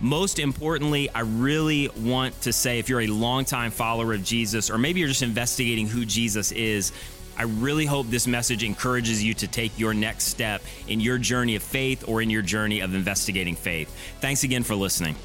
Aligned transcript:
Most 0.00 0.38
importantly, 0.38 1.10
I 1.10 1.20
really 1.20 1.88
want 1.88 2.40
to 2.42 2.52
say 2.52 2.78
if 2.78 2.88
you're 2.88 3.00
a 3.00 3.08
longtime 3.08 3.72
follower 3.72 4.12
of 4.14 4.22
Jesus, 4.22 4.70
or 4.70 4.78
maybe 4.78 5.00
you're 5.00 5.08
just 5.08 5.22
investigating 5.22 5.88
who 5.88 6.04
Jesus 6.04 6.52
is, 6.52 6.92
I 7.36 7.42
really 7.42 7.84
hope 7.84 8.06
this 8.08 8.26
message 8.26 8.62
encourages 8.62 9.22
you 9.22 9.34
to 9.34 9.48
take 9.48 9.76
your 9.78 9.94
next 9.94 10.24
step 10.24 10.62
in 10.86 11.00
your 11.00 11.18
journey 11.18 11.56
of 11.56 11.64
faith 11.64 12.04
or 12.06 12.22
in 12.22 12.30
your 12.30 12.42
journey 12.42 12.80
of 12.80 12.94
investigating 12.94 13.56
faith. 13.56 13.88
Thanks 14.20 14.44
again 14.44 14.62
for 14.62 14.76
listening. 14.76 15.16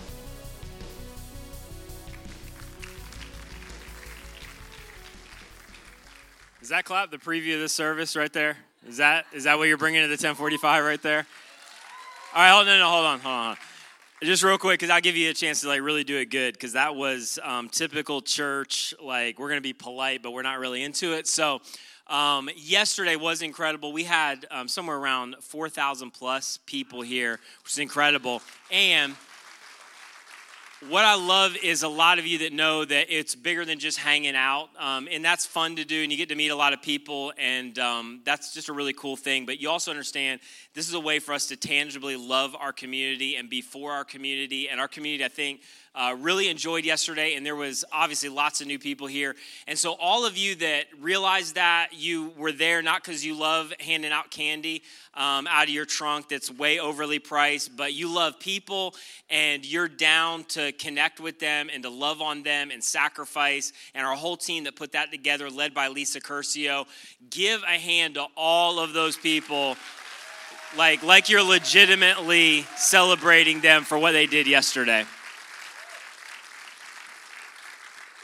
Is 6.61 6.69
that 6.69 6.85
clap 6.85 7.11
the 7.11 7.17
preview 7.17 7.55
of 7.55 7.59
this 7.59 7.73
service 7.73 8.15
right 8.15 8.31
there? 8.33 8.57
Is 8.87 8.97
that 8.97 9.25
is 9.33 9.43
that 9.43 9.57
what 9.57 9.67
you're 9.67 9.77
bringing 9.77 10.01
to 10.01 10.07
the 10.07 10.13
1045 10.13 10.83
right 10.83 11.01
there? 11.01 11.27
All 12.33 12.41
right, 12.41 12.51
hold, 12.51 12.65
no, 12.65 12.79
no, 12.79 12.89
hold 12.89 13.05
on, 13.05 13.19
hold 13.19 13.35
on 13.35 13.57
just 14.23 14.43
real 14.43 14.57
quick 14.57 14.79
because 14.79 14.89
i'll 14.89 15.01
give 15.01 15.17
you 15.17 15.29
a 15.29 15.33
chance 15.33 15.61
to 15.61 15.67
like 15.67 15.81
really 15.81 16.03
do 16.03 16.17
it 16.17 16.25
good 16.25 16.53
because 16.53 16.73
that 16.73 16.95
was 16.95 17.39
um, 17.43 17.67
typical 17.69 18.21
church 18.21 18.93
like 19.01 19.37
we're 19.37 19.49
gonna 19.49 19.61
be 19.61 19.73
polite 19.73 20.21
but 20.23 20.31
we're 20.31 20.41
not 20.41 20.59
really 20.59 20.83
into 20.83 21.13
it. 21.13 21.27
So 21.27 21.61
um, 22.07 22.49
yesterday 22.55 23.15
was 23.15 23.41
incredible. 23.41 23.93
We 23.93 24.03
had 24.03 24.45
um, 24.51 24.67
somewhere 24.67 24.97
around 24.97 25.35
4000 25.41 26.11
plus 26.11 26.57
people 26.65 27.01
here 27.01 27.39
which 27.63 27.73
is 27.73 27.79
incredible. 27.79 28.41
And 28.71 29.15
what 30.89 31.05
I 31.05 31.15
love 31.15 31.55
is 31.63 31.83
a 31.83 31.87
lot 31.87 32.19
of 32.19 32.27
you 32.27 32.39
that 32.39 32.51
know 32.51 32.83
that 32.83 33.07
it's 33.09 33.35
bigger 33.35 33.63
than 33.63 33.79
just 33.79 33.97
hanging 33.97 34.35
out, 34.35 34.69
um, 34.77 35.07
and 35.09 35.23
that's 35.23 35.45
fun 35.45 35.77
to 35.77 35.85
do, 35.85 36.03
and 36.03 36.11
you 36.11 36.17
get 36.17 36.27
to 36.29 36.35
meet 36.35 36.49
a 36.49 36.55
lot 36.55 36.73
of 36.73 36.81
people, 36.81 37.31
and 37.37 37.77
um, 37.79 38.21
that's 38.25 38.53
just 38.53 38.67
a 38.67 38.73
really 38.73 38.91
cool 38.91 39.15
thing. 39.15 39.45
But 39.45 39.61
you 39.61 39.69
also 39.69 39.91
understand 39.91 40.41
this 40.73 40.87
is 40.87 40.93
a 40.95 40.99
way 40.99 41.19
for 41.19 41.33
us 41.33 41.47
to 41.47 41.55
tangibly 41.55 42.15
love 42.15 42.55
our 42.59 42.73
community 42.73 43.35
and 43.35 43.49
be 43.49 43.61
for 43.61 43.91
our 43.91 44.03
community, 44.03 44.69
and 44.69 44.79
our 44.79 44.87
community, 44.87 45.23
I 45.23 45.27
think, 45.27 45.61
uh, 45.95 46.15
really 46.19 46.49
enjoyed 46.49 46.83
yesterday, 46.83 47.35
and 47.35 47.45
there 47.45 47.55
was 47.55 47.85
obviously 47.91 48.29
lots 48.29 48.61
of 48.61 48.65
new 48.65 48.79
people 48.79 49.05
here. 49.05 49.35
And 49.67 49.77
so, 49.77 49.93
all 49.93 50.25
of 50.25 50.35
you 50.35 50.55
that 50.55 50.85
realized 50.99 51.53
that 51.55 51.89
you 51.91 52.31
were 52.35 52.51
there 52.51 52.81
not 52.81 53.03
because 53.03 53.23
you 53.23 53.37
love 53.37 53.71
handing 53.79 54.11
out 54.11 54.31
candy 54.31 54.81
um, 55.13 55.45
out 55.45 55.65
of 55.65 55.69
your 55.69 55.85
trunk 55.85 56.29
that's 56.29 56.49
way 56.49 56.79
overly 56.79 57.19
priced, 57.19 57.77
but 57.77 57.93
you 57.93 58.11
love 58.11 58.39
people 58.39 58.95
and 59.29 59.63
you're 59.63 59.87
down 59.87 60.43
to 60.45 60.71
connect 60.73 61.19
with 61.19 61.39
them 61.39 61.69
and 61.71 61.83
to 61.83 61.89
love 61.89 62.19
on 62.19 62.41
them 62.41 62.71
and 62.71 62.83
sacrifice. 62.83 63.71
And 63.93 64.03
our 64.03 64.15
whole 64.15 64.37
team 64.37 64.63
that 64.63 64.75
put 64.75 64.93
that 64.93 65.11
together, 65.11 65.51
led 65.51 65.75
by 65.75 65.89
Lisa 65.89 66.19
Curcio, 66.19 66.87
give 67.29 67.61
a 67.61 67.77
hand 67.77 68.15
to 68.15 68.25
all 68.35 68.79
of 68.79 68.93
those 68.93 69.15
people 69.15 69.77
like 70.77 71.03
like 71.03 71.29
you're 71.29 71.43
legitimately 71.43 72.63
celebrating 72.75 73.61
them 73.61 73.83
for 73.83 73.97
what 73.97 74.11
they 74.11 74.25
did 74.25 74.47
yesterday. 74.47 75.05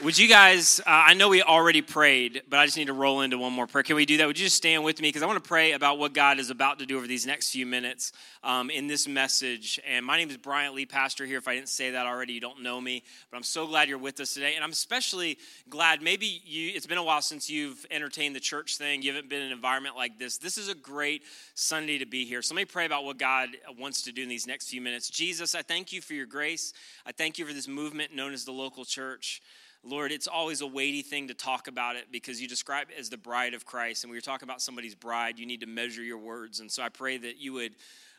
Would 0.01 0.17
you 0.17 0.29
guys, 0.29 0.79
uh, 0.79 0.83
I 1.07 1.13
know 1.13 1.27
we 1.27 1.43
already 1.43 1.81
prayed, 1.81 2.43
but 2.47 2.57
I 2.57 2.65
just 2.65 2.77
need 2.77 2.87
to 2.87 2.93
roll 2.93 3.19
into 3.19 3.37
one 3.37 3.51
more 3.51 3.67
prayer. 3.67 3.83
Can 3.83 3.97
we 3.97 4.05
do 4.05 4.15
that? 4.15 4.27
Would 4.27 4.39
you 4.39 4.45
just 4.45 4.55
stand 4.55 4.85
with 4.85 5.01
me? 5.01 5.09
Because 5.09 5.23
I 5.23 5.25
want 5.25 5.43
to 5.43 5.45
pray 5.45 5.73
about 5.73 5.99
what 5.99 6.13
God 6.13 6.39
is 6.39 6.49
about 6.49 6.79
to 6.79 6.85
do 6.85 6.95
over 6.95 7.05
these 7.05 7.25
next 7.25 7.51
few 7.51 7.65
minutes 7.65 8.13
um, 8.41 8.69
in 8.69 8.87
this 8.87 9.09
message. 9.09 9.77
And 9.85 10.05
my 10.05 10.15
name 10.15 10.29
is 10.29 10.37
Bryant 10.37 10.73
Lee, 10.73 10.85
pastor 10.85 11.25
here. 11.25 11.37
If 11.37 11.49
I 11.49 11.55
didn't 11.55 11.67
say 11.67 11.91
that 11.91 12.05
already, 12.05 12.31
you 12.31 12.39
don't 12.39 12.63
know 12.63 12.79
me, 12.79 13.03
but 13.29 13.35
I'm 13.35 13.43
so 13.43 13.67
glad 13.67 13.89
you're 13.89 13.97
with 13.97 14.21
us 14.21 14.33
today. 14.33 14.55
And 14.55 14.63
I'm 14.63 14.71
especially 14.71 15.37
glad, 15.67 16.01
maybe 16.01 16.41
you, 16.45 16.71
it's 16.73 16.87
been 16.87 16.97
a 16.97 17.03
while 17.03 17.21
since 17.21 17.49
you've 17.49 17.85
entertained 17.91 18.37
the 18.37 18.39
church 18.39 18.77
thing, 18.77 19.01
you 19.01 19.11
haven't 19.11 19.27
been 19.27 19.41
in 19.41 19.47
an 19.47 19.51
environment 19.51 19.97
like 19.97 20.17
this. 20.17 20.37
This 20.37 20.57
is 20.57 20.69
a 20.69 20.75
great 20.75 21.23
Sunday 21.55 21.97
to 21.97 22.05
be 22.05 22.23
here. 22.23 22.41
So 22.41 22.55
let 22.55 22.61
me 22.61 22.65
pray 22.65 22.85
about 22.85 23.03
what 23.03 23.17
God 23.17 23.49
wants 23.77 24.03
to 24.03 24.13
do 24.13 24.23
in 24.23 24.29
these 24.29 24.47
next 24.47 24.69
few 24.69 24.79
minutes. 24.79 25.09
Jesus, 25.09 25.55
I 25.55 25.61
thank 25.61 25.91
you 25.91 25.99
for 25.99 26.13
your 26.13 26.25
grace. 26.25 26.71
I 27.05 27.11
thank 27.11 27.37
you 27.37 27.45
for 27.45 27.51
this 27.51 27.67
movement 27.67 28.15
known 28.15 28.31
as 28.31 28.45
the 28.45 28.53
local 28.53 28.85
church. 28.85 29.41
Lord, 29.83 30.11
it's 30.11 30.27
always 30.27 30.61
a 30.61 30.67
weighty 30.67 31.01
thing 31.01 31.29
to 31.29 31.33
talk 31.33 31.67
about 31.67 31.95
it 31.95 32.07
because 32.11 32.41
you 32.41 32.47
describe 32.47 32.89
it 32.89 32.99
as 32.99 33.09
the 33.09 33.17
bride 33.17 33.53
of 33.53 33.65
Christ. 33.65 34.03
And 34.03 34.09
when 34.09 34.15
you're 34.15 34.21
talking 34.21 34.47
about 34.47 34.61
somebody's 34.61 34.95
bride, 34.95 35.39
you 35.39 35.45
need 35.45 35.61
to 35.61 35.67
measure 35.67 36.03
your 36.03 36.17
words. 36.17 36.59
And 36.59 36.69
so 36.69 36.83
I 36.83 36.89
pray 36.89 37.17
that 37.17 37.37
you 37.37 37.53
would 37.53 37.75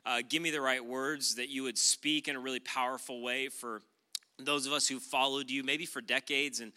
uh, 0.06 0.22
give 0.26 0.40
me 0.40 0.50
the 0.50 0.60
right 0.60 0.84
words, 0.84 1.34
that 1.34 1.50
you 1.50 1.62
would 1.64 1.76
speak 1.76 2.28
in 2.28 2.36
a 2.36 2.40
really 2.40 2.60
powerful 2.60 3.22
way 3.22 3.48
for 3.48 3.82
those 4.38 4.66
of 4.66 4.72
us 4.72 4.88
who 4.88 4.98
followed 4.98 5.50
you 5.50 5.62
maybe 5.62 5.84
for 5.84 6.00
decades 6.00 6.60
and 6.60 6.72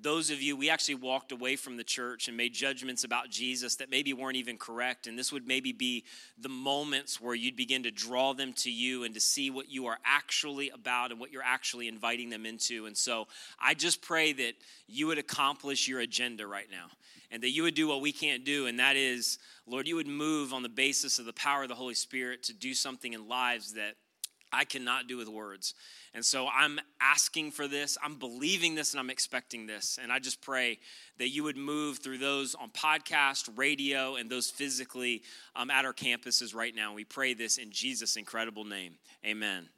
those 0.00 0.30
of 0.30 0.40
you, 0.40 0.56
we 0.56 0.70
actually 0.70 0.96
walked 0.96 1.32
away 1.32 1.56
from 1.56 1.76
the 1.76 1.84
church 1.84 2.28
and 2.28 2.36
made 2.36 2.54
judgments 2.54 3.04
about 3.04 3.30
Jesus 3.30 3.76
that 3.76 3.90
maybe 3.90 4.12
weren't 4.12 4.36
even 4.36 4.56
correct. 4.56 5.06
And 5.06 5.18
this 5.18 5.32
would 5.32 5.46
maybe 5.46 5.72
be 5.72 6.04
the 6.38 6.48
moments 6.48 7.20
where 7.20 7.34
you'd 7.34 7.56
begin 7.56 7.82
to 7.82 7.90
draw 7.90 8.32
them 8.32 8.52
to 8.54 8.70
you 8.70 9.04
and 9.04 9.14
to 9.14 9.20
see 9.20 9.50
what 9.50 9.70
you 9.70 9.86
are 9.86 9.98
actually 10.04 10.70
about 10.70 11.10
and 11.10 11.18
what 11.18 11.32
you're 11.32 11.42
actually 11.42 11.88
inviting 11.88 12.30
them 12.30 12.46
into. 12.46 12.86
And 12.86 12.96
so 12.96 13.28
I 13.60 13.74
just 13.74 14.02
pray 14.02 14.32
that 14.34 14.54
you 14.86 15.06
would 15.08 15.18
accomplish 15.18 15.88
your 15.88 16.00
agenda 16.00 16.46
right 16.46 16.70
now 16.70 16.86
and 17.30 17.42
that 17.42 17.50
you 17.50 17.62
would 17.64 17.74
do 17.74 17.88
what 17.88 18.00
we 18.00 18.12
can't 18.12 18.44
do. 18.44 18.66
And 18.66 18.78
that 18.78 18.96
is, 18.96 19.38
Lord, 19.66 19.86
you 19.86 19.96
would 19.96 20.06
move 20.06 20.52
on 20.52 20.62
the 20.62 20.68
basis 20.68 21.18
of 21.18 21.26
the 21.26 21.32
power 21.32 21.62
of 21.62 21.68
the 21.68 21.74
Holy 21.74 21.94
Spirit 21.94 22.42
to 22.44 22.54
do 22.54 22.74
something 22.74 23.12
in 23.12 23.28
lives 23.28 23.74
that 23.74 23.94
I 24.52 24.64
cannot 24.64 25.06
do 25.06 25.16
with 25.16 25.28
words. 25.28 25.74
And 26.14 26.24
so 26.24 26.48
I'm 26.48 26.80
asking 27.00 27.50
for 27.52 27.68
this, 27.68 27.98
I'm 28.02 28.16
believing 28.16 28.74
this, 28.74 28.92
and 28.92 29.00
I'm 29.00 29.10
expecting 29.10 29.66
this. 29.66 29.98
And 30.02 30.10
I 30.10 30.18
just 30.18 30.40
pray 30.40 30.78
that 31.18 31.28
you 31.28 31.44
would 31.44 31.56
move 31.56 31.98
through 31.98 32.18
those 32.18 32.54
on 32.54 32.70
podcast, 32.70 33.50
radio, 33.56 34.16
and 34.16 34.30
those 34.30 34.50
physically 34.50 35.22
um, 35.54 35.70
at 35.70 35.84
our 35.84 35.92
campuses 35.92 36.54
right 36.54 36.74
now. 36.74 36.94
We 36.94 37.04
pray 37.04 37.34
this 37.34 37.58
in 37.58 37.70
Jesus' 37.70 38.16
incredible 38.16 38.64
name. 38.64 38.94
Amen. 39.24 39.68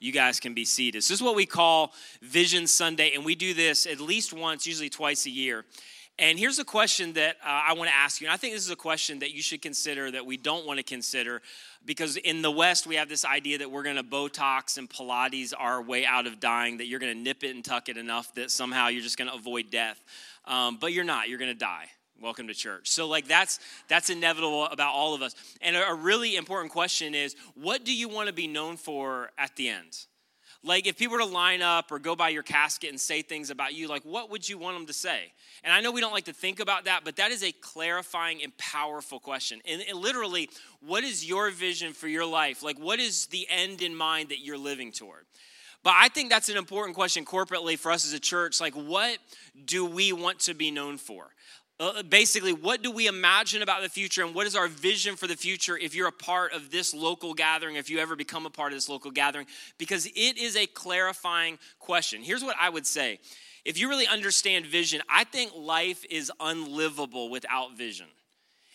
You 0.00 0.12
guys 0.12 0.38
can 0.38 0.54
be 0.54 0.64
seated. 0.64 0.98
This 0.98 1.10
is 1.10 1.22
what 1.22 1.34
we 1.34 1.46
call 1.46 1.92
Vision 2.22 2.66
Sunday, 2.66 3.12
and 3.14 3.24
we 3.24 3.34
do 3.34 3.52
this 3.52 3.84
at 3.84 4.00
least 4.00 4.32
once, 4.32 4.66
usually 4.66 4.90
twice 4.90 5.26
a 5.26 5.30
year. 5.30 5.64
And 6.20 6.36
here's 6.36 6.58
a 6.58 6.64
question 6.64 7.12
that 7.12 7.36
uh, 7.44 7.62
I 7.68 7.74
want 7.74 7.90
to 7.90 7.94
ask 7.96 8.20
you. 8.20 8.26
And 8.26 8.34
I 8.34 8.36
think 8.36 8.52
this 8.52 8.64
is 8.64 8.70
a 8.70 8.76
question 8.76 9.20
that 9.20 9.32
you 9.32 9.40
should 9.40 9.62
consider 9.62 10.10
that 10.10 10.26
we 10.26 10.36
don't 10.36 10.66
want 10.66 10.78
to 10.78 10.82
consider 10.82 11.42
because 11.84 12.16
in 12.16 12.42
the 12.42 12.50
West, 12.50 12.88
we 12.88 12.96
have 12.96 13.08
this 13.08 13.24
idea 13.24 13.58
that 13.58 13.70
we're 13.70 13.84
going 13.84 13.96
to 13.96 14.02
Botox 14.02 14.78
and 14.78 14.90
Pilates 14.90 15.52
our 15.56 15.80
way 15.80 16.04
out 16.04 16.26
of 16.26 16.40
dying, 16.40 16.78
that 16.78 16.86
you're 16.86 16.98
going 16.98 17.16
to 17.16 17.22
nip 17.22 17.44
it 17.44 17.54
and 17.54 17.64
tuck 17.64 17.88
it 17.88 17.96
enough 17.96 18.34
that 18.34 18.50
somehow 18.50 18.88
you're 18.88 19.02
just 19.02 19.16
going 19.16 19.30
to 19.30 19.36
avoid 19.36 19.70
death. 19.70 20.02
Um, 20.44 20.76
but 20.80 20.92
you're 20.92 21.04
not, 21.04 21.28
you're 21.28 21.38
going 21.38 21.52
to 21.52 21.58
die. 21.58 21.86
Welcome 22.20 22.48
to 22.48 22.54
church. 22.54 22.90
So, 22.90 23.06
like, 23.06 23.28
that's 23.28 23.60
that's 23.86 24.10
inevitable 24.10 24.66
about 24.66 24.92
all 24.92 25.14
of 25.14 25.22
us. 25.22 25.36
And 25.60 25.76
a, 25.76 25.86
a 25.90 25.94
really 25.94 26.34
important 26.34 26.72
question 26.72 27.14
is 27.14 27.36
what 27.54 27.84
do 27.84 27.94
you 27.94 28.08
want 28.08 28.26
to 28.26 28.32
be 28.32 28.48
known 28.48 28.76
for 28.76 29.30
at 29.38 29.54
the 29.54 29.68
end? 29.68 30.06
Like, 30.64 30.88
if 30.88 30.98
people 30.98 31.16
were 31.16 31.22
to 31.22 31.24
line 31.24 31.62
up 31.62 31.92
or 31.92 32.00
go 32.00 32.16
by 32.16 32.30
your 32.30 32.42
casket 32.42 32.90
and 32.90 33.00
say 33.00 33.22
things 33.22 33.50
about 33.50 33.74
you, 33.74 33.86
like, 33.86 34.02
what 34.02 34.30
would 34.30 34.48
you 34.48 34.58
want 34.58 34.76
them 34.76 34.86
to 34.86 34.92
say? 34.92 35.32
And 35.62 35.72
I 35.72 35.80
know 35.80 35.92
we 35.92 36.00
don't 36.00 36.12
like 36.12 36.24
to 36.24 36.32
think 36.32 36.58
about 36.58 36.86
that, 36.86 37.02
but 37.04 37.16
that 37.16 37.30
is 37.30 37.44
a 37.44 37.52
clarifying 37.52 38.42
and 38.42 38.56
powerful 38.58 39.20
question. 39.20 39.60
And, 39.64 39.82
and 39.88 39.98
literally, 39.98 40.50
what 40.80 41.04
is 41.04 41.24
your 41.24 41.50
vision 41.50 41.92
for 41.92 42.08
your 42.08 42.26
life? 42.26 42.62
Like, 42.64 42.76
what 42.78 42.98
is 42.98 43.26
the 43.26 43.46
end 43.48 43.82
in 43.82 43.94
mind 43.94 44.30
that 44.30 44.40
you're 44.40 44.58
living 44.58 44.90
toward? 44.90 45.26
But 45.84 45.94
I 45.96 46.08
think 46.08 46.28
that's 46.28 46.48
an 46.48 46.56
important 46.56 46.96
question 46.96 47.24
corporately 47.24 47.78
for 47.78 47.92
us 47.92 48.04
as 48.04 48.12
a 48.12 48.18
church. 48.18 48.60
Like, 48.60 48.74
what 48.74 49.18
do 49.64 49.86
we 49.86 50.12
want 50.12 50.40
to 50.40 50.54
be 50.54 50.72
known 50.72 50.98
for? 50.98 51.28
Uh, 51.80 52.02
basically, 52.02 52.52
what 52.52 52.82
do 52.82 52.90
we 52.90 53.06
imagine 53.06 53.62
about 53.62 53.82
the 53.82 53.88
future 53.88 54.24
and 54.24 54.34
what 54.34 54.48
is 54.48 54.56
our 54.56 54.66
vision 54.66 55.14
for 55.14 55.28
the 55.28 55.36
future 55.36 55.78
if 55.78 55.94
you're 55.94 56.08
a 56.08 56.12
part 56.12 56.52
of 56.52 56.72
this 56.72 56.92
local 56.92 57.34
gathering, 57.34 57.76
if 57.76 57.88
you 57.88 57.98
ever 57.98 58.16
become 58.16 58.46
a 58.46 58.50
part 58.50 58.72
of 58.72 58.76
this 58.76 58.88
local 58.88 59.12
gathering? 59.12 59.46
Because 59.78 60.06
it 60.06 60.38
is 60.38 60.56
a 60.56 60.66
clarifying 60.66 61.56
question. 61.78 62.20
Here's 62.22 62.42
what 62.42 62.56
I 62.60 62.68
would 62.68 62.86
say 62.86 63.20
if 63.64 63.78
you 63.78 63.88
really 63.88 64.08
understand 64.08 64.66
vision, 64.66 65.02
I 65.08 65.22
think 65.22 65.52
life 65.54 66.04
is 66.10 66.32
unlivable 66.40 67.30
without 67.30 67.76
vision. 67.76 68.06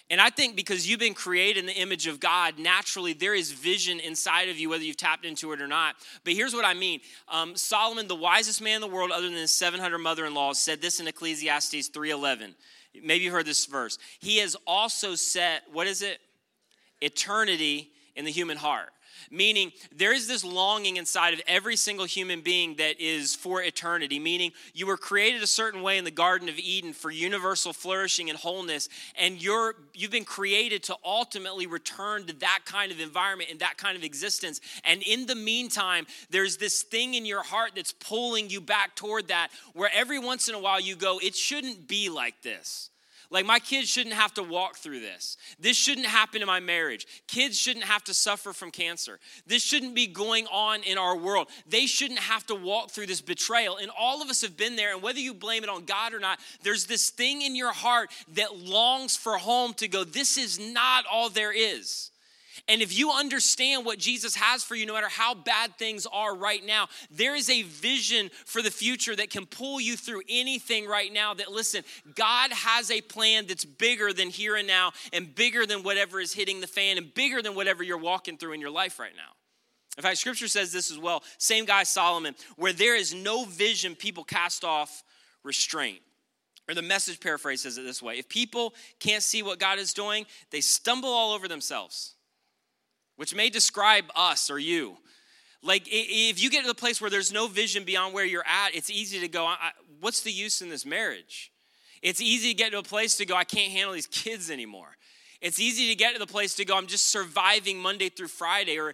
And 0.10 0.22
I 0.22 0.30
think 0.30 0.56
because 0.56 0.88
you've 0.88 1.00
been 1.00 1.14
created 1.14 1.62
in 1.62 1.66
the 1.66 1.74
image 1.74 2.08
of 2.08 2.20
God, 2.20 2.60
naturally 2.60 3.14
there 3.14 3.34
is 3.34 3.52
vision 3.52 4.00
inside 4.00 4.50
of 4.50 4.60
you, 4.60 4.70
whether 4.70 4.84
you've 4.84 4.96
tapped 4.98 5.26
into 5.26 5.52
it 5.54 5.62
or 5.62 5.68
not. 5.68 5.96
But 6.24 6.34
here's 6.34 6.54
what 6.54 6.66
I 6.66 6.74
mean 6.74 7.02
um, 7.28 7.56
Solomon, 7.56 8.08
the 8.08 8.16
wisest 8.16 8.62
man 8.62 8.76
in 8.76 8.82
the 8.82 8.88
world, 8.96 9.12
other 9.12 9.28
than 9.28 9.38
his 9.38 9.52
700 9.52 9.98
mother-in-laws, 9.98 10.60
said 10.60 10.82
this 10.82 11.00
in 11.00 11.08
Ecclesiastes 11.08 11.90
3:11. 11.90 12.54
Maybe 13.02 13.26
you 13.26 13.32
heard 13.32 13.46
this 13.46 13.66
verse. 13.66 13.98
He 14.20 14.38
has 14.38 14.56
also 14.68 15.16
set, 15.16 15.64
what 15.72 15.88
is 15.88 16.02
it? 16.02 16.20
Eternity 17.02 17.92
in 18.16 18.26
the 18.26 18.32
human 18.32 18.58
heart. 18.58 18.90
Meaning 19.32 19.72
there 19.96 20.14
is 20.14 20.28
this 20.28 20.44
longing 20.44 20.98
inside 20.98 21.34
of 21.34 21.42
every 21.48 21.76
single 21.76 22.06
human 22.06 22.42
being 22.42 22.76
that 22.76 23.00
is 23.00 23.36
for 23.36 23.62
eternity, 23.62 24.20
meaning 24.20 24.52
you 24.74 24.88
were 24.88 24.98
created 24.98 25.42
a 25.42 25.48
certain 25.48 25.82
way 25.82 25.98
in 25.98 26.04
the 26.04 26.12
Garden 26.12 26.50
of 26.50 26.58
Eden 26.58 26.94
for 26.94 27.12
universal 27.12 27.74
flourishing 27.74 28.30
and 28.30 28.38
wholeness, 28.38 28.90
and 29.16 29.42
you're, 29.42 29.76
you've 29.94 30.12
been 30.12 30.26
created 30.26 30.84
to 30.84 30.96
ultimately 31.04 31.68
return 31.68 32.26
to 32.26 32.34
that 32.40 32.60
kind 32.66 32.92
of 32.92 33.00
environment 33.00 33.50
and 33.50 33.60
that 33.60 33.78
kind 33.78 33.98
of 33.98 34.04
existence. 34.04 34.62
And 34.84 35.02
in 35.04 35.26
the 35.26 35.36
meantime, 35.36 36.06
there's 36.30 36.58
this 36.58 36.84
thing 36.84 37.14
in 37.14 37.26
your 37.26 37.44
heart 37.44 37.72
that's 37.76 37.92
pulling 37.92 38.50
you 38.50 38.62
back 38.62 38.96
toward 38.96 39.28
that, 39.28 39.50
where 39.74 39.90
every 39.94 40.20
once 40.20 40.48
in 40.48 40.56
a 40.56 40.60
while 40.60 40.80
you 40.80 40.96
go, 40.96 41.20
it 41.20 41.36
shouldn't 41.36 41.88
be 41.88 42.10
like 42.10 42.42
this. 42.42 42.90
Like, 43.34 43.48
my 43.48 43.58
kids 43.58 43.90
shouldn't 43.90 44.14
have 44.14 44.36
to 44.36 44.44
walk 44.44 44.78
through 44.78 45.00
this. 45.00 45.38
This 45.60 45.76
shouldn't 45.76 46.06
happen 46.06 46.44
in 46.44 46.48
my 46.48 46.60
marriage. 46.60 47.08
Kids 47.26 47.58
shouldn't 47.58 47.86
have 47.86 48.04
to 48.04 48.14
suffer 48.14 48.54
from 48.54 48.70
cancer. 48.70 49.20
This 49.48 49.64
shouldn't 49.64 49.96
be 49.96 50.06
going 50.06 50.46
on 50.52 50.84
in 50.84 51.00
our 51.00 51.18
world. 51.18 51.48
They 51.68 51.88
shouldn't 51.88 52.20
have 52.20 52.46
to 52.46 52.56
walk 52.56 52.92
through 52.92 53.08
this 53.08 53.22
betrayal. 53.22 53.78
And 53.78 53.90
all 53.98 54.22
of 54.22 54.30
us 54.30 54.44
have 54.44 54.56
been 54.56 54.76
there. 54.76 54.94
And 54.94 55.02
whether 55.02 55.18
you 55.18 55.34
blame 55.34 55.64
it 55.64 55.70
on 55.70 55.86
God 55.86 56.14
or 56.14 56.20
not, 56.20 56.38
there's 56.62 56.86
this 56.86 57.10
thing 57.10 57.42
in 57.42 57.56
your 57.56 57.74
heart 57.74 58.12
that 58.36 58.56
longs 58.56 59.18
for 59.18 59.40
home 59.40 59.74
to 59.76 59.88
go, 59.88 60.04
this 60.04 60.38
is 60.38 60.60
not 60.60 61.06
all 61.12 61.32
there 61.32 61.52
is. 61.52 62.12
And 62.68 62.82
if 62.82 62.98
you 62.98 63.12
understand 63.12 63.86
what 63.86 64.00
Jesus 64.00 64.36
has 64.36 64.64
for 64.64 64.76
you, 64.76 64.86
no 64.86 64.94
matter 64.94 65.10
how 65.10 65.34
bad 65.34 65.78
things 65.78 66.06
are 66.12 66.36
right 66.36 66.66
now, 66.66 66.88
there 67.12 67.36
is 67.36 67.50
a 67.50 67.64
vision 67.64 68.30
for 68.46 68.62
the 68.62 68.72
future 68.72 69.16
that 69.16 69.30
can 69.30 69.46
pull 69.46 69.82
you 69.82 69.98
through 69.98 70.22
anything 70.30 70.88
right 70.88 71.12
now. 71.12 71.34
That, 71.34 71.52
listen, 71.52 71.84
God 72.16 72.52
has 72.52 72.92
a 72.92 73.02
plan 73.02 73.48
that's 73.48 73.66
bigger 73.66 74.14
than 74.14 74.30
here 74.30 74.56
and 74.56 74.68
now, 74.68 74.92
and 75.12 75.34
bigger 75.34 75.66
than 75.66 75.84
whatever 75.84 76.20
is 76.20 76.34
hitting 76.34 76.62
the 76.62 76.68
fan, 76.68 76.98
and 76.98 77.14
bigger 77.14 77.42
than 77.42 77.56
whatever 77.56 77.84
you're 77.84 77.98
walking 77.98 78.38
through 78.38 78.54
in 78.54 78.62
your 78.62 78.72
life 78.72 79.00
right 79.00 79.16
now. 79.16 79.34
In 79.98 80.02
fact, 80.02 80.18
scripture 80.18 80.48
says 80.48 80.72
this 80.72 80.90
as 80.90 80.98
well. 80.98 81.24
Same 81.38 81.66
guy, 81.66 81.84
Solomon, 81.84 82.36
where 82.56 82.74
there 82.74 82.96
is 82.96 83.14
no 83.14 83.46
vision, 83.46 83.96
people 83.96 84.24
cast 84.24 84.64
off 84.64 85.04
restraint. 85.44 86.00
Or 86.70 86.74
the 86.74 86.82
message 86.82 87.20
paraphrase 87.20 87.62
says 87.62 87.78
it 87.78 87.84
this 87.84 88.02
way 88.02 88.18
if 88.20 88.30
people 88.30 88.74
can't 89.00 89.22
see 89.22 89.44
what 89.44 89.60
God 89.60 89.80
is 89.80 89.94
doing, 89.94 90.26
they 90.50 90.62
stumble 90.62 91.10
all 91.10 91.34
over 91.34 91.48
themselves 91.48 92.13
which 93.16 93.36
may 93.36 93.50
describe 93.50 94.06
us 94.16 94.50
or 94.50 94.60
you. 94.60 94.98
Like, 95.62 95.84
if 95.88 96.42
you 96.42 96.50
get 96.50 96.62
to 96.62 96.68
the 96.68 96.76
place 96.76 97.00
where 97.00 97.10
there's 97.10 97.32
no 97.32 97.48
vision 97.48 97.86
beyond 97.86 98.14
where 98.14 98.26
you're 98.26 98.46
at, 98.46 98.76
it's 98.76 98.90
easy 98.90 99.20
to 99.22 99.28
go, 99.28 99.54
What's 100.02 100.22
the 100.22 100.32
use 100.32 100.62
in 100.62 100.70
this 100.70 100.86
marriage? 100.86 101.52
It's 102.02 102.20
easy 102.20 102.50
to 102.50 102.54
get 102.54 102.74
to 102.74 102.80
a 102.80 102.84
place 102.84 103.16
to 103.18 103.26
go, 103.26 103.36
I 103.36 103.46
can't 103.46 103.72
handle 103.72 103.94
these 103.94 104.08
kids 104.08 104.52
anymore. 104.52 104.98
It's 105.40 105.60
easy 105.60 105.88
to 105.90 105.96
get 105.96 106.14
to 106.14 106.20
the 106.20 106.28
place 106.28 106.56
to 106.56 106.66
go, 106.66 106.76
I'm 106.76 106.88
just 106.88 107.08
surviving 107.08 107.80
Monday 107.80 108.10
through 108.10 108.28
Friday. 108.28 108.78
Or 108.78 108.94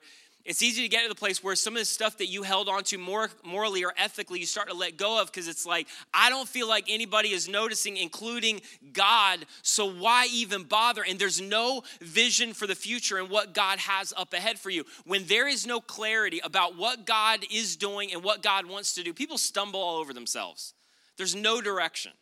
it's 0.50 0.64
easy 0.64 0.82
to 0.82 0.88
get 0.88 1.04
to 1.04 1.10
the 1.10 1.14
place 1.14 1.44
where 1.44 1.56
some 1.56 1.76
of 1.76 1.80
the 1.80 1.86
stuff 1.86 2.18
that 2.18 2.26
you 2.26 2.42
held 2.42 2.68
on 2.68 2.84
to 2.86 2.98
more 2.98 3.30
morally 3.44 3.86
or 3.86 3.94
ethically, 3.96 4.40
you 4.40 4.48
start 4.48 4.68
to 4.68 4.74
let 4.74 4.98
go 4.98 5.22
of 5.22 5.28
because 5.28 5.48
it's 5.48 5.64
like, 5.64 5.88
I 6.12 6.32
don't 6.32 6.50
feel 6.50 6.68
like 6.68 6.86
anybody 6.90 7.30
is 7.30 7.48
noticing, 7.48 7.98
including 7.98 8.62
God. 8.92 9.46
So 9.62 9.86
why 9.86 10.28
even 10.34 10.64
bother? 10.64 11.04
And 11.08 11.20
there's 11.20 11.40
no 11.40 11.84
vision 12.02 12.54
for 12.54 12.66
the 12.66 12.74
future 12.74 13.20
and 13.20 13.30
what 13.30 13.54
God 13.54 13.78
has 13.78 14.12
up 14.18 14.34
ahead 14.34 14.58
for 14.58 14.72
you. 14.72 14.86
When 15.06 15.24
there 15.28 15.48
is 15.48 15.68
no 15.68 15.80
clarity 15.80 16.42
about 16.44 16.76
what 16.76 17.06
God 17.06 17.42
is 17.54 17.76
doing 17.76 18.12
and 18.12 18.24
what 18.24 18.42
God 18.42 18.66
wants 18.66 18.96
to 18.96 19.04
do, 19.04 19.14
people 19.14 19.38
stumble 19.38 19.80
all 19.80 19.98
over 19.98 20.16
themselves. 20.16 20.74
There's 21.16 21.36
no 21.36 21.62
direction. 21.62 22.14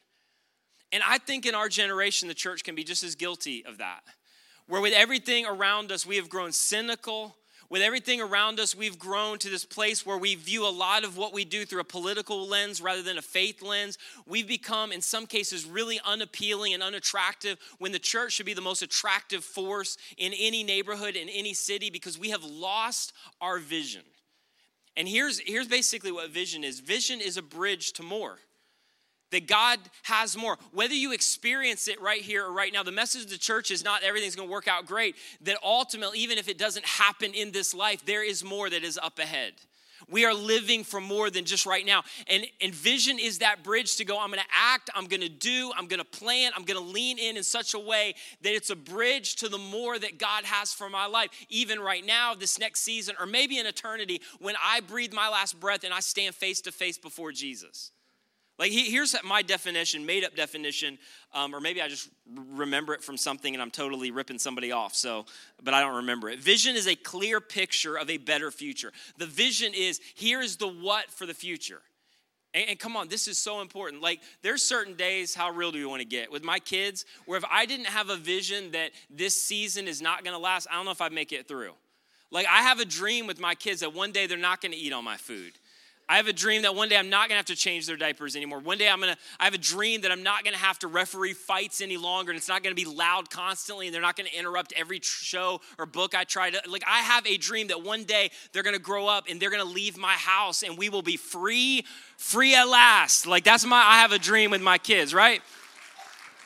And 0.91 1.01
I 1.07 1.17
think 1.17 1.45
in 1.45 1.55
our 1.55 1.69
generation, 1.69 2.27
the 2.27 2.33
church 2.33 2.65
can 2.65 2.75
be 2.75 2.83
just 2.83 3.05
as 3.05 3.15
guilty 3.15 3.63
of 3.65 3.77
that. 3.77 4.01
Where 4.67 4.81
with 4.81 4.93
everything 4.93 5.45
around 5.45 5.93
us, 5.93 6.05
we 6.05 6.17
have 6.17 6.27
grown 6.27 6.51
cynical 6.51 7.37
with 7.69 7.81
everything 7.81 8.21
around 8.21 8.59
us, 8.59 8.75
we've 8.75 8.97
grown 8.97 9.39
to 9.39 9.49
this 9.49 9.65
place 9.65 10.05
where 10.05 10.17
we 10.17 10.35
view 10.35 10.65
a 10.65 10.69
lot 10.69 11.03
of 11.03 11.17
what 11.17 11.33
we 11.33 11.43
do 11.43 11.65
through 11.65 11.81
a 11.81 11.85
political 11.85 12.47
lens 12.47 12.81
rather 12.81 13.01
than 13.01 13.17
a 13.17 13.21
faith 13.21 13.61
lens. 13.61 13.97
We've 14.25 14.47
become, 14.47 14.91
in 14.91 15.01
some 15.01 15.27
cases, 15.27 15.65
really 15.65 15.99
unappealing 16.05 16.73
and 16.73 16.81
unattractive 16.81 17.57
when 17.79 17.91
the 17.91 17.99
church 17.99 18.33
should 18.33 18.45
be 18.45 18.53
the 18.53 18.61
most 18.61 18.81
attractive 18.81 19.43
force 19.43 19.97
in 20.17 20.33
any 20.33 20.63
neighborhood, 20.63 21.15
in 21.15 21.27
any 21.29 21.53
city, 21.53 21.89
because 21.89 22.17
we 22.17 22.29
have 22.29 22.43
lost 22.43 23.11
our 23.41 23.59
vision. 23.59 24.03
And 24.95 25.07
here's, 25.07 25.39
here's 25.39 25.67
basically 25.67 26.11
what 26.11 26.29
vision 26.31 26.63
is 26.63 26.79
vision 26.79 27.21
is 27.21 27.37
a 27.37 27.41
bridge 27.41 27.93
to 27.93 28.03
more 28.03 28.39
that 29.31 29.47
God 29.47 29.79
has 30.03 30.37
more. 30.37 30.57
Whether 30.71 30.93
you 30.93 31.11
experience 31.11 31.87
it 31.87 32.01
right 32.01 32.21
here 32.21 32.45
or 32.45 32.51
right 32.51 32.71
now, 32.71 32.83
the 32.83 32.91
message 32.91 33.23
of 33.23 33.29
the 33.29 33.37
church 33.37 33.71
is 33.71 33.83
not 33.83 34.03
everything's 34.03 34.35
going 34.35 34.47
to 34.47 34.51
work 34.51 34.67
out 34.67 34.85
great. 34.85 35.15
That 35.41 35.57
ultimately, 35.63 36.19
even 36.19 36.37
if 36.37 36.47
it 36.47 36.57
doesn't 36.57 36.85
happen 36.85 37.33
in 37.33 37.51
this 37.51 37.73
life, 37.73 38.05
there 38.05 38.23
is 38.23 38.43
more 38.43 38.69
that 38.69 38.83
is 38.83 38.97
up 39.01 39.19
ahead. 39.19 39.53
We 40.09 40.25
are 40.25 40.33
living 40.33 40.83
for 40.83 41.01
more 41.01 41.29
than 41.29 41.45
just 41.45 41.65
right 41.65 41.85
now. 41.85 42.03
And, 42.27 42.45
and 42.61 42.73
vision 42.73 43.17
is 43.19 43.39
that 43.39 43.63
bridge 43.63 43.97
to 43.97 44.05
go, 44.05 44.19
I'm 44.19 44.29
going 44.29 44.39
to 44.39 44.45
act, 44.53 44.89
I'm 44.95 45.07
going 45.07 45.21
to 45.21 45.29
do, 45.29 45.71
I'm 45.75 45.87
going 45.87 45.99
to 45.99 46.05
plan, 46.05 46.51
I'm 46.55 46.63
going 46.63 46.79
to 46.79 46.91
lean 46.91 47.17
in 47.17 47.35
in 47.35 47.43
such 47.43 47.73
a 47.73 47.79
way 47.79 48.15
that 48.43 48.53
it's 48.53 48.69
a 48.69 48.75
bridge 48.75 49.35
to 49.37 49.49
the 49.49 49.57
more 49.57 49.97
that 49.97 50.17
God 50.17 50.45
has 50.45 50.73
for 50.73 50.89
my 50.89 51.07
life, 51.07 51.29
even 51.49 51.79
right 51.79 52.05
now, 52.05 52.35
this 52.35 52.59
next 52.59 52.81
season, 52.81 53.15
or 53.19 53.25
maybe 53.25 53.57
in 53.57 53.65
eternity 53.65 54.21
when 54.39 54.55
I 54.63 54.81
breathe 54.81 55.13
my 55.13 55.29
last 55.29 55.59
breath 55.59 55.83
and 55.83 55.93
I 55.93 55.99
stand 55.99 56.35
face 56.35 56.61
to 56.61 56.71
face 56.71 56.97
before 56.97 57.31
Jesus. 57.31 57.91
Like, 58.59 58.71
here's 58.71 59.15
my 59.23 59.43
definition, 59.43 60.05
made 60.05 60.23
up 60.23 60.35
definition, 60.35 60.97
um, 61.31 61.53
or 61.53 61.59
maybe 61.59 61.79
I 61.79 61.87
just 61.87 62.09
remember 62.35 62.95
it 62.95 63.03
from 63.03 63.15
something 63.15 63.53
and 63.53 63.61
I'm 63.61 63.69
totally 63.69 64.09
ripping 64.09 64.39
somebody 64.39 64.71
off, 64.71 64.95
so, 64.95 65.25
but 65.61 65.75
I 65.75 65.81
don't 65.81 65.97
remember 65.97 66.27
it. 66.27 66.39
Vision 66.39 66.75
is 66.75 66.87
a 66.87 66.95
clear 66.95 67.39
picture 67.39 67.97
of 67.97 68.09
a 68.09 68.17
better 68.17 68.49
future. 68.49 68.91
The 69.19 69.27
vision 69.27 69.73
is 69.75 69.99
here's 70.15 70.55
the 70.55 70.67
what 70.67 71.11
for 71.11 71.27
the 71.27 71.35
future. 71.35 71.81
And, 72.55 72.69
and 72.69 72.79
come 72.79 72.97
on, 72.97 73.09
this 73.09 73.27
is 73.27 73.37
so 73.37 73.61
important. 73.61 74.01
Like, 74.01 74.21
there's 74.41 74.63
certain 74.63 74.95
days, 74.95 75.35
how 75.35 75.51
real 75.51 75.71
do 75.71 75.77
we 75.77 75.85
want 75.85 76.01
to 76.01 76.07
get? 76.07 76.31
With 76.31 76.43
my 76.43 76.57
kids, 76.57 77.05
where 77.27 77.37
if 77.37 77.45
I 77.51 77.67
didn't 77.67 77.87
have 77.87 78.09
a 78.09 78.17
vision 78.17 78.71
that 78.71 78.89
this 79.11 79.39
season 79.39 79.87
is 79.87 80.01
not 80.01 80.23
gonna 80.23 80.39
last, 80.39 80.67
I 80.71 80.75
don't 80.75 80.85
know 80.85 80.91
if 80.91 81.01
I'd 81.01 81.13
make 81.13 81.31
it 81.31 81.47
through. 81.47 81.73
Like, 82.31 82.47
I 82.47 82.63
have 82.63 82.79
a 82.79 82.85
dream 82.85 83.27
with 83.27 83.39
my 83.39 83.53
kids 83.53 83.81
that 83.81 83.93
one 83.93 84.11
day 84.11 84.25
they're 84.25 84.37
not 84.37 84.61
gonna 84.61 84.75
eat 84.77 84.93
all 84.93 85.03
my 85.03 85.17
food. 85.17 85.53
I 86.09 86.15
have 86.15 86.27
a 86.27 86.33
dream 86.33 86.61
that 86.61 86.73
one 86.73 86.87
day 86.87 86.95
I'm 86.95 87.09
not 87.09 87.27
gonna 87.27 87.37
have 87.37 87.47
to 87.47 87.55
change 87.55 87.85
their 87.85 87.97
diapers 87.97 88.37
anymore. 88.37 88.59
One 88.59 88.77
day 88.77 88.87
I'm 88.87 89.01
gonna, 89.01 89.17
I 89.41 89.43
have 89.43 89.53
a 89.53 89.57
dream 89.57 90.01
that 90.01 90.11
I'm 90.11 90.23
not 90.23 90.45
gonna 90.45 90.55
have 90.55 90.79
to 90.79 90.87
referee 90.87 91.33
fights 91.33 91.81
any 91.81 91.97
longer 91.97 92.31
and 92.31 92.37
it's 92.37 92.47
not 92.47 92.63
gonna 92.63 92.75
be 92.75 92.85
loud 92.85 93.29
constantly 93.29 93.87
and 93.87 93.93
they're 93.93 94.01
not 94.01 94.15
gonna 94.15 94.29
interrupt 94.37 94.71
every 94.77 95.01
show 95.01 95.59
or 95.77 95.85
book 95.85 96.15
I 96.15 96.23
try 96.23 96.49
to. 96.49 96.61
Like, 96.69 96.83
I 96.87 96.99
have 96.99 97.27
a 97.27 97.35
dream 97.35 97.67
that 97.67 97.83
one 97.83 98.05
day 98.05 98.31
they're 98.53 98.63
gonna 98.63 98.79
grow 98.79 99.07
up 99.07 99.25
and 99.29 99.37
they're 99.37 99.49
gonna 99.49 99.65
leave 99.65 99.97
my 99.97 100.13
house 100.13 100.63
and 100.63 100.77
we 100.77 100.87
will 100.87 101.01
be 101.01 101.17
free, 101.17 101.83
free 102.15 102.55
at 102.55 102.69
last. 102.69 103.27
Like, 103.27 103.43
that's 103.43 103.65
my, 103.65 103.77
I 103.77 103.99
have 103.99 104.13
a 104.13 104.19
dream 104.19 104.51
with 104.51 104.61
my 104.61 104.77
kids, 104.77 105.13
right? 105.13 105.41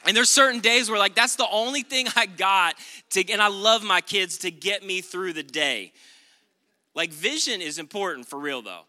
And 0.07 0.17
there's 0.17 0.31
certain 0.31 0.61
days 0.61 0.89
where, 0.89 0.97
like, 0.97 1.13
that's 1.13 1.35
the 1.35 1.47
only 1.51 1.83
thing 1.83 2.07
I 2.15 2.25
got 2.25 2.73
to, 3.11 3.31
and 3.31 3.39
I 3.39 3.49
love 3.49 3.83
my 3.83 4.01
kids 4.01 4.39
to 4.39 4.49
get 4.49 4.83
me 4.83 5.01
through 5.01 5.33
the 5.33 5.43
day. 5.43 5.93
Like, 6.95 7.11
vision 7.11 7.61
is 7.61 7.77
important 7.77 8.27
for 8.27 8.39
real, 8.39 8.63
though. 8.63 8.81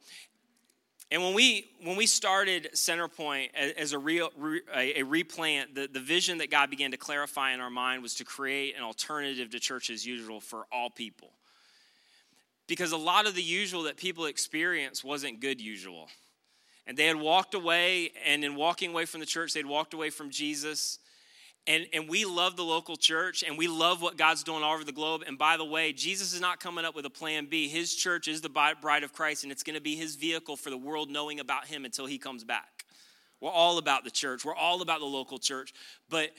And 1.13 1.23
when 1.23 1.35
we 1.35 1.67
when 1.85 1.97
we 1.97 2.07
started 2.07 2.71
Centerpoint 2.73 3.51
as 3.55 3.93
a 3.93 3.99
real 3.99 4.31
a 4.75 5.03
replant, 5.03 5.75
the, 5.75 5.87
the 5.87 6.01
vision 6.01 6.39
that 6.39 6.51
God 6.51 6.71
began 6.71 6.91
to 6.93 6.97
clarify 6.97 7.53
in 7.53 7.61
our 7.61 7.69
mind 7.69 8.03
was 8.03 8.15
to 8.15 8.25
create 8.25 8.77
an 8.79 8.83
alternative 8.83 9.51
to 9.51 9.61
church 9.61 9.91
as 9.91 10.07
usual 10.07 10.41
for 10.41 10.65
all 10.73 10.89
people. 10.89 11.29
Because 12.67 12.93
a 12.93 12.97
lot 12.97 13.27
of 13.27 13.35
the 13.35 13.43
usual 13.43 13.83
that 13.83 13.99
people 13.99 14.25
experience 14.25 15.05
wasn't 15.05 15.41
good 15.41 15.61
usual. 15.61 16.09
And 16.87 16.97
they 16.97 17.09
had 17.09 17.17
walked 17.17 17.53
away, 17.53 18.13
and 18.27 18.43
in 18.43 18.57
walking 18.57 18.91
away 18.91 19.05
from 19.05 19.21
the 19.21 19.27
church, 19.27 19.53
they'd 19.53 19.67
walked 19.67 19.93
away 19.93 20.09
from 20.09 20.31
Jesus. 20.31 20.99
And, 21.67 21.87
and 21.93 22.09
we 22.09 22.25
love 22.25 22.57
the 22.57 22.65
local 22.65 22.97
church 22.97 23.45
and 23.47 23.57
we 23.57 23.69
love 23.69 24.03
what 24.03 24.17
God's 24.17 24.43
doing 24.43 24.65
all 24.65 24.75
over 24.75 24.83
the 24.83 24.91
globe. 24.91 25.23
And 25.27 25.39
by 25.39 25.57
the 25.57 25.65
way, 25.65 25.93
Jesus 25.93 26.33
is 26.33 26.41
not 26.41 26.59
coming 26.59 26.85
up 26.85 26.97
with 26.97 27.07
a 27.07 27.11
plan 27.11 27.47
B. 27.47 27.69
His 27.69 27.95
church 27.95 28.27
is 28.27 28.41
the 28.41 28.49
bride 28.49 29.05
of 29.05 29.13
Christ 29.13 29.45
and 29.45 29.53
it's 29.53 29.63
going 29.63 29.77
to 29.77 29.81
be 29.81 29.95
his 29.95 30.17
vehicle 30.17 30.57
for 30.57 30.71
the 30.71 30.77
world 30.77 31.09
knowing 31.09 31.39
about 31.39 31.67
him 31.67 31.85
until 31.85 32.07
he 32.07 32.19
comes 32.19 32.43
back. 32.43 32.83
We're 33.43 33.51
all 33.51 33.79
about 33.79 34.05
the 34.05 34.11
church. 34.11 34.45
We're 34.45 34.55
all 34.55 34.83
about 34.83 35.01
the 35.01 35.07
local 35.07 35.37
church. 35.37 35.75
But 36.09 36.31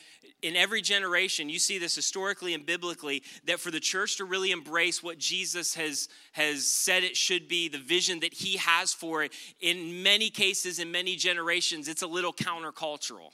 in 0.41 0.55
every 0.55 0.81
generation, 0.81 1.49
you 1.49 1.59
see 1.59 1.77
this 1.77 1.93
historically 1.93 2.53
and 2.53 2.65
biblically 2.65 3.23
that 3.45 3.59
for 3.59 3.71
the 3.71 3.81
church 3.81 4.17
to 4.17 4.25
really 4.25 4.51
embrace 4.51 5.03
what 5.03 5.17
Jesus 5.17 5.75
has, 5.75 6.07
has 6.31 6.65
said 6.65 7.03
it 7.03 7.17
should 7.17 7.49
be, 7.49 7.67
the 7.67 7.77
vision 7.77 8.21
that 8.21 8.33
he 8.33 8.55
has 8.55 8.93
for 8.93 9.21
it, 9.21 9.33
in 9.59 10.01
many 10.01 10.29
cases, 10.29 10.79
in 10.79 10.91
many 10.91 11.17
generations, 11.17 11.89
it's 11.89 12.03
a 12.03 12.07
little 12.07 12.31
countercultural. 12.31 13.31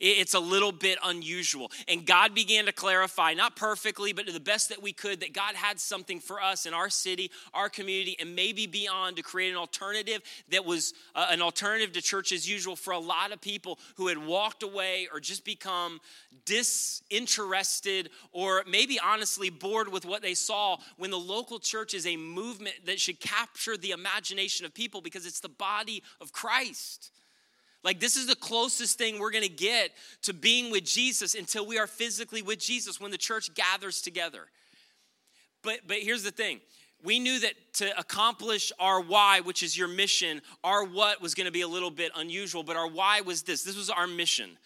It's 0.00 0.34
a 0.34 0.40
little 0.40 0.72
bit 0.72 0.98
unusual. 1.04 1.70
And 1.88 2.06
God 2.06 2.34
began 2.34 2.66
to 2.66 2.72
clarify, 2.72 3.34
not 3.34 3.56
perfectly, 3.56 4.12
but 4.12 4.26
to 4.26 4.32
the 4.32 4.40
best 4.40 4.68
that 4.68 4.82
we 4.82 4.92
could, 4.92 5.20
that 5.20 5.32
God 5.32 5.54
had 5.54 5.78
something 5.80 6.20
for 6.20 6.42
us 6.42 6.66
in 6.66 6.74
our 6.74 6.90
city, 6.90 7.30
our 7.52 7.68
community, 7.68 8.16
and 8.20 8.34
maybe 8.34 8.66
beyond 8.66 9.16
to 9.16 9.22
create 9.22 9.50
an 9.50 9.56
alternative 9.56 10.22
that 10.50 10.64
was 10.64 10.94
uh, 11.14 11.26
an 11.30 11.42
alternative 11.42 11.92
to 11.92 12.02
church 12.02 12.32
as 12.32 12.48
usual 12.48 12.76
for 12.76 12.92
a 12.92 12.98
lot 12.98 13.32
of 13.32 13.40
people 13.40 13.78
who 13.96 14.08
had 14.08 14.18
walked 14.18 14.62
away 14.62 15.08
or 15.12 15.20
just 15.20 15.44
become 15.44 16.00
disinterested 16.44 18.10
or 18.32 18.64
maybe 18.68 18.98
honestly 18.98 19.50
bored 19.50 19.88
with 19.88 20.04
what 20.04 20.22
they 20.22 20.34
saw 20.34 20.76
when 20.96 21.10
the 21.10 21.18
local 21.18 21.58
church 21.58 21.94
is 21.94 22.06
a 22.06 22.16
movement 22.16 22.74
that 22.84 23.00
should 23.00 23.20
capture 23.20 23.76
the 23.76 23.92
imagination 23.92 24.66
of 24.66 24.74
people 24.74 25.00
because 25.00 25.26
it's 25.26 25.40
the 25.40 25.48
body 25.48 26.02
of 26.20 26.32
Christ. 26.32 27.10
Like, 27.84 28.00
this 28.00 28.16
is 28.16 28.26
the 28.26 28.36
closest 28.36 28.96
thing 28.96 29.18
we're 29.18 29.30
gonna 29.30 29.46
get 29.46 29.92
to 30.22 30.32
being 30.32 30.70
with 30.70 30.84
Jesus 30.84 31.34
until 31.34 31.66
we 31.66 31.78
are 31.78 31.86
physically 31.86 32.40
with 32.40 32.58
Jesus 32.58 32.98
when 32.98 33.10
the 33.10 33.18
church 33.18 33.54
gathers 33.54 34.00
together. 34.00 34.46
But, 35.62 35.80
but 35.86 35.98
here's 35.98 36.22
the 36.22 36.30
thing 36.30 36.60
we 37.02 37.18
knew 37.18 37.38
that 37.40 37.52
to 37.74 37.98
accomplish 37.98 38.72
our 38.80 39.02
why, 39.02 39.40
which 39.40 39.62
is 39.62 39.76
your 39.76 39.88
mission, 39.88 40.40
our 40.64 40.84
what 40.84 41.20
was 41.20 41.34
gonna 41.34 41.50
be 41.50 41.60
a 41.60 41.68
little 41.68 41.90
bit 41.90 42.10
unusual, 42.16 42.62
but 42.62 42.76
our 42.76 42.88
why 42.88 43.20
was 43.20 43.42
this 43.42 43.62
this 43.62 43.76
was 43.76 43.90
our 43.90 44.06
mission. 44.06 44.56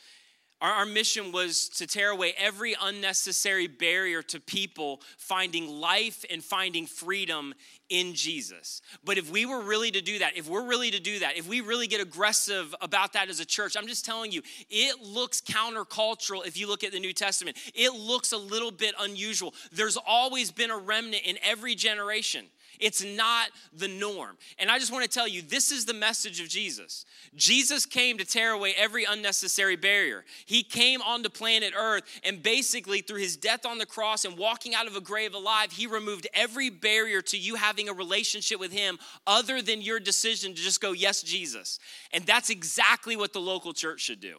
Our, 0.60 0.72
our, 0.72 0.86
mission 0.86 1.30
was 1.30 1.68
to 1.76 1.86
tear 1.86 2.10
away 2.10 2.34
every 2.36 2.74
unnecessary 2.80 3.68
barrier 3.68 4.22
to 4.22 4.40
people 4.40 5.00
finding 5.16 5.68
life 5.68 6.24
and 6.30 6.42
finding 6.42 6.86
freedom 6.86 7.54
in 7.88 8.14
Jesus. 8.14 8.82
But 9.04 9.18
if 9.18 9.30
we 9.30 9.46
were 9.46 9.60
really 9.60 9.90
to 9.92 10.00
do 10.00 10.18
that, 10.18 10.36
if 10.36 10.48
we're 10.48 10.66
really 10.66 10.90
to 10.90 11.00
do 11.00 11.20
that, 11.20 11.36
if 11.36 11.48
we 11.48 11.60
really 11.60 11.86
get 11.86 12.00
aggressive 12.00 12.74
about 12.80 13.12
that 13.12 13.28
as 13.28 13.40
a 13.40 13.44
church, 13.44 13.76
I'm 13.76 13.86
just 13.86 14.04
telling 14.04 14.32
you, 14.32 14.42
it 14.68 15.00
looks 15.00 15.40
countercultural 15.40 16.46
if 16.46 16.58
you 16.58 16.66
look 16.66 16.82
at 16.82 16.92
the 16.92 17.00
New 17.00 17.12
Testament. 17.12 17.56
It 17.74 17.94
looks 17.94 18.32
a 18.32 18.38
little 18.38 18.72
bit 18.72 18.94
unusual. 18.98 19.54
There's 19.72 19.96
always 19.96 20.50
been 20.50 20.70
a 20.70 20.76
remnant 20.76 21.22
in 21.24 21.38
every 21.42 21.74
generation. 21.74 22.46
It's 22.80 23.04
not 23.04 23.48
the 23.72 23.88
norm. 23.88 24.36
And 24.58 24.70
I 24.70 24.78
just 24.78 24.92
want 24.92 25.04
to 25.04 25.10
tell 25.10 25.28
you 25.28 25.42
this 25.42 25.70
is 25.70 25.84
the 25.84 25.94
message 25.94 26.40
of 26.40 26.48
Jesus. 26.48 27.04
Jesus 27.34 27.86
came 27.86 28.18
to 28.18 28.24
tear 28.24 28.52
away 28.52 28.74
every 28.76 29.04
unnecessary 29.04 29.76
barrier. 29.76 30.24
He 30.46 30.62
came 30.62 31.02
onto 31.02 31.28
planet 31.28 31.74
Earth, 31.76 32.04
and 32.24 32.42
basically, 32.42 33.00
through 33.00 33.20
his 33.20 33.36
death 33.36 33.66
on 33.66 33.78
the 33.78 33.86
cross 33.86 34.24
and 34.24 34.36
walking 34.36 34.74
out 34.74 34.86
of 34.86 34.96
a 34.96 35.00
grave 35.00 35.34
alive, 35.34 35.72
he 35.72 35.86
removed 35.86 36.26
every 36.34 36.70
barrier 36.70 37.22
to 37.22 37.38
you 37.38 37.54
having 37.54 37.88
a 37.88 37.92
relationship 37.92 38.60
with 38.60 38.72
him 38.72 38.98
other 39.26 39.62
than 39.62 39.82
your 39.82 40.00
decision 40.00 40.54
to 40.54 40.60
just 40.60 40.80
go, 40.80 40.92
Yes, 40.92 41.22
Jesus. 41.22 41.78
And 42.12 42.24
that's 42.24 42.50
exactly 42.50 43.16
what 43.16 43.32
the 43.32 43.40
local 43.40 43.72
church 43.72 44.00
should 44.00 44.20
do. 44.20 44.38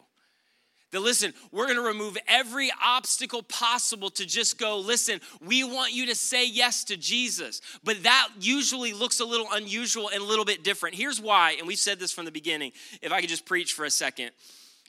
That 0.92 1.00
listen, 1.00 1.32
we're 1.52 1.68
gonna 1.68 1.82
remove 1.82 2.18
every 2.26 2.70
obstacle 2.82 3.42
possible 3.42 4.10
to 4.10 4.26
just 4.26 4.58
go, 4.58 4.78
listen, 4.78 5.20
we 5.40 5.62
want 5.62 5.92
you 5.92 6.06
to 6.06 6.14
say 6.14 6.46
yes 6.46 6.84
to 6.84 6.96
Jesus. 6.96 7.60
But 7.84 8.02
that 8.02 8.28
usually 8.40 8.92
looks 8.92 9.20
a 9.20 9.24
little 9.24 9.46
unusual 9.52 10.08
and 10.08 10.20
a 10.20 10.24
little 10.24 10.44
bit 10.44 10.64
different. 10.64 10.96
Here's 10.96 11.20
why, 11.20 11.54
and 11.58 11.66
we've 11.66 11.78
said 11.78 12.00
this 12.00 12.12
from 12.12 12.24
the 12.24 12.32
beginning. 12.32 12.72
If 13.02 13.12
I 13.12 13.20
could 13.20 13.30
just 13.30 13.46
preach 13.46 13.72
for 13.72 13.84
a 13.84 13.90
second. 13.90 14.30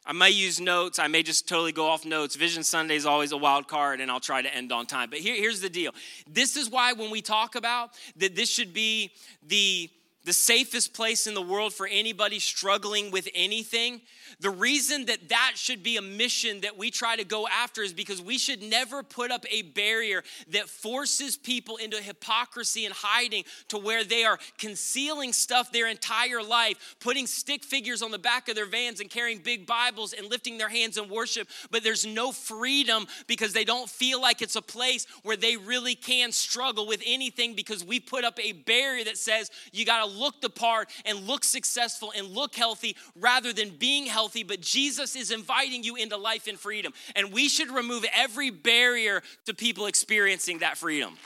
I 0.04 0.14
may 0.14 0.32
use 0.32 0.60
notes. 0.60 0.98
I 0.98 1.08
may 1.08 1.22
just 1.22 1.48
totally 1.48 1.72
go 1.72 1.88
off 1.88 2.06
notes. 2.06 2.36
Vision 2.36 2.64
Sunday 2.64 2.96
is 2.96 3.06
always 3.06 3.34
a 3.34 3.38
wild 3.38 3.68
card, 3.68 4.02
and 4.02 4.10
I'll 4.10 4.20
try 4.20 4.42
to 4.42 4.54
end 4.54 4.72
on 4.72 4.88
time. 4.88 5.12
But 5.12 5.20
here, 5.20 5.36
here's 5.36 5.62
the 5.62 5.70
deal. 5.70 5.92
This 6.28 6.58
is 6.58 6.72
why 6.72 6.94
when 6.94 7.12
we 7.12 7.22
talk 7.22 7.56
about 7.56 7.92
that 8.18 8.36
this 8.36 8.50
should 8.50 8.74
be 8.74 9.12
the 9.46 9.90
the 10.24 10.34
safest 10.34 10.94
place 10.94 11.26
in 11.26 11.34
the 11.34 11.42
world 11.42 11.74
for 11.74 11.88
anybody 11.88 12.38
struggling 12.40 13.10
with 13.10 13.28
anything 13.34 14.02
the 14.40 14.50
reason 14.50 15.06
that 15.06 15.30
that 15.30 15.54
should 15.56 15.84
be 15.84 15.98
a 15.98 16.02
mission 16.02 16.62
that 16.62 16.78
we 16.78 16.90
try 16.90 17.16
to 17.16 17.24
go 17.24 17.48
after 17.48 17.82
is 17.82 17.94
because 17.94 18.22
we 18.22 18.38
should 18.38 18.62
never 18.62 19.04
put 19.04 19.32
up 19.32 19.46
a 19.52 19.62
barrier 19.62 20.24
that 20.50 20.70
forces 20.70 21.38
people 21.38 21.78
into 21.78 21.98
hypocrisy 21.98 22.86
and 22.86 22.94
hiding 22.94 23.44
to 23.68 23.78
where 23.78 24.04
they 24.04 24.24
are 24.24 24.40
concealing 24.58 25.34
stuff 25.34 25.72
their 25.72 25.88
entire 25.88 26.42
life, 26.42 26.96
putting 27.00 27.28
stick 27.28 27.64
figures 27.64 28.02
on 28.02 28.12
the 28.12 28.20
back 28.20 28.48
of 28.50 28.56
their 28.56 28.66
vans 28.66 29.00
and 29.00 29.10
carrying 29.10 29.40
big 29.40 29.66
Bibles 29.66 30.14
and 30.14 30.30
lifting 30.30 30.58
their 30.58 30.70
hands 30.70 30.98
in 30.98 31.10
worship, 31.10 31.48
but 31.70 31.84
there's 31.84 32.06
no 32.06 32.32
freedom 32.32 33.08
because 33.28 33.54
they 33.54 33.64
don't 33.64 33.90
feel 33.90 34.22
like 34.22 34.42
it's 34.42 34.56
a 34.56 34.62
place 34.62 35.06
where 35.24 35.38
they 35.38 35.58
really 35.58 35.96
can 35.96 36.32
struggle 36.32 36.88
with 36.88 37.02
anything 37.06 37.54
because 37.54 37.84
we 37.84 38.00
put 38.00 38.24
up 38.24 38.40
a 38.40 38.54
barrier 38.54 39.04
that 39.04 39.18
says 39.18 39.52
you 39.72 39.86
got 39.86 40.06
to 40.06 40.12
look 40.12 40.42
the 40.42 40.50
part 40.50 40.90
and 41.06 41.28
look 41.28 41.44
successful 41.44 42.14
and 42.16 42.28
look 42.28 42.56
healthy 42.56 42.96
rather 43.16 43.54
than 43.54 43.70
being 43.70 44.06
healthy 44.06 44.21
but 44.30 44.62
Jesus 44.62 45.16
is 45.16 45.32
inviting 45.32 45.84
you 45.84 45.96
into 45.96 46.18
life 46.18 46.48
and 46.48 46.60
freedom. 46.60 46.94
And 47.16 47.32
we 47.32 47.50
should 47.50 47.72
remove 47.72 48.06
every 48.14 48.50
barrier 48.50 49.22
to 49.46 49.54
people 49.54 49.86
experiencing 49.86 50.60
that 50.60 50.78
freedom. 50.78 51.18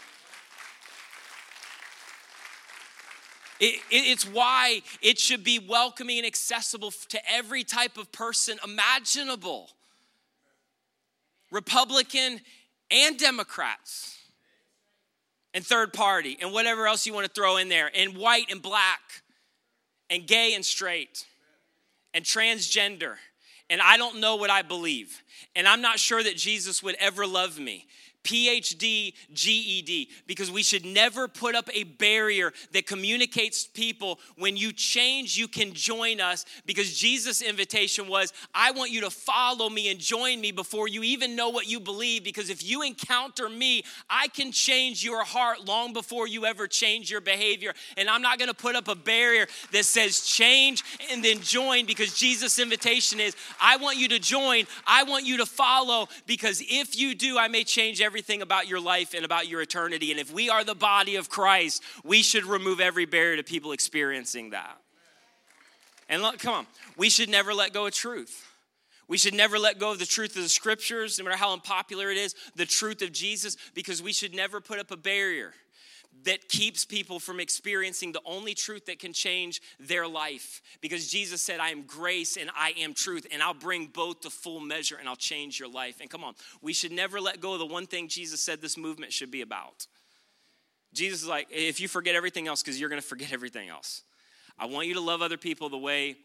It, 3.59 3.75
it, 3.89 4.03
it's 4.11 4.25
why 4.27 4.81
it 5.01 5.17
should 5.17 5.43
be 5.43 5.59
welcoming 5.59 6.17
and 6.17 6.27
accessible 6.27 6.91
to 7.09 7.19
every 7.31 7.63
type 7.63 7.97
of 7.97 8.11
person 8.11 8.57
imaginable. 8.63 9.69
Republican 11.51 12.41
and 12.91 13.17
Democrats, 13.17 14.17
and 15.53 15.65
third 15.65 15.93
party, 15.93 16.37
and 16.41 16.51
whatever 16.51 16.85
else 16.85 17.07
you 17.07 17.13
want 17.13 17.25
to 17.25 17.31
throw 17.31 17.57
in 17.57 17.69
there, 17.69 17.89
and 17.95 18.17
white 18.17 18.51
and 18.51 18.61
black, 18.61 18.99
and 20.09 20.27
gay 20.27 20.53
and 20.53 20.65
straight 20.65 21.25
and 22.15 22.23
transgender, 22.23 23.15
and 23.69 23.81
I 23.81 23.97
don't 23.97 24.19
know 24.19 24.37
what 24.37 24.49
I 24.49 24.63
believe, 24.63 25.21
and 25.55 25.67
I'm 25.67 25.81
not 25.81 25.99
sure 25.99 26.23
that 26.23 26.37
Jesus 26.37 26.81
would 26.81 26.95
ever 26.95 27.27
love 27.27 27.59
me. 27.59 27.85
PhD, 28.25 29.13
GED, 29.33 30.09
because 30.25 30.49
we 30.49 30.63
should 30.63 30.83
never 30.83 31.27
put 31.27 31.53
up 31.53 31.69
a 31.71 31.83
barrier 31.83 32.51
that 32.73 32.87
communicates 32.87 33.65
people 33.67 34.19
when 34.35 34.57
you 34.57 34.73
change, 34.73 35.37
you 35.37 35.47
can 35.47 35.73
join 35.73 36.19
us. 36.19 36.43
Because 36.65 36.97
Jesus' 36.97 37.43
invitation 37.43 38.07
was, 38.07 38.33
I 38.53 38.71
want 38.71 38.91
you 38.91 39.01
to 39.01 39.11
follow 39.11 39.69
me 39.69 39.91
and 39.91 39.99
join 39.99 40.41
me 40.41 40.51
before 40.51 40.87
you 40.87 41.03
even 41.03 41.35
know 41.35 41.49
what 41.49 41.67
you 41.67 41.79
believe. 41.79 42.23
Because 42.23 42.49
if 42.49 42.67
you 42.67 42.81
encounter 42.81 43.47
me, 43.47 43.83
I 44.09 44.27
can 44.29 44.51
change 44.51 45.03
your 45.03 45.23
heart 45.23 45.63
long 45.65 45.93
before 45.93 46.27
you 46.27 46.45
ever 46.45 46.67
change 46.67 47.11
your 47.11 47.21
behavior. 47.21 47.73
And 47.95 48.09
I'm 48.09 48.23
not 48.23 48.39
gonna 48.39 48.55
put 48.55 48.75
up 48.75 48.87
a 48.87 48.95
barrier 48.95 49.45
that 49.71 49.85
says 49.85 50.21
change 50.21 50.83
and 51.11 51.23
then 51.23 51.41
join, 51.41 51.85
because 51.85 52.15
Jesus' 52.15 52.57
invitation 52.57 53.19
is, 53.19 53.35
I 53.61 53.77
want 53.77 53.97
you 53.99 54.07
to 54.07 54.17
join, 54.17 54.65
I 54.87 55.03
want 55.03 55.25
you 55.25 55.37
to 55.37 55.45
follow, 55.45 56.07
because 56.25 56.63
if 56.67 56.97
you 56.97 57.13
do, 57.13 57.37
I 57.37 57.49
may 57.49 57.63
change 57.63 58.01
everything 58.01 58.14
everything 58.15 58.41
about 58.41 58.69
your 58.69 58.79
life 58.79 59.13
and 59.13 59.25
about 59.25 59.49
your 59.49 59.61
eternity. 59.61 60.09
And 60.09 60.21
if 60.21 60.31
we 60.31 60.49
are 60.49 60.63
the 60.63 60.73
body 60.73 61.17
of 61.17 61.27
Christ, 61.27 61.83
we 62.05 62.23
should 62.23 62.45
remove 62.45 62.79
every 62.79 63.03
barrier 63.03 63.35
to 63.35 63.43
people 63.43 63.73
experiencing 63.73 64.51
that. 64.51 64.77
And 66.07 66.21
look, 66.21 66.39
come 66.39 66.53
on, 66.53 66.67
we 66.95 67.09
should 67.09 67.27
never 67.27 67.53
let 67.53 67.73
go 67.73 67.87
of 67.87 67.93
truth. 67.93 68.47
We 69.09 69.17
should 69.17 69.33
never 69.33 69.59
let 69.59 69.79
go 69.79 69.91
of 69.91 69.99
the 69.99 70.05
truth 70.05 70.37
of 70.37 70.43
the 70.43 70.47
scriptures, 70.49 71.19
no 71.19 71.25
matter 71.25 71.35
how 71.35 71.51
unpopular 71.51 72.09
it 72.09 72.15
is, 72.15 72.35
the 72.55 72.65
truth 72.65 73.01
of 73.01 73.11
Jesus, 73.11 73.57
because 73.73 74.01
we 74.01 74.13
should 74.13 74.33
never 74.33 74.61
put 74.61 74.79
up 74.79 74.91
a 74.91 74.97
barrier 74.97 75.51
that 76.23 76.49
keeps 76.49 76.85
people 76.85 77.19
from 77.19 77.39
experiencing 77.39 78.11
the 78.11 78.21
only 78.25 78.53
truth 78.53 78.85
that 78.85 78.99
can 78.99 79.13
change 79.13 79.61
their 79.79 80.07
life. 80.07 80.61
Because 80.81 81.07
Jesus 81.11 81.41
said, 81.41 81.59
I 81.59 81.69
am 81.69 81.83
grace 81.83 82.37
and 82.37 82.49
I 82.55 82.73
am 82.79 82.93
truth, 82.93 83.27
and 83.31 83.43
I'll 83.43 83.53
bring 83.53 83.87
both 83.87 84.21
to 84.21 84.29
full 84.29 84.59
measure 84.59 84.95
and 84.99 85.07
I'll 85.07 85.15
change 85.15 85.59
your 85.59 85.69
life. 85.69 85.97
And 86.01 86.09
come 86.09 86.23
on, 86.23 86.33
we 86.61 86.73
should 86.73 86.91
never 86.91 87.19
let 87.21 87.41
go 87.41 87.53
of 87.53 87.59
the 87.59 87.65
one 87.65 87.85
thing 87.85 88.07
Jesus 88.07 88.41
said 88.41 88.61
this 88.61 88.77
movement 88.77 89.13
should 89.13 89.29
be 89.29 89.41
about. 89.41 89.87
Jesus 90.93 91.23
is 91.23 91.27
like, 91.27 91.47
if 91.51 91.79
you 91.79 91.87
forget 91.87 92.15
everything 92.15 92.47
else, 92.47 92.63
because 92.63 92.79
you're 92.79 92.89
going 92.89 93.01
to 93.01 93.07
forget 93.07 93.33
everything 93.33 93.69
else. 93.69 94.03
I 94.57 94.65
want 94.65 94.87
you 94.87 94.93
to 94.93 95.01
love 95.01 95.21
other 95.21 95.37
people 95.37 95.69
the 95.69 95.77
way 95.77 96.15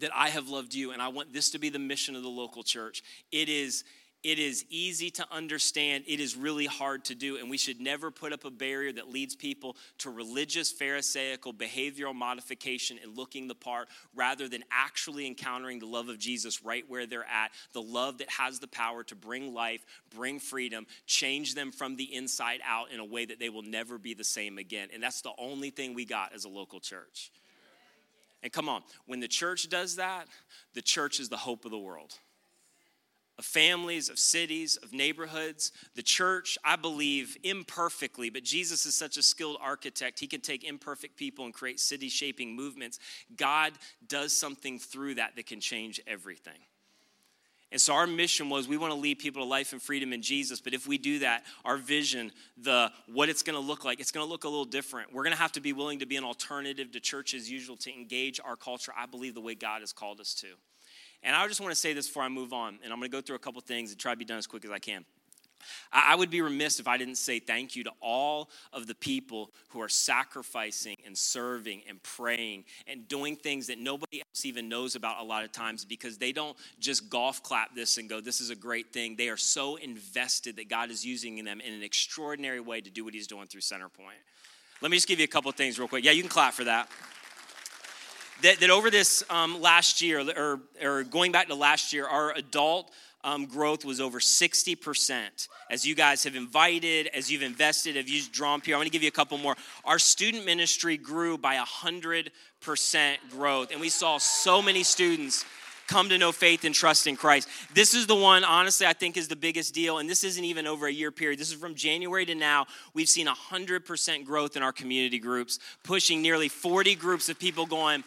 that 0.00 0.10
I 0.14 0.28
have 0.28 0.48
loved 0.48 0.74
you, 0.74 0.92
and 0.92 1.02
I 1.02 1.08
want 1.08 1.32
this 1.32 1.50
to 1.50 1.58
be 1.58 1.68
the 1.68 1.78
mission 1.78 2.14
of 2.14 2.22
the 2.22 2.28
local 2.28 2.62
church. 2.62 3.02
It 3.32 3.48
is 3.48 3.82
it 4.26 4.40
is 4.40 4.64
easy 4.70 5.08
to 5.08 5.24
understand, 5.30 6.02
it 6.08 6.18
is 6.18 6.34
really 6.34 6.66
hard 6.66 7.04
to 7.04 7.14
do, 7.14 7.36
and 7.36 7.48
we 7.48 7.56
should 7.56 7.80
never 7.80 8.10
put 8.10 8.32
up 8.32 8.44
a 8.44 8.50
barrier 8.50 8.90
that 8.90 9.08
leads 9.08 9.36
people 9.36 9.76
to 9.98 10.10
religious, 10.10 10.72
Pharisaical, 10.72 11.54
behavioral 11.54 12.12
modification 12.12 12.98
and 13.00 13.16
looking 13.16 13.46
the 13.46 13.54
part 13.54 13.86
rather 14.16 14.48
than 14.48 14.64
actually 14.72 15.28
encountering 15.28 15.78
the 15.78 15.86
love 15.86 16.08
of 16.08 16.18
Jesus 16.18 16.64
right 16.64 16.82
where 16.88 17.06
they're 17.06 17.22
at, 17.22 17.52
the 17.72 17.80
love 17.80 18.18
that 18.18 18.28
has 18.28 18.58
the 18.58 18.66
power 18.66 19.04
to 19.04 19.14
bring 19.14 19.54
life, 19.54 19.86
bring 20.12 20.40
freedom, 20.40 20.88
change 21.06 21.54
them 21.54 21.70
from 21.70 21.94
the 21.94 22.12
inside 22.12 22.58
out 22.66 22.90
in 22.90 22.98
a 22.98 23.04
way 23.04 23.26
that 23.26 23.38
they 23.38 23.48
will 23.48 23.62
never 23.62 23.96
be 23.96 24.12
the 24.12 24.24
same 24.24 24.58
again. 24.58 24.88
And 24.92 25.00
that's 25.00 25.22
the 25.22 25.34
only 25.38 25.70
thing 25.70 25.94
we 25.94 26.04
got 26.04 26.34
as 26.34 26.44
a 26.44 26.48
local 26.48 26.80
church. 26.80 27.30
And 28.42 28.52
come 28.52 28.68
on, 28.68 28.82
when 29.06 29.20
the 29.20 29.28
church 29.28 29.68
does 29.68 29.96
that, 29.96 30.26
the 30.74 30.82
church 30.82 31.20
is 31.20 31.28
the 31.28 31.36
hope 31.36 31.64
of 31.64 31.70
the 31.70 31.78
world 31.78 32.18
of 33.38 33.44
families, 33.44 34.08
of 34.08 34.18
cities, 34.18 34.76
of 34.76 34.92
neighborhoods. 34.92 35.72
The 35.94 36.02
church, 36.02 36.56
I 36.64 36.76
believe, 36.76 37.36
imperfectly, 37.42 38.30
but 38.30 38.44
Jesus 38.44 38.86
is 38.86 38.94
such 38.94 39.16
a 39.16 39.22
skilled 39.22 39.58
architect. 39.60 40.18
He 40.18 40.26
can 40.26 40.40
take 40.40 40.64
imperfect 40.64 41.16
people 41.16 41.44
and 41.44 41.52
create 41.52 41.80
city 41.80 42.08
shaping 42.08 42.54
movements. 42.56 42.98
God 43.36 43.72
does 44.06 44.34
something 44.34 44.78
through 44.78 45.16
that 45.16 45.36
that 45.36 45.46
can 45.46 45.60
change 45.60 46.00
everything. 46.06 46.58
And 47.72 47.80
so 47.80 47.94
our 47.94 48.06
mission 48.06 48.48
was 48.48 48.68
we 48.68 48.76
want 48.76 48.92
to 48.92 48.98
lead 48.98 49.18
people 49.18 49.42
to 49.42 49.48
life 49.48 49.72
and 49.72 49.82
freedom 49.82 50.12
in 50.12 50.22
Jesus. 50.22 50.60
But 50.60 50.72
if 50.72 50.86
we 50.86 50.98
do 50.98 51.18
that, 51.18 51.42
our 51.64 51.76
vision, 51.76 52.30
the 52.56 52.92
what 53.12 53.28
it's 53.28 53.42
going 53.42 53.60
to 53.60 53.66
look 53.66 53.84
like, 53.84 53.98
it's 53.98 54.12
going 54.12 54.24
to 54.24 54.30
look 54.30 54.44
a 54.44 54.48
little 54.48 54.64
different. 54.64 55.12
We're 55.12 55.24
going 55.24 55.34
to 55.34 55.42
have 55.42 55.52
to 55.52 55.60
be 55.60 55.72
willing 55.72 55.98
to 55.98 56.06
be 56.06 56.16
an 56.16 56.24
alternative 56.24 56.92
to 56.92 57.00
church 57.00 57.34
as 57.34 57.50
usual 57.50 57.76
to 57.78 57.92
engage 57.92 58.38
our 58.42 58.54
culture. 58.54 58.92
I 58.96 59.06
believe 59.06 59.34
the 59.34 59.40
way 59.40 59.56
God 59.56 59.80
has 59.80 59.92
called 59.92 60.20
us 60.20 60.32
to. 60.34 60.46
And 61.26 61.34
I 61.34 61.46
just 61.48 61.60
want 61.60 61.72
to 61.72 61.78
say 61.78 61.92
this 61.92 62.06
before 62.06 62.22
I 62.22 62.28
move 62.28 62.52
on, 62.52 62.78
and 62.84 62.92
I'm 62.92 63.00
going 63.00 63.10
to 63.10 63.16
go 63.16 63.20
through 63.20 63.34
a 63.34 63.40
couple 63.40 63.60
things 63.60 63.90
and 63.90 63.98
try 63.98 64.12
to 64.12 64.16
be 64.16 64.24
done 64.24 64.38
as 64.38 64.46
quick 64.46 64.64
as 64.64 64.70
I 64.70 64.78
can. 64.78 65.04
I 65.92 66.14
would 66.14 66.30
be 66.30 66.40
remiss 66.40 66.78
if 66.78 66.86
I 66.86 66.96
didn't 66.96 67.16
say 67.16 67.40
thank 67.40 67.74
you 67.74 67.82
to 67.84 67.92
all 68.00 68.50
of 68.72 68.86
the 68.86 68.94
people 68.94 69.50
who 69.70 69.80
are 69.80 69.88
sacrificing 69.88 70.96
and 71.04 71.18
serving 71.18 71.82
and 71.88 72.00
praying 72.04 72.66
and 72.86 73.08
doing 73.08 73.34
things 73.34 73.66
that 73.66 73.80
nobody 73.80 74.20
else 74.20 74.44
even 74.44 74.68
knows 74.68 74.94
about 74.94 75.20
a 75.20 75.24
lot 75.24 75.42
of 75.42 75.50
times 75.50 75.84
because 75.84 76.18
they 76.18 76.30
don't 76.30 76.56
just 76.78 77.10
golf 77.10 77.42
clap 77.42 77.74
this 77.74 77.98
and 77.98 78.08
go, 78.08 78.20
This 78.20 78.40
is 78.40 78.50
a 78.50 78.54
great 78.54 78.92
thing. 78.92 79.16
They 79.16 79.28
are 79.28 79.36
so 79.36 79.74
invested 79.74 80.54
that 80.56 80.68
God 80.68 80.90
is 80.90 81.04
using 81.04 81.42
them 81.44 81.60
in 81.60 81.74
an 81.74 81.82
extraordinary 81.82 82.60
way 82.60 82.80
to 82.80 82.90
do 82.90 83.04
what 83.04 83.14
He's 83.14 83.26
doing 83.26 83.48
through 83.48 83.62
Centerpoint. 83.62 84.22
Let 84.82 84.92
me 84.92 84.96
just 84.96 85.08
give 85.08 85.18
you 85.18 85.24
a 85.24 85.28
couple 85.28 85.50
things 85.50 85.80
real 85.80 85.88
quick. 85.88 86.04
Yeah, 86.04 86.12
you 86.12 86.22
can 86.22 86.30
clap 86.30 86.54
for 86.54 86.64
that 86.64 86.88
that, 88.42 88.60
that 88.60 88.70
over 88.70 88.90
this 88.90 89.24
um, 89.30 89.60
last 89.60 90.02
year, 90.02 90.20
or, 90.36 90.60
or 90.82 91.04
going 91.04 91.32
back 91.32 91.48
to 91.48 91.54
last 91.54 91.92
year, 91.92 92.06
our 92.06 92.32
adult 92.32 92.90
um, 93.24 93.46
growth 93.46 93.84
was 93.84 94.00
over 94.00 94.20
60%. 94.20 95.48
As 95.68 95.84
you 95.84 95.94
guys 95.94 96.22
have 96.24 96.36
invited, 96.36 97.08
as 97.08 97.30
you've 97.30 97.42
invested, 97.42 97.96
have 97.96 98.08
used 98.08 98.32
drawn 98.32 98.60
here. 98.60 98.76
I'm 98.76 98.84
to 98.84 98.90
give 98.90 99.02
you 99.02 99.08
a 99.08 99.12
couple 99.12 99.36
more. 99.36 99.56
Our 99.84 99.98
student 99.98 100.44
ministry 100.44 100.96
grew 100.96 101.36
by 101.36 101.56
100% 101.56 102.30
growth, 103.30 103.72
and 103.72 103.80
we 103.80 103.88
saw 103.88 104.18
so 104.18 104.62
many 104.62 104.84
students 104.84 105.44
come 105.86 106.08
to 106.08 106.18
know 106.18 106.32
faith 106.32 106.64
and 106.64 106.74
trust 106.74 107.06
in 107.06 107.16
Christ. 107.16 107.48
This 107.74 107.94
is 107.94 108.06
the 108.06 108.14
one, 108.14 108.44
honestly, 108.44 108.86
I 108.86 108.92
think 108.92 109.16
is 109.16 109.28
the 109.28 109.36
biggest 109.36 109.74
deal. 109.74 109.98
And 109.98 110.08
this 110.08 110.24
isn't 110.24 110.44
even 110.44 110.66
over 110.66 110.86
a 110.86 110.92
year 110.92 111.10
period. 111.10 111.38
This 111.38 111.52
is 111.52 111.58
from 111.58 111.74
January 111.74 112.26
to 112.26 112.34
now. 112.34 112.66
We've 112.94 113.08
seen 113.08 113.26
100% 113.26 114.24
growth 114.24 114.56
in 114.56 114.62
our 114.62 114.72
community 114.72 115.18
groups, 115.18 115.58
pushing 115.84 116.22
nearly 116.22 116.48
40 116.48 116.94
groups 116.96 117.28
of 117.28 117.38
people 117.38 117.66
going, 117.66 118.04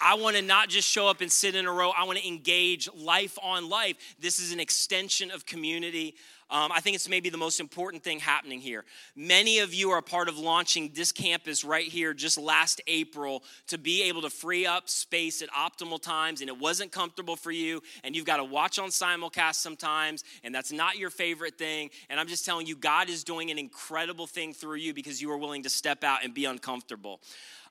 I 0.00 0.14
want 0.14 0.36
to 0.36 0.42
not 0.42 0.68
just 0.68 0.88
show 0.88 1.08
up 1.08 1.20
and 1.20 1.30
sit 1.30 1.54
in 1.54 1.66
a 1.66 1.72
row. 1.72 1.90
I 1.90 2.04
want 2.04 2.18
to 2.18 2.26
engage 2.26 2.88
life 2.94 3.38
on 3.42 3.68
life. 3.68 3.96
This 4.20 4.38
is 4.38 4.52
an 4.52 4.60
extension 4.60 5.30
of 5.30 5.46
community. 5.46 6.14
Um, 6.50 6.72
I 6.72 6.80
think 6.80 6.94
it's 6.94 7.10
maybe 7.10 7.28
the 7.28 7.36
most 7.36 7.60
important 7.60 8.02
thing 8.02 8.20
happening 8.20 8.60
here. 8.60 8.86
Many 9.14 9.58
of 9.58 9.74
you 9.74 9.90
are 9.90 9.98
a 9.98 10.02
part 10.02 10.30
of 10.30 10.38
launching 10.38 10.92
this 10.94 11.12
campus 11.12 11.62
right 11.62 11.86
here 11.86 12.14
just 12.14 12.38
last 12.38 12.80
April 12.86 13.42
to 13.66 13.76
be 13.76 14.04
able 14.04 14.22
to 14.22 14.30
free 14.30 14.64
up 14.64 14.88
space 14.88 15.42
at 15.42 15.50
optimal 15.50 16.00
times, 16.00 16.40
and 16.40 16.48
it 16.48 16.58
wasn't 16.58 16.90
comfortable 16.90 17.36
for 17.36 17.50
you, 17.50 17.82
and 18.02 18.16
you've 18.16 18.24
got 18.24 18.38
to 18.38 18.44
watch 18.44 18.78
on 18.78 18.88
simulcast 18.88 19.56
sometimes, 19.56 20.24
and 20.42 20.54
that's 20.54 20.72
not 20.72 20.96
your 20.96 21.10
favorite 21.10 21.58
thing. 21.58 21.90
And 22.08 22.18
I'm 22.18 22.28
just 22.28 22.46
telling 22.46 22.66
you, 22.66 22.76
God 22.76 23.10
is 23.10 23.24
doing 23.24 23.50
an 23.50 23.58
incredible 23.58 24.26
thing 24.26 24.54
through 24.54 24.76
you 24.76 24.94
because 24.94 25.20
you 25.20 25.30
are 25.30 25.38
willing 25.38 25.64
to 25.64 25.70
step 25.70 26.02
out 26.02 26.24
and 26.24 26.32
be 26.32 26.46
uncomfortable. 26.46 27.20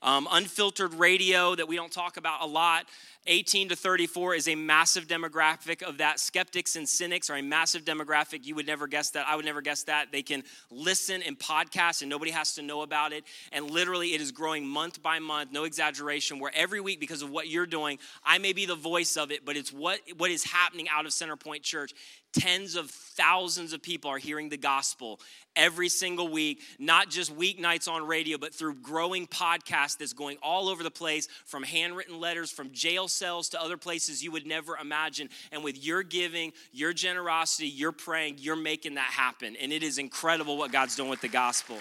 Um, 0.02 0.28
unfiltered 0.32 0.94
radio 0.94 1.56
that 1.56 1.68
we 1.68 1.76
don't 1.76 1.92
talk 1.92 2.18
about 2.18 2.42
a 2.42 2.46
lot. 2.46 2.86
18 3.28 3.70
to 3.70 3.76
34 3.76 4.36
is 4.36 4.48
a 4.48 4.56
massive 4.56 5.08
demographic 5.08 5.84
of 5.84 5.98
that. 5.98 6.20
Skeptics 6.20 6.76
and 6.76 6.88
cynics 6.88 7.30
are 7.30 7.36
a 7.36 7.42
massive 7.42 7.84
demographic. 7.84 8.46
You 8.46 8.56
would 8.56 8.68
never 8.68 8.88
guess 8.88 9.10
that. 9.12 9.28
I 9.28 9.36
would 9.36 9.46
never 9.46 9.62
guess 9.62 9.84
that. 9.84 10.12
They 10.12 10.22
can 10.22 10.44
listen 10.72 11.22
and 11.22 11.38
podcast, 11.38 12.02
and 12.02 12.10
nobody 12.10 12.32
has 12.32 12.56
to 12.56 12.62
know 12.62 12.82
about 12.82 13.12
it. 13.12 13.26
And 13.52 13.70
literally, 13.70 14.14
it 14.14 14.22
is 14.22 14.32
growing 14.32 14.66
month 14.66 15.04
by 15.04 15.20
month, 15.20 15.52
no 15.52 15.66
exaggeration, 15.66 16.40
where 16.40 16.52
every 16.56 16.80
week, 16.80 17.00
because 17.00 17.22
of 17.22 17.30
what 17.30 17.50
you're 17.50 17.66
doing, 17.66 18.00
I 18.24 18.38
may 18.38 18.54
be 18.54 18.66
the 18.66 18.76
voice 18.76 19.18
of 19.18 19.32
it, 19.32 19.46
but 19.46 19.58
it's 19.58 19.74
what, 19.74 20.00
what 20.18 20.32
is 20.32 20.44
happening 20.44 20.88
out 20.90 21.06
of 21.06 21.12
Centerpoint 21.12 21.64
Church 21.64 21.94
tens 22.34 22.76
of 22.76 22.90
thousands 22.90 23.74
of 23.74 23.82
people 23.82 24.12
are 24.12 24.18
hearing 24.18 24.50
the 24.50 24.58
gospel 24.58 25.20
every 25.56 25.90
single 25.90 26.28
week, 26.28 26.62
not 26.78 27.10
just 27.10 27.36
weeknights 27.36 27.92
on 27.92 28.06
radio, 28.06 28.38
but 28.38 28.54
through 28.54 28.76
growing 28.76 29.26
podcasts 29.26 29.98
that's 29.98 30.14
going 30.14 30.38
all 30.44 30.70
over 30.70 30.84
the 30.84 30.92
place 30.92 31.28
from 31.46 31.64
handwritten 31.64 32.20
letters, 32.20 32.52
from 32.52 32.72
jail 32.72 33.08
cells 33.08 33.50
to 33.50 33.62
other 33.62 33.78
places 33.78 34.24
you 34.24 34.32
would 34.32 34.46
never 34.46 34.78
imagine. 34.78 35.30
And 35.52 35.64
with 35.64 35.84
your 35.84 36.04
giving, 36.04 36.54
your 36.72 36.94
generosity, 36.94 37.68
your 37.68 37.92
praying, 37.92 38.36
you're 38.38 38.56
making 38.56 38.96
that 38.96 39.10
happen. 39.10 39.56
And 39.56 39.74
it 39.74 39.84
is 39.84 39.98
incredible 39.98 40.58
what 40.58 40.72
God's 40.72 40.96
doing 40.96 41.10
with 41.10 41.22
the 41.22 41.28
gospel 41.28 41.78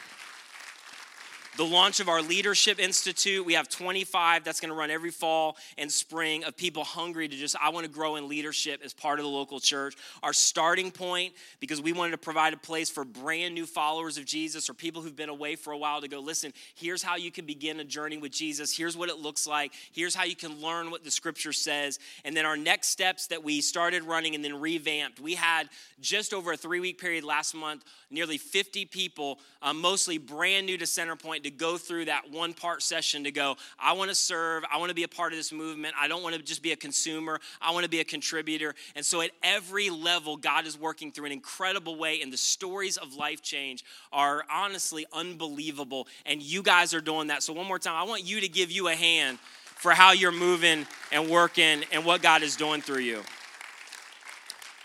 the 1.57 1.65
launch 1.65 2.01
of 2.01 2.09
our 2.09 2.21
Leadership 2.21 2.79
Institute. 2.79 3.45
We 3.45 3.55
have 3.55 3.69
25 3.69 4.45
that's 4.45 4.61
going 4.61 4.69
to 4.69 4.75
run 4.75 4.91
every 4.91 5.11
fall 5.11 5.57
and 5.79 5.91
spring 5.91 6.45
of 6.45 6.55
people 6.55 6.85
hungry 6.85 7.29
to 7.29 7.35
just, 7.35 7.57
I 7.61 7.71
want 7.71 7.87
to 7.87 7.91
grow 7.91 8.17
in 8.17 8.29
leadership 8.29 8.83
as 8.85 8.93
part 8.93 9.19
of 9.19 9.25
the 9.25 9.31
local 9.31 9.59
church. 9.59 9.95
Our 10.23 10.35
starting 10.35 10.91
point, 10.91 11.33
because 11.59 11.81
we 11.81 11.95
wanted 11.95 12.11
to 12.11 12.19
provide 12.19 12.53
a 12.53 12.59
place 12.59 12.91
for 12.91 13.05
brand 13.05 13.55
new 13.55 13.65
followers 13.65 14.19
of 14.19 14.27
Jesus 14.27 14.69
or 14.69 14.75
people 14.75 15.01
who've 15.01 15.17
been 15.17 15.31
away 15.31 15.57
for 15.57 15.73
a 15.73 15.79
while 15.79 16.03
to 16.03 16.09
go, 16.09 16.21
listen, 16.21 16.53
here's 16.75 17.03
how 17.03 17.17
you 17.17 17.31
can 17.31 17.47
begin 17.47 17.81
a 17.81 17.85
journey 17.85 18.19
with 18.19 18.33
Jesus. 18.33 18.77
Here's 18.77 18.97
what 18.97 19.09
it 19.09 19.19
looks 19.19 19.47
like. 19.47 19.73
Here's 19.93 20.15
how 20.15 20.25
you 20.25 20.37
can 20.37 20.61
learn 20.61 20.91
what 20.91 21.05
the 21.05 21.11
scripture 21.11 21.55
says. 21.55 21.99
And 22.27 22.37
then 22.37 22.45
our 22.45 22.57
next 22.57 22.89
steps 22.89 23.29
that 23.29 23.43
we 23.43 23.63
started 23.63 24.03
running 24.03 24.35
and 24.35 24.45
then 24.45 24.61
revamped. 24.61 25.21
We 25.21 25.35
had 25.35 25.71
just 26.01 26.35
over 26.35 26.53
a 26.53 26.57
three 26.57 26.81
week 26.81 27.01
period 27.01 27.25
last 27.25 27.55
month, 27.55 27.85
nearly 28.11 28.37
50 28.37 28.85
people, 28.85 29.39
uh, 29.63 29.73
mostly 29.73 30.19
brand 30.19 30.67
new 30.67 30.77
to 30.77 30.85
Centerpoint 30.85 31.46
to 31.47 31.51
go 31.51 31.79
through 31.79 32.07
that 32.07 32.31
one 32.31 32.53
part 32.53 32.83
session 32.83 33.25
to 33.25 33.31
go, 33.31 33.57
I 33.79 33.93
want 33.93 34.11
to 34.11 34.15
serve, 34.15 34.65
I 34.73 34.79
want 34.79 34.91
to 34.91 34.95
be 34.95 35.05
a 35.05 35.09
part 35.09 35.33
of 35.33 35.39
this 35.39 35.53
movement. 35.53 35.95
I 35.99 36.09
don't 36.09 36.23
want 36.23 36.35
to 36.35 36.43
just 36.43 36.63
be 36.63 36.73
a 36.73 36.77
consumer, 36.77 37.41
I 37.61 37.73
want 37.73 37.85
to 37.85 37.91
be 37.91 38.01
a 38.01 38.05
contributor. 38.05 38.75
And 38.95 39.05
so 39.05 39.21
at 39.21 39.31
every 39.43 39.91
level, 39.91 40.37
God 40.37 40.67
is 40.67 40.79
working 40.79 41.13
through 41.13 41.27
an 41.27 41.33
incredible 41.33 41.97
way, 41.97 42.21
and 42.21 42.33
the 42.33 42.37
stories 42.37 42.97
of 42.97 43.15
life 43.15 43.43
change 43.43 43.85
are 44.13 44.45
honestly 44.53 45.07
unbelievable. 45.13 46.09
And 46.25 46.43
you 46.43 46.63
guys 46.63 46.93
are 46.95 47.01
doing 47.01 47.29
that. 47.29 47.43
So, 47.43 47.53
one 47.53 47.67
more 47.67 47.79
time, 47.79 47.95
I 47.95 48.03
want 48.03 48.25
you 48.25 48.41
to 48.41 48.49
give 48.49 48.71
you 48.71 48.89
a 48.89 48.95
hand 48.95 49.39
for 49.77 49.93
how 49.93 50.13
you're 50.13 50.33
moving 50.33 50.87
and 51.13 51.29
working 51.31 51.85
and 51.93 52.05
what 52.05 52.23
God 52.23 52.43
is 52.43 52.57
doing 52.57 52.81
through 52.81 53.01
you. 53.01 53.23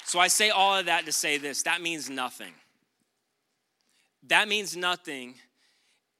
So 0.06 0.20
I 0.20 0.28
say 0.28 0.50
all 0.50 0.78
of 0.78 0.88
that 0.88 1.06
to 1.06 1.12
say 1.12 1.38
this 1.38 1.64
that 1.64 1.82
means 1.82 2.10
nothing. 2.10 2.54
That 4.28 4.48
means 4.48 4.76
nothing 4.76 5.36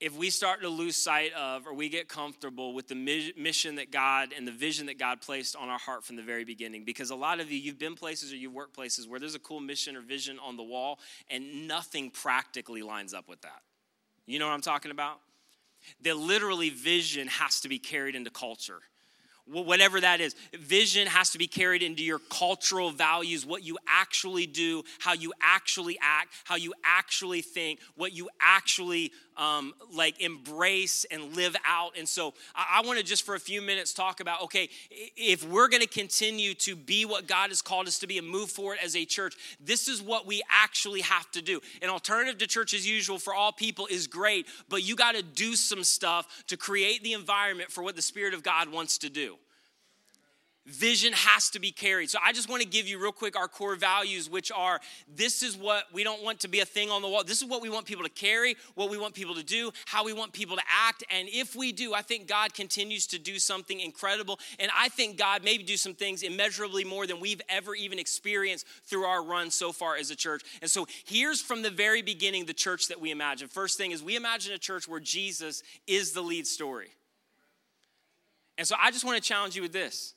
if 0.02 0.18
we 0.18 0.32
start 0.32 0.62
to 0.62 0.68
lose 0.68 0.96
sight 0.96 1.32
of 1.34 1.68
or 1.68 1.76
we 1.76 1.88
get 1.88 2.10
comfortable 2.10 2.74
with 2.74 2.88
the 2.88 2.96
mission 3.38 3.76
that 3.76 3.92
God 3.92 4.34
and 4.36 4.48
the 4.48 4.52
vision 4.52 4.88
that 4.88 4.98
God 4.98 5.22
placed 5.22 5.56
on 5.56 5.70
our 5.70 5.78
heart 5.78 6.04
from 6.04 6.16
the 6.16 6.24
very 6.24 6.44
beginning. 6.44 6.84
Because 6.84 7.12
a 7.12 7.16
lot 7.16 7.40
of 7.40 7.52
you, 7.52 7.60
you've 7.60 7.78
been 7.78 7.94
places 7.94 8.34
or 8.34 8.36
you've 8.36 8.52
worked 8.52 8.74
places 8.74 9.08
where 9.08 9.20
there's 9.20 9.36
a 9.36 9.40
cool 9.40 9.60
mission 9.60 9.96
or 9.96 10.02
vision 10.02 10.40
on 10.44 10.58
the 10.58 10.64
wall 10.64 11.00
and 11.30 11.68
nothing 11.68 12.10
practically 12.10 12.82
lines 12.82 13.14
up 13.14 13.30
with 13.30 13.42
that. 13.42 13.62
You 14.26 14.40
know 14.40 14.48
what 14.48 14.54
I'm 14.54 14.62
talking 14.62 14.90
about? 14.90 15.20
That 16.02 16.18
literally 16.18 16.72
vision 16.72 17.28
has 17.28 17.62
to 17.62 17.70
be 17.70 17.78
carried 17.78 18.16
into 18.16 18.32
culture 18.32 18.80
whatever 19.46 20.00
that 20.00 20.22
is. 20.22 20.36
Vision 20.54 21.08
has 21.08 21.32
to 21.32 21.38
be 21.38 21.48
carried 21.48 21.84
into 21.84 22.04
your 22.04 22.20
cultural 22.30 22.92
values, 22.92 23.46
what 23.46 23.64
you 23.64 23.78
actually 23.88 24.46
do, 24.46 24.84
how 25.00 25.14
you 25.14 25.34
actually 25.42 25.98
act, 26.02 26.34
how 26.46 26.56
you 26.56 26.74
actually 26.84 27.42
think, 27.42 27.80
what 27.96 28.14
you 28.14 28.30
actually 28.40 29.12
um, 29.38 29.74
like 29.94 30.22
embrace 30.22 31.06
and 31.10 31.36
live 31.36 31.56
out. 31.66 31.98
And 31.98 32.08
so 32.08 32.34
I, 32.56 32.80
I 32.80 32.88
want 32.88 33.00
to 33.00 33.06
just 33.06 33.26
for 33.26 33.36
a 33.36 33.40
few 33.40 33.62
minutes 33.62 33.94
talk 33.94 34.20
about 34.20 34.44
okay, 34.44 34.70
if 34.90 35.48
we're 35.48 35.68
going 35.68 35.82
to 35.82 35.88
continue 35.88 36.54
to 36.56 36.76
be 36.76 37.06
what 37.06 37.28
God 37.28 37.50
has 37.50 37.62
called 37.62 37.88
us 37.88 38.00
to 38.00 38.08
be 38.08 38.18
and 38.18 38.28
move 38.28 38.50
forward 38.50 38.78
as 38.84 38.96
a 38.96 39.06
church, 39.06 39.36
this 39.60 39.88
is 39.88 40.02
what 40.02 40.28
we 40.28 40.42
actually 40.50 41.02
have 41.02 41.30
to 41.32 41.42
do. 41.42 41.60
An 41.82 41.90
alternative 41.90 42.38
to 42.40 42.48
church 42.48 42.74
as 42.74 42.88
usual 42.88 43.18
for 43.18 43.34
all 43.34 43.52
people 43.52 43.88
is 43.88 44.08
great, 44.08 44.48
but 44.70 44.84
you 44.84 44.96
got 44.96 45.16
to 45.16 45.24
do 45.24 45.56
some 45.56 45.84
stuff 45.84 46.44
to 46.48 46.58
create 46.58 47.04
the 47.04 47.14
environment 47.14 47.72
for 47.72 47.84
what 47.84 47.96
the 47.96 48.02
Spirit 48.02 48.34
of 48.34 48.44
God 48.44 48.72
wants 48.72 49.00
to 49.00 49.10
do 49.10 49.38
vision 50.72 51.14
has 51.14 51.50
to 51.52 51.60
be 51.60 51.72
carried. 51.72 52.10
So 52.10 52.20
I 52.24 52.34
just 52.34 52.50
want 52.50 52.62
to 52.62 52.68
give 52.68 52.88
you 52.88 53.02
real 53.02 53.12
quick 53.12 53.38
our 53.38 53.48
core 53.48 53.76
values, 53.76 54.30
which 54.30 54.52
are 54.52 54.80
this 55.08 55.44
is 55.44 55.58
what 55.58 55.86
we 55.94 56.04
don't 56.04 56.24
want 56.24 56.40
to 56.42 56.48
be 56.48 56.60
a 56.60 56.66
thing 56.66 56.90
on 56.90 57.02
the 57.02 57.08
wall. 57.08 57.24
This 57.24 57.42
is 57.42 57.48
what 57.48 57.62
we 57.62 57.70
want 57.70 57.86
people 57.86 58.04
to 58.04 58.10
carry, 58.10 58.56
what 58.76 58.90
we 58.90 58.98
want 58.98 59.14
people 59.14 59.36
to 59.36 59.44
do, 59.44 59.72
how 59.86 60.04
we 60.04 60.14
want 60.14 60.34
people 60.34 60.56
to 60.56 60.64
act. 60.70 61.04
And 61.10 61.28
if 61.32 61.56
we 61.56 61.72
do, 61.72 61.94
I 61.94 62.02
think 62.02 62.28
God 62.28 62.54
continues 62.54 63.08
to 63.08 63.20
do 63.20 63.40
something 63.40 63.80
incredible. 63.80 64.40
And 64.60 64.72
I 64.76 64.90
think 64.90 65.18
God 65.18 65.44
maybe 65.44 65.64
do 65.64 65.78
some 65.78 65.94
things 65.94 66.24
immeasurably 66.24 66.84
more 66.84 67.06
than 67.06 67.20
we've 67.20 67.42
ever 67.50 67.76
even 67.76 68.00
experienced 68.00 68.66
through 68.86 69.04
our 69.04 69.24
run 69.24 69.52
so 69.52 69.72
far 69.72 69.98
as 69.98 70.12
a 70.12 70.16
church. 70.16 70.44
And 70.62 70.70
so 70.70 70.88
here's 71.06 71.42
from 71.42 71.62
the 71.62 71.70
very 71.70 72.02
beginning 72.02 72.46
the 72.46 72.54
church 72.54 72.88
that 72.88 73.00
we 73.00 73.12
imagine. 73.12 73.48
First 73.48 73.78
thing 73.78 73.92
is 73.92 74.02
we 74.02 74.16
imagine 74.16 74.54
a 74.54 74.58
church 74.58 74.88
where 74.88 75.00
Jesus 75.00 75.64
is 75.88 76.14
the 76.14 76.22
lead 76.22 76.48
story. 76.48 76.90
And 78.58 78.68
so 78.68 78.76
I 78.80 78.92
just 78.92 79.06
want 79.06 79.22
to 79.22 79.28
challenge 79.28 79.56
you 79.56 79.62
with 79.62 79.74
this 79.74 80.14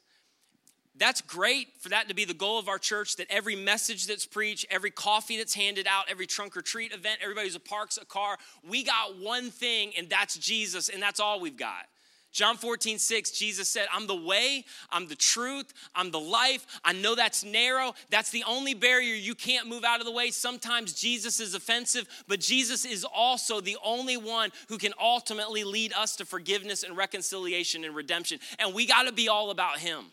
that's 0.97 1.21
great 1.21 1.69
for 1.81 1.89
that 1.89 2.09
to 2.09 2.15
be 2.15 2.25
the 2.25 2.35
goal 2.35 2.59
of 2.59 2.69
our 2.69 2.79
church 2.79 3.17
that 3.17 3.27
every 3.31 3.57
message 3.57 4.07
that's 4.07 4.27
preached, 4.27 4.67
every 4.71 4.91
coffee 4.91 5.37
that's 5.37 5.55
handed 5.55 5.87
out, 5.89 6.05
every 6.09 6.27
trunk 6.27 6.57
or 6.57 6.63
treat 6.63 6.93
event, 6.93 7.19
everybody 7.23 7.49
who's 7.49 7.57
a 7.57 7.61
parks 7.61 7.99
a 8.01 8.05
car, 8.05 8.37
we 8.69 8.85
got 8.85 9.19
one 9.19 9.51
thing, 9.51 9.93
and 9.99 10.09
that's 10.09 10.37
Jesus, 10.39 10.89
and 10.89 11.03
that's 11.03 11.19
all 11.19 11.41
we've 11.41 11.57
got. 11.57 11.87
John 12.35 12.57
14, 12.57 12.99
6, 12.99 13.31
Jesus 13.31 13.69
said, 13.69 13.87
I'm 13.93 14.09
the 14.09 14.17
way, 14.17 14.65
I'm 14.91 15.07
the 15.07 15.15
truth, 15.15 15.73
I'm 15.95 16.11
the 16.11 16.19
life. 16.19 16.67
I 16.85 16.93
know 16.93 17.15
that's 17.15 17.45
narrow. 17.45 17.95
That's 18.11 18.31
the 18.31 18.43
only 18.49 18.75
barrier 18.75 19.15
you 19.15 19.37
can't 19.37 19.69
move 19.69 19.85
out 19.85 20.01
of 20.01 20.07
the 20.07 20.13
way. 20.13 20.31
Sometimes 20.31 20.95
Jesus 20.95 21.39
is 21.39 21.55
offensive, 21.55 22.09
but 22.27 22.41
Jesus 22.41 22.85
is 22.85 23.05
also 23.05 23.61
the 23.61 23.77
only 23.85 24.17
one 24.17 24.51
who 24.69 24.79
can 24.79 24.93
ultimately 25.01 25.63
lead 25.63 25.93
us 25.93 26.17
to 26.17 26.25
forgiveness 26.25 26.83
and 26.83 26.97
reconciliation 26.97 27.85
and 27.85 27.95
redemption. 27.95 28.41
And 28.59 28.75
we 28.75 28.85
got 28.85 29.05
to 29.05 29.13
be 29.13 29.29
all 29.29 29.51
about 29.51 29.79
Him. 29.79 30.07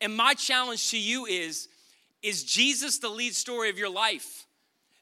And 0.00 0.16
my 0.16 0.34
challenge 0.34 0.90
to 0.90 0.98
you 0.98 1.26
is 1.26 1.68
is 2.22 2.42
Jesus 2.42 2.98
the 2.98 3.08
lead 3.08 3.34
story 3.34 3.70
of 3.70 3.78
your 3.78 3.90
life? 3.90 4.46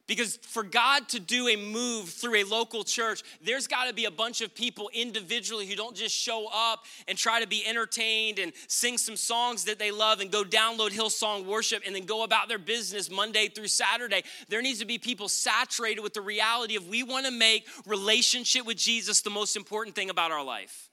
Because 0.06 0.36
for 0.42 0.62
God 0.62 1.08
to 1.10 1.20
do 1.20 1.48
a 1.48 1.56
move 1.56 2.10
through 2.10 2.42
a 2.42 2.44
local 2.44 2.84
church, 2.84 3.22
there's 3.42 3.66
got 3.66 3.86
to 3.86 3.94
be 3.94 4.04
a 4.04 4.10
bunch 4.10 4.42
of 4.42 4.54
people 4.54 4.90
individually 4.92 5.66
who 5.66 5.74
don't 5.74 5.96
just 5.96 6.14
show 6.14 6.46
up 6.52 6.84
and 7.08 7.16
try 7.16 7.40
to 7.40 7.46
be 7.46 7.66
entertained 7.66 8.38
and 8.38 8.52
sing 8.68 8.98
some 8.98 9.16
songs 9.16 9.64
that 9.64 9.78
they 9.78 9.90
love 9.90 10.20
and 10.20 10.30
go 10.30 10.44
download 10.44 10.90
Hillsong 10.90 11.46
worship 11.46 11.82
and 11.86 11.96
then 11.96 12.04
go 12.04 12.22
about 12.22 12.48
their 12.48 12.58
business 12.58 13.10
Monday 13.10 13.48
through 13.48 13.68
Saturday. 13.68 14.22
There 14.50 14.60
needs 14.60 14.80
to 14.80 14.84
be 14.84 14.98
people 14.98 15.30
saturated 15.30 16.02
with 16.02 16.12
the 16.12 16.20
reality 16.20 16.76
of 16.76 16.86
we 16.86 17.02
want 17.02 17.24
to 17.24 17.32
make 17.32 17.66
relationship 17.86 18.66
with 18.66 18.76
Jesus 18.76 19.22
the 19.22 19.30
most 19.30 19.56
important 19.56 19.96
thing 19.96 20.10
about 20.10 20.32
our 20.32 20.44
life. 20.44 20.83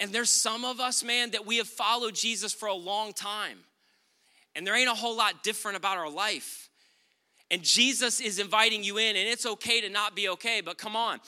And 0.00 0.12
there's 0.12 0.30
some 0.30 0.64
of 0.64 0.80
us, 0.80 1.02
man, 1.02 1.32
that 1.32 1.46
we 1.46 1.56
have 1.56 1.68
followed 1.68 2.14
Jesus 2.14 2.52
for 2.52 2.66
a 2.66 2.74
long 2.74 3.12
time. 3.12 3.58
And 4.54 4.66
there 4.66 4.76
ain't 4.76 4.88
a 4.88 4.94
whole 4.94 5.16
lot 5.16 5.42
different 5.42 5.76
about 5.76 5.98
our 5.98 6.10
life. 6.10 6.67
And 7.50 7.62
Jesus 7.62 8.20
is 8.20 8.38
inviting 8.38 8.84
you 8.84 8.98
in, 8.98 9.16
and 9.16 9.28
it's 9.28 9.46
okay 9.46 9.80
to 9.80 9.88
not 9.88 10.14
be 10.14 10.28
okay, 10.28 10.60
but 10.60 10.76
come 10.76 10.96
on. 10.96 11.20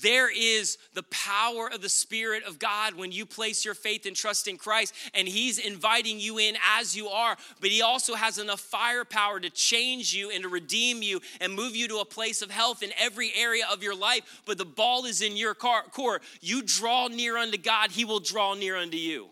There 0.00 0.30
is 0.30 0.78
the 0.94 1.02
power 1.04 1.70
of 1.70 1.80
the 1.80 1.88
Spirit 1.88 2.44
of 2.44 2.58
God 2.58 2.94
when 2.94 3.12
you 3.12 3.26
place 3.26 3.64
your 3.64 3.74
faith 3.74 4.06
and 4.06 4.16
trust 4.16 4.48
in 4.48 4.56
Christ, 4.56 4.94
and 5.14 5.28
He's 5.28 5.58
inviting 5.58 6.18
you 6.18 6.38
in 6.38 6.56
as 6.78 6.96
you 6.96 7.08
are. 7.08 7.36
But 7.60 7.70
He 7.70 7.82
also 7.82 8.14
has 8.14 8.38
enough 8.38 8.60
firepower 8.60 9.40
to 9.40 9.50
change 9.50 10.12
you 10.12 10.30
and 10.30 10.42
to 10.42 10.48
redeem 10.48 11.02
you 11.02 11.20
and 11.40 11.54
move 11.54 11.76
you 11.76 11.86
to 11.88 11.98
a 11.98 12.04
place 12.04 12.42
of 12.42 12.50
health 12.50 12.82
in 12.82 12.90
every 12.98 13.32
area 13.34 13.64
of 13.70 13.82
your 13.82 13.94
life. 13.94 14.42
But 14.46 14.58
the 14.58 14.64
ball 14.64 15.04
is 15.04 15.22
in 15.22 15.36
your 15.36 15.54
court. 15.54 16.22
You 16.40 16.62
draw 16.62 17.08
near 17.08 17.36
unto 17.36 17.58
God, 17.58 17.90
He 17.90 18.04
will 18.04 18.20
draw 18.20 18.54
near 18.54 18.76
unto 18.76 18.96
you. 18.96 19.28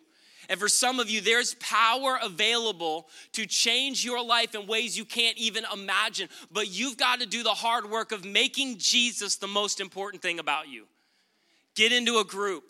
And 0.53 0.61
for 0.61 0.69
some 0.69 1.01
of 1.01 1.09
you, 1.09 1.23
there's 1.23 1.55
power 1.55 2.19
available 2.23 3.09
to 3.33 3.47
change 3.47 4.05
your 4.05 4.23
life 4.23 4.55
in 4.55 4.67
ways 4.67 4.99
you 4.99 5.07
can't 5.07 5.39
even 5.39 5.65
imagine. 5.73 6.29
But 6.51 6.69
you've 6.69 6.99
got 6.99 7.21
to 7.21 7.27
do 7.27 7.43
the 7.43 7.55
hard 7.55 7.89
work 7.89 8.13
of 8.13 8.27
making 8.27 8.77
Jesus 8.77 9.37
the 9.37 9.49
most 9.49 9.81
important 9.81 10.21
thing 10.21 10.39
about 10.39 10.69
you. 10.69 10.85
Get 11.75 11.91
into 11.91 12.19
a 12.19 12.25
group, 12.25 12.65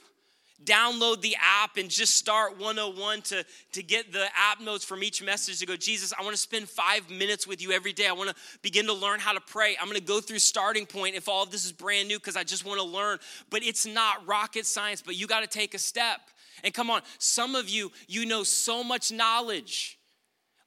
download 0.65 1.23
the 1.23 1.35
app, 1.41 1.77
and 1.77 1.91
just 1.91 2.15
start 2.15 2.57
101 2.57 3.23
to, 3.23 3.45
to 3.73 3.83
get 3.83 4.13
the 4.13 4.29
app 4.37 4.61
notes 4.61 4.85
from 4.85 5.03
each 5.03 5.21
message 5.21 5.59
to 5.59 5.67
go, 5.67 5.75
Jesus, 5.75 6.13
I 6.17 6.23
want 6.23 6.37
to 6.37 6.41
spend 6.41 6.69
five 6.69 7.11
minutes 7.11 7.49
with 7.49 7.61
you 7.61 7.73
every 7.73 7.93
day. 7.93 8.07
I 8.07 8.13
want 8.13 8.31
to 8.31 8.37
begin 8.63 8.87
to 8.87 8.93
learn 8.93 9.19
how 9.19 9.33
to 9.33 9.41
pray. 9.41 9.77
I'm 9.81 9.89
going 9.89 9.99
to 9.99 10.07
go 10.07 10.21
through 10.21 10.39
starting 10.39 10.87
point 10.87 11.17
if 11.17 11.29
all 11.29 11.43
of 11.43 11.51
this 11.51 11.65
is 11.65 11.73
brand 11.73 12.07
new 12.07 12.21
because 12.21 12.37
I 12.37 12.45
just 12.45 12.65
want 12.65 12.79
to 12.79 12.87
learn. 12.87 13.19
But 13.51 13.65
it's 13.65 13.87
not 13.87 14.25
rocket 14.25 14.67
science, 14.67 15.03
but 15.03 15.17
you 15.17 15.27
got 15.27 15.41
to 15.41 15.49
take 15.49 15.75
a 15.75 15.81
step. 15.81 16.21
And 16.65 16.73
come 16.73 16.91
on, 16.91 17.03
some 17.19 17.55
of 17.55 17.69
you, 17.69 17.93
you 18.09 18.27
know 18.27 18.43
so 18.43 18.83
much 18.85 19.13
knowledge. 19.13 19.99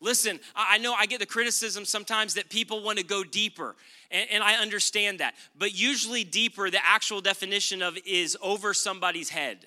Listen, 0.01 0.39
I 0.55 0.77
know 0.77 0.93
I 0.93 1.05
get 1.05 1.19
the 1.19 1.25
criticism 1.25 1.85
sometimes 1.85 2.33
that 2.35 2.49
people 2.49 2.83
want 2.83 2.99
to 2.99 3.03
go 3.05 3.23
deeper, 3.23 3.75
and, 4.11 4.43
I 4.43 4.55
understand 4.55 5.19
that. 5.19 5.33
But 5.57 5.73
usually, 5.73 6.23
deeper, 6.23 6.69
the 6.69 6.85
actual 6.85 7.21
definition 7.21 7.81
of 7.81 7.97
is 8.05 8.37
over 8.41 8.73
somebody's 8.73 9.29
head. 9.29 9.65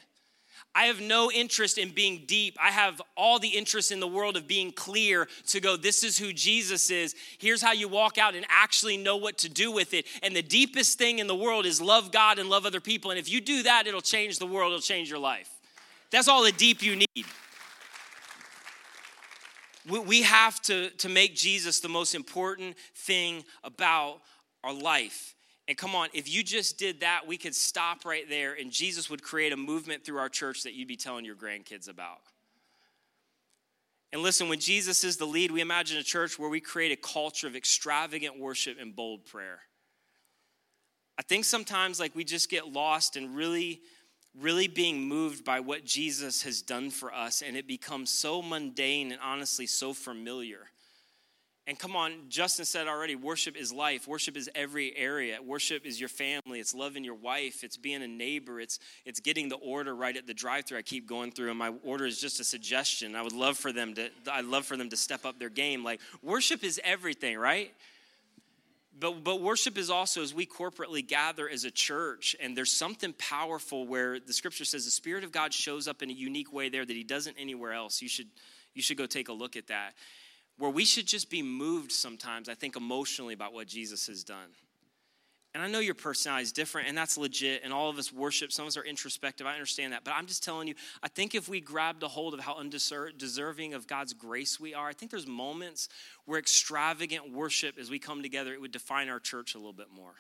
I 0.75 0.85
have 0.85 1.01
no 1.01 1.31
interest 1.33 1.77
in 1.77 1.91
being 1.91 2.25
deep. 2.27 2.57
I 2.63 2.71
have 2.71 3.03
all 3.17 3.39
the 3.39 3.49
interest 3.49 3.91
in 3.91 4.01
the 4.01 4.07
world 4.07 4.37
of 4.37 4.47
being 4.47 4.71
clear 4.71 5.27
to 5.49 5.61
go, 5.61 5.77
this 5.77 6.05
is 6.05 6.17
who 6.19 6.33
Jesus 6.33 6.91
is. 6.91 7.17
Here's 7.39 7.63
how 7.63 7.73
you 7.73 7.89
walk 7.89 8.17
out 8.17 8.37
and 8.37 8.47
actually 8.49 8.97
know 8.97 9.17
what 9.17 9.39
to 9.39 9.49
do 9.49 9.73
with 9.73 9.93
it. 9.93 10.07
And 10.23 10.37
the 10.37 10.43
deepest 10.43 10.99
thing 10.99 11.19
in 11.19 11.27
the 11.27 11.35
world 11.35 11.67
is 11.67 11.81
love 11.81 12.13
God 12.13 12.39
and 12.39 12.49
love 12.49 12.65
other 12.65 12.81
people. 12.81 13.11
And 13.11 13.19
if 13.19 13.29
you 13.29 13.41
do 13.41 13.65
that, 13.65 13.89
it'll 13.89 14.01
change 14.01 14.39
the 14.39 14.47
world, 14.47 14.73
it'll 14.73 14.81
change 14.81 15.11
your 15.11 15.19
life. 15.19 15.51
That's 16.11 16.29
all 16.29 16.43
the 16.43 16.53
deep 16.53 16.83
you 16.83 16.97
need. 16.97 17.27
We 19.87 20.23
have 20.23 20.61
to, 20.63 20.91
to 20.91 21.09
make 21.09 21.35
Jesus 21.35 21.81
the 21.81 21.89
most 21.89 22.15
important 22.15 22.77
thing 22.95 23.45
about 23.65 24.21
our 24.63 24.73
life. 24.73 25.35
And 25.67 25.77
come 25.77 25.95
on, 25.95 26.09
if 26.15 26.29
you 26.33 26.43
just 26.43 26.79
did 26.79 27.01
that, 27.01 27.27
we 27.27 27.37
could 27.37 27.55
stop 27.55 28.05
right 28.05 28.29
there 28.29 28.55
and 28.55 28.71
Jesus 28.71 29.11
would 29.11 29.23
create 29.23 29.53
a 29.53 29.57
movement 29.57 30.05
through 30.05 30.19
our 30.19 30.29
church 30.29 30.63
that 30.63 30.75
you'd 30.75 30.89
be 30.89 30.97
telling 30.97 31.25
your 31.25 31.37
grandkids 31.37 31.89
about. 31.89 32.21
And 34.13 34.23
listen, 34.23 34.49
when 34.49 34.61
Jesus 34.61 35.05
is 35.05 35.19
the 35.19 35.27
lead, 35.27 35.51
we 35.51 35.61
imagine 35.61 35.99
a 35.99 36.03
church 36.03 36.39
where 36.39 36.49
we 36.49 36.61
create 36.61 36.93
a 36.93 36.97
culture 36.97 37.47
of 37.47 37.55
extravagant 37.55 38.39
worship 38.39 38.79
and 38.81 38.97
bold 38.97 39.27
prayer. 39.27 39.61
I 41.19 41.23
think 41.23 41.45
sometimes 41.45 42.01
like 42.01 42.15
we 42.15 42.25
just 42.25 42.49
get 42.49 42.73
lost 42.73 43.17
and 43.17 43.37
really 43.37 43.81
really 44.39 44.69
being 44.69 45.03
moved 45.03 45.45
by 45.45 45.61
what 45.61 45.85
Jesus 45.85 46.43
has 46.43 46.63
done 46.63 46.91
for 46.91 47.13
us, 47.13 47.43
and 47.43 47.57
it 47.57 47.67
becomes 47.67 48.11
so 48.11 48.43
mundane 48.43 49.13
and 49.13 49.21
honestly 49.23 49.67
so 49.67 49.93
familiar. 49.93 50.69
And 51.69 51.79
come 51.79 51.95
on, 51.97 52.15
Justin 52.31 52.65
said 52.65 52.89
already 52.89 53.15
worship 53.15 53.55
is 53.55 53.71
life. 53.71 54.09
Worship 54.09 54.39
is 54.39 54.49
every 54.55 54.97
area. 54.97 55.39
Worship 55.43 55.85
is 55.85 56.01
your 56.01 56.09
family. 56.09 56.61
It's 56.61 56.75
loving 56.75 57.05
your 57.05 57.15
wife. 57.15 57.63
It's 57.63 57.77
being 57.77 58.03
a 58.03 58.09
neighbor. 58.09 58.59
It's, 58.59 58.79
it's 59.05 59.21
getting 59.21 59.51
the 59.51 59.57
order 59.57 59.95
right 59.95 60.17
at 60.17 60.27
the 60.27 60.33
drive 60.33 60.65
through 60.65 60.79
I 60.79 60.83
keep 60.83 61.07
going 61.07 61.31
through, 61.31 61.51
and 61.51 61.59
my 61.59 61.75
order 61.85 62.07
is 62.07 62.23
just 62.23 62.41
a 62.41 62.45
suggestion. 62.45 63.15
I 63.15 63.21
would 63.21 63.35
love 63.35 63.59
for 63.59 63.71
them 63.71 63.93
to, 63.95 64.09
I'd 64.33 64.47
love 64.47 64.65
for 64.65 64.79
them 64.79 64.89
to 64.89 64.97
step 64.97 65.27
up 65.27 65.39
their 65.39 65.51
game. 65.51 65.85
Like, 65.85 66.01
worship 66.23 66.65
is 66.65 66.81
everything, 66.83 67.37
right? 67.37 67.75
But, 69.01 69.23
but 69.23 69.41
worship 69.41 69.79
is 69.79 69.91
also 69.91 70.23
as 70.23 70.35
we 70.35 70.47
corporately 70.47 71.07
gather 71.07 71.49
as 71.49 71.65
a 71.65 71.71
church, 71.71 72.35
and 72.41 72.57
there's 72.57 72.73
something 72.73 73.13
powerful 73.13 73.87
where 73.87 74.19
the 74.19 74.33
scripture 74.33 74.65
says 74.65 74.85
the 74.85 74.91
Spirit 74.91 75.25
of 75.25 75.31
God 75.31 75.53
shows 75.53 75.87
up 75.87 76.03
in 76.03 76.11
a 76.11 76.13
unique 76.13 76.53
way 76.53 76.69
there 76.69 76.85
that 76.85 76.97
He 76.97 77.05
doesn't 77.05 77.37
anywhere 77.39 77.73
else. 77.73 78.03
You 78.03 78.09
should, 78.09 78.29
you 78.75 78.83
should 78.83 78.97
go 78.97 79.07
take 79.07 79.29
a 79.29 79.33
look 79.33 79.57
at 79.57 79.69
that. 79.69 79.95
Where 80.57 80.71
we 80.71 80.85
should 80.85 81.07
just 81.07 81.31
be 81.31 81.43
moved 81.43 81.93
sometimes, 81.93 82.49
I 82.49 82.55
think, 82.55 82.75
emotionally 82.75 83.35
about 83.35 83.53
what 83.53 83.69
Jesus 83.69 84.09
has 84.09 84.25
done. 84.25 84.49
And 85.59 85.67
I 85.67 85.69
know 85.69 85.81
your 85.81 85.97
personality 85.97 86.45
is 86.45 86.53
different, 86.53 86.87
and 86.87 86.97
that's 86.97 87.19
legit, 87.19 87.63
and 87.65 87.73
all 87.73 87.91
of 87.91 87.99
us 87.99 88.13
worship. 88.13 88.53
Some 88.53 88.63
of 88.63 88.69
us 88.69 88.77
are 88.77 88.85
introspective. 88.85 89.45
I 89.45 89.55
understand 89.55 89.93
that. 89.93 90.05
But 90.05 90.15
I'm 90.15 90.27
just 90.27 90.45
telling 90.45 90.69
you, 90.69 90.77
I 91.03 91.09
think 91.09 91.35
if 91.35 91.49
we 91.49 91.61
grabbed 91.61 92.05
a 92.05 92.07
hold 92.07 92.33
of 92.33 92.39
how 92.39 92.55
undeserving 92.55 93.75
of 93.75 93.89
God's 93.89 94.13
grace 94.13 94.61
we 94.61 94.73
are, 94.73 94.87
I 94.89 94.93
think 94.93 95.11
there's 95.11 95.27
moments 95.27 95.89
where 96.27 96.39
extravagant 96.39 97.33
worship, 97.33 97.77
as 97.77 97.91
we 97.91 97.99
come 97.99 98.23
together, 98.23 98.53
it 98.53 98.61
would 98.61 98.71
define 98.71 99.09
our 99.09 99.19
church 99.19 99.57
a 99.57 99.59
little 99.59 99.73
bit 99.73 99.89
more. 99.93 100.15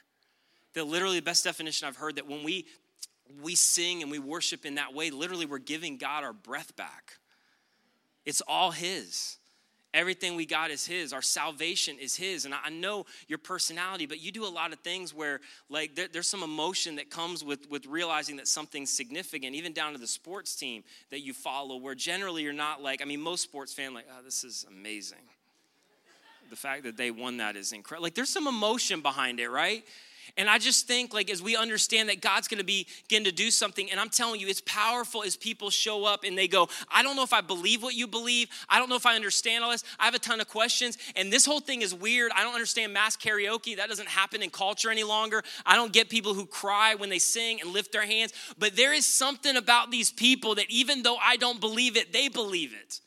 That 0.75 0.89
literally, 0.89 1.21
the 1.21 1.25
best 1.25 1.45
definition 1.45 1.87
I've 1.87 1.95
heard 1.95 2.17
that 2.17 2.27
when 2.27 2.43
we 2.43 2.67
we 3.41 3.55
sing 3.55 4.03
and 4.03 4.11
we 4.11 4.19
worship 4.19 4.67
in 4.67 4.75
that 4.75 4.93
way, 4.93 5.11
literally, 5.11 5.47
we're 5.47 5.59
giving 5.59 5.99
God 5.99 6.25
our 6.25 6.33
breath 6.33 6.75
back. 6.75 7.13
It's 8.27 8.43
all 8.49 8.73
His. 8.73 9.39
Everything 9.95 10.37
we 10.37 10.45
got 10.45 10.71
is 10.71 10.87
His. 10.87 11.15
Our 11.15 11.23
salvation 11.23 11.97
is 11.99 12.15
His. 12.15 12.45
And 12.45 12.53
I 12.55 12.69
know 12.69 13.07
your 13.27 13.39
personality, 13.39 14.05
but 14.05 14.21
you 14.21 14.31
do 14.31 14.45
a 14.45 14.49
lot 14.49 14.73
of 14.73 14.81
things 14.81 15.15
where, 15.15 15.41
like, 15.71 15.95
there, 15.95 16.09
there's 16.13 16.29
some 16.29 16.43
emotion 16.43 16.97
that 16.97 17.11
comes 17.11 17.43
with, 17.43 17.71
with 17.71 17.87
realizing 17.87 18.37
that 18.37 18.47
something's 18.47 18.91
significant, 18.91 19.55
even 19.55 19.73
down 19.73 19.93
to 19.93 19.99
the 19.99 20.07
sports 20.07 20.55
team 20.55 20.85
that 21.11 21.21
you 21.21 21.33
follow, 21.33 21.77
where 21.77 21.95
generally 21.95 22.43
you're 22.43 22.53
not 22.53 22.83
like, 22.83 23.01
I 23.01 23.07
mean, 23.07 23.21
most 23.21 23.43
sports 23.43 23.73
fan 23.73 23.95
like, 23.95 24.07
oh, 24.11 24.23
this 24.23 24.45
is 24.45 24.67
amazing. 24.69 25.19
The 26.51 26.57
fact 26.57 26.85
that 26.85 26.97
they 26.97 27.11
won 27.11 27.39
that 27.39 27.57
is 27.57 27.73
incredible. 27.73 28.05
Like, 28.05 28.15
there's 28.15 28.31
some 28.31 28.47
emotion 28.47 29.01
behind 29.01 29.41
it, 29.41 29.49
right? 29.49 29.85
And 30.37 30.49
I 30.49 30.59
just 30.59 30.87
think, 30.87 31.15
like, 31.15 31.31
as 31.31 31.43
we 31.43 31.57
understand 31.57 32.09
that 32.09 32.21
God's 32.21 32.49
gonna 32.49 32.65
begin 32.65 33.25
to 33.25 33.33
do 33.33 33.51
something, 33.51 33.91
and 33.91 33.99
I'm 33.99 34.11
telling 34.11 34.41
you, 34.41 34.49
it's 34.49 34.61
powerful 34.63 35.23
as 35.23 35.37
people 35.37 35.71
show 35.71 36.05
up 36.05 36.25
and 36.25 36.37
they 36.37 36.49
go, 36.49 36.69
I 36.93 37.03
don't 37.03 37.17
know 37.17 37.23
if 37.23 37.33
I 37.33 37.41
believe 37.41 37.83
what 37.83 37.95
you 37.95 38.07
believe. 38.07 38.49
I 38.69 38.79
don't 38.79 38.89
know 38.89 38.97
if 38.97 39.07
I 39.07 39.17
understand 39.17 39.65
all 39.65 39.71
this. 39.71 39.85
I 39.99 40.05
have 40.05 40.15
a 40.15 40.19
ton 40.19 40.41
of 40.41 40.49
questions. 40.49 40.99
And 41.17 41.33
this 41.33 41.47
whole 41.47 41.61
thing 41.61 41.83
is 41.83 41.95
weird. 41.95 42.33
I 42.35 42.43
don't 42.43 42.55
understand 42.55 42.93
mass 42.93 43.17
karaoke. 43.17 43.77
That 43.77 43.89
doesn't 43.89 44.09
happen 44.09 44.43
in 44.43 44.51
culture 44.51 44.91
any 44.91 45.05
longer. 45.05 45.43
I 45.65 45.77
don't 45.77 45.93
get 45.93 46.09
people 46.09 46.35
who 46.35 46.47
cry 46.47 46.95
when 46.95 47.09
they 47.09 47.19
sing 47.19 47.61
and 47.61 47.71
lift 47.71 47.93
their 47.93 48.07
hands. 48.07 48.33
But 48.59 48.77
there 48.77 48.93
is 48.93 49.07
something 49.07 49.57
about 49.57 49.91
these 49.91 50.11
people 50.11 50.55
that 50.57 50.71
even 50.71 51.03
though 51.03 51.17
I 51.17 51.37
don't 51.37 51.61
believe 51.61 51.97
it, 51.97 52.13
they 52.13 52.29
believe 52.29 52.73
it. 52.73 53.01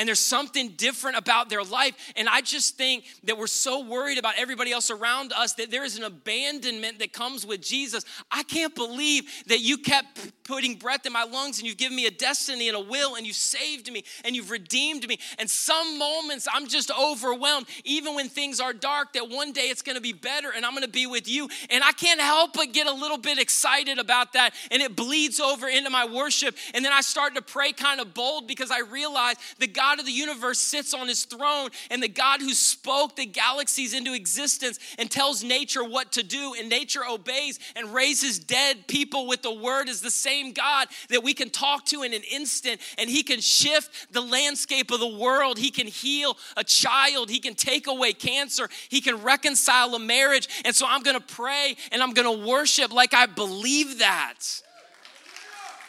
And 0.00 0.08
there's 0.08 0.18
something 0.18 0.70
different 0.78 1.18
about 1.18 1.50
their 1.50 1.62
life. 1.62 1.94
And 2.16 2.26
I 2.26 2.40
just 2.40 2.78
think 2.78 3.04
that 3.24 3.36
we're 3.36 3.46
so 3.46 3.84
worried 3.84 4.16
about 4.16 4.32
everybody 4.38 4.72
else 4.72 4.90
around 4.90 5.30
us 5.34 5.52
that 5.54 5.70
there 5.70 5.84
is 5.84 5.98
an 5.98 6.04
abandonment 6.04 7.00
that 7.00 7.12
comes 7.12 7.44
with 7.44 7.60
Jesus. 7.60 8.06
I 8.30 8.42
can't 8.44 8.74
believe 8.74 9.30
that 9.48 9.60
you 9.60 9.76
kept 9.76 10.32
putting 10.44 10.76
breath 10.76 11.04
in 11.04 11.12
my 11.12 11.24
lungs 11.24 11.58
and 11.58 11.68
you've 11.68 11.76
given 11.76 11.94
me 11.94 12.06
a 12.06 12.10
destiny 12.10 12.68
and 12.68 12.78
a 12.78 12.80
will 12.80 13.16
and 13.16 13.26
you 13.26 13.34
saved 13.34 13.92
me 13.92 14.02
and 14.24 14.34
you've 14.34 14.50
redeemed 14.50 15.06
me. 15.06 15.18
And 15.38 15.50
some 15.50 15.98
moments 15.98 16.48
I'm 16.50 16.66
just 16.66 16.90
overwhelmed, 16.98 17.66
even 17.84 18.14
when 18.14 18.30
things 18.30 18.58
are 18.58 18.72
dark, 18.72 19.12
that 19.12 19.28
one 19.28 19.52
day 19.52 19.68
it's 19.68 19.82
gonna 19.82 20.00
be 20.00 20.14
better 20.14 20.50
and 20.56 20.64
I'm 20.64 20.72
gonna 20.72 20.88
be 20.88 21.06
with 21.06 21.28
you. 21.28 21.46
And 21.68 21.84
I 21.84 21.92
can't 21.92 22.22
help 22.22 22.54
but 22.54 22.72
get 22.72 22.86
a 22.86 22.92
little 22.92 23.18
bit 23.18 23.38
excited 23.38 23.98
about 23.98 24.32
that. 24.32 24.54
And 24.70 24.80
it 24.80 24.96
bleeds 24.96 25.40
over 25.40 25.68
into 25.68 25.90
my 25.90 26.06
worship. 26.06 26.56
And 26.72 26.82
then 26.82 26.92
I 26.92 27.02
start 27.02 27.34
to 27.34 27.42
pray 27.42 27.72
kind 27.72 28.00
of 28.00 28.14
bold 28.14 28.48
because 28.48 28.70
I 28.70 28.80
realize 28.80 29.36
that 29.58 29.74
God 29.74 29.89
of 29.98 30.06
the 30.06 30.12
universe 30.12 30.58
sits 30.58 30.94
on 30.94 31.08
his 31.08 31.24
throne 31.24 31.70
and 31.90 32.02
the 32.02 32.08
God 32.08 32.40
who 32.40 32.54
spoke 32.54 33.16
the 33.16 33.26
galaxies 33.26 33.94
into 33.94 34.14
existence 34.14 34.78
and 34.98 35.10
tells 35.10 35.42
nature 35.42 35.82
what 35.82 36.12
to 36.12 36.22
do, 36.22 36.54
and 36.58 36.68
nature 36.68 37.04
obeys 37.04 37.58
and 37.76 37.92
raises 37.92 38.38
dead 38.38 38.86
people 38.86 39.26
with 39.26 39.42
the 39.42 39.52
word 39.52 39.88
is 39.88 40.00
the 40.00 40.10
same 40.10 40.52
God 40.52 40.88
that 41.08 41.22
we 41.22 41.34
can 41.34 41.50
talk 41.50 41.86
to 41.86 42.02
in 42.02 42.12
an 42.12 42.22
instant, 42.30 42.80
and 42.98 43.08
he 43.10 43.22
can 43.22 43.40
shift 43.40 44.12
the 44.12 44.20
landscape 44.20 44.90
of 44.90 45.00
the 45.00 45.08
world. 45.08 45.58
He 45.58 45.70
can 45.70 45.86
heal 45.86 46.36
a 46.56 46.64
child, 46.64 47.30
he 47.30 47.38
can 47.38 47.54
take 47.54 47.86
away 47.86 48.12
cancer, 48.12 48.68
he 48.88 49.00
can 49.00 49.22
reconcile 49.22 49.94
a 49.94 49.98
marriage. 49.98 50.48
And 50.64 50.74
so 50.74 50.86
I'm 50.88 51.02
gonna 51.02 51.20
pray 51.20 51.76
and 51.92 52.02
I'm 52.02 52.12
gonna 52.12 52.46
worship 52.46 52.92
like 52.92 53.14
I 53.14 53.26
believe 53.26 53.98
that. 53.98 54.38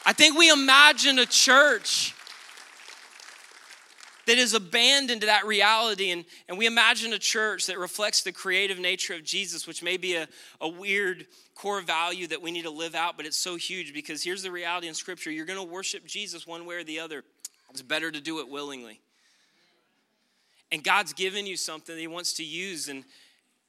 I 0.05 0.13
think 0.13 0.37
we 0.37 0.49
imagine 0.49 1.19
a 1.19 1.25
church 1.25 2.15
that 4.27 4.37
is 4.37 4.53
abandoned 4.53 5.21
to 5.21 5.27
that 5.27 5.45
reality. 5.45 6.11
And, 6.11 6.25
and 6.47 6.57
we 6.57 6.65
imagine 6.65 7.13
a 7.13 7.19
church 7.19 7.67
that 7.67 7.77
reflects 7.77 8.21
the 8.23 8.31
creative 8.31 8.79
nature 8.79 9.13
of 9.13 9.23
Jesus, 9.23 9.67
which 9.67 9.83
may 9.83 9.97
be 9.97 10.15
a, 10.15 10.27
a 10.59 10.67
weird 10.67 11.25
core 11.55 11.81
value 11.81 12.27
that 12.27 12.41
we 12.41 12.51
need 12.51 12.63
to 12.63 12.71
live 12.71 12.95
out, 12.95 13.17
but 13.17 13.25
it's 13.25 13.37
so 13.37 13.55
huge 13.55 13.93
because 13.93 14.23
here's 14.23 14.43
the 14.43 14.51
reality 14.51 14.87
in 14.87 14.93
Scripture 14.93 15.31
you're 15.31 15.45
going 15.45 15.59
to 15.59 15.65
worship 15.71 16.05
Jesus 16.05 16.47
one 16.47 16.65
way 16.65 16.75
or 16.75 16.83
the 16.83 16.99
other. 16.99 17.23
It's 17.69 17.81
better 17.81 18.11
to 18.11 18.19
do 18.19 18.39
it 18.39 18.49
willingly. 18.49 18.99
And 20.71 20.83
God's 20.83 21.13
given 21.13 21.45
you 21.45 21.57
something 21.57 21.95
that 21.95 22.01
He 22.01 22.07
wants 22.07 22.33
to 22.33 22.43
use. 22.43 22.87
And, 22.87 23.03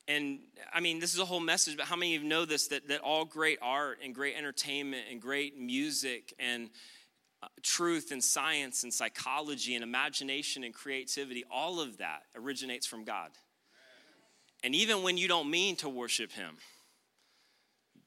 and 0.09 0.38
I 0.73 0.81
mean, 0.81 1.01
this 1.01 1.15
is 1.15 1.21
a 1.21 1.25
whole 1.25 1.41
message, 1.41 1.77
but 1.77 1.87
how 1.87 1.97
many 1.97 2.17
of 2.17 2.23
you 2.23 2.29
know 2.29 2.45
this 2.45 2.69
that, 2.69 2.88
that 2.88 3.01
all 3.01 3.25
great 3.25 3.59
art 3.61 3.99
and 4.03 4.15
great 4.15 4.37
entertainment 4.37 5.05
and 5.11 5.21
great 5.21 5.59
music 5.59 6.33
and 6.38 6.71
truth 7.62 8.12
and 8.12 8.22
science 8.22 8.83
and 8.83 8.92
psychology 8.92 9.74
and 9.74 9.83
imagination 9.83 10.64
and 10.64 10.74
creativity, 10.74 11.44
all 11.50 11.81
of 11.81 11.98
that 11.98 12.22
originates 12.37 12.87
from 12.87 13.05
God. 13.05 13.31
And 14.64 14.74
even 14.74 15.02
when 15.02 15.16
you 15.16 15.28
don't 15.28 15.50
mean 15.50 15.76
to 15.76 15.88
worship 15.88 16.33
Him, 16.33 16.57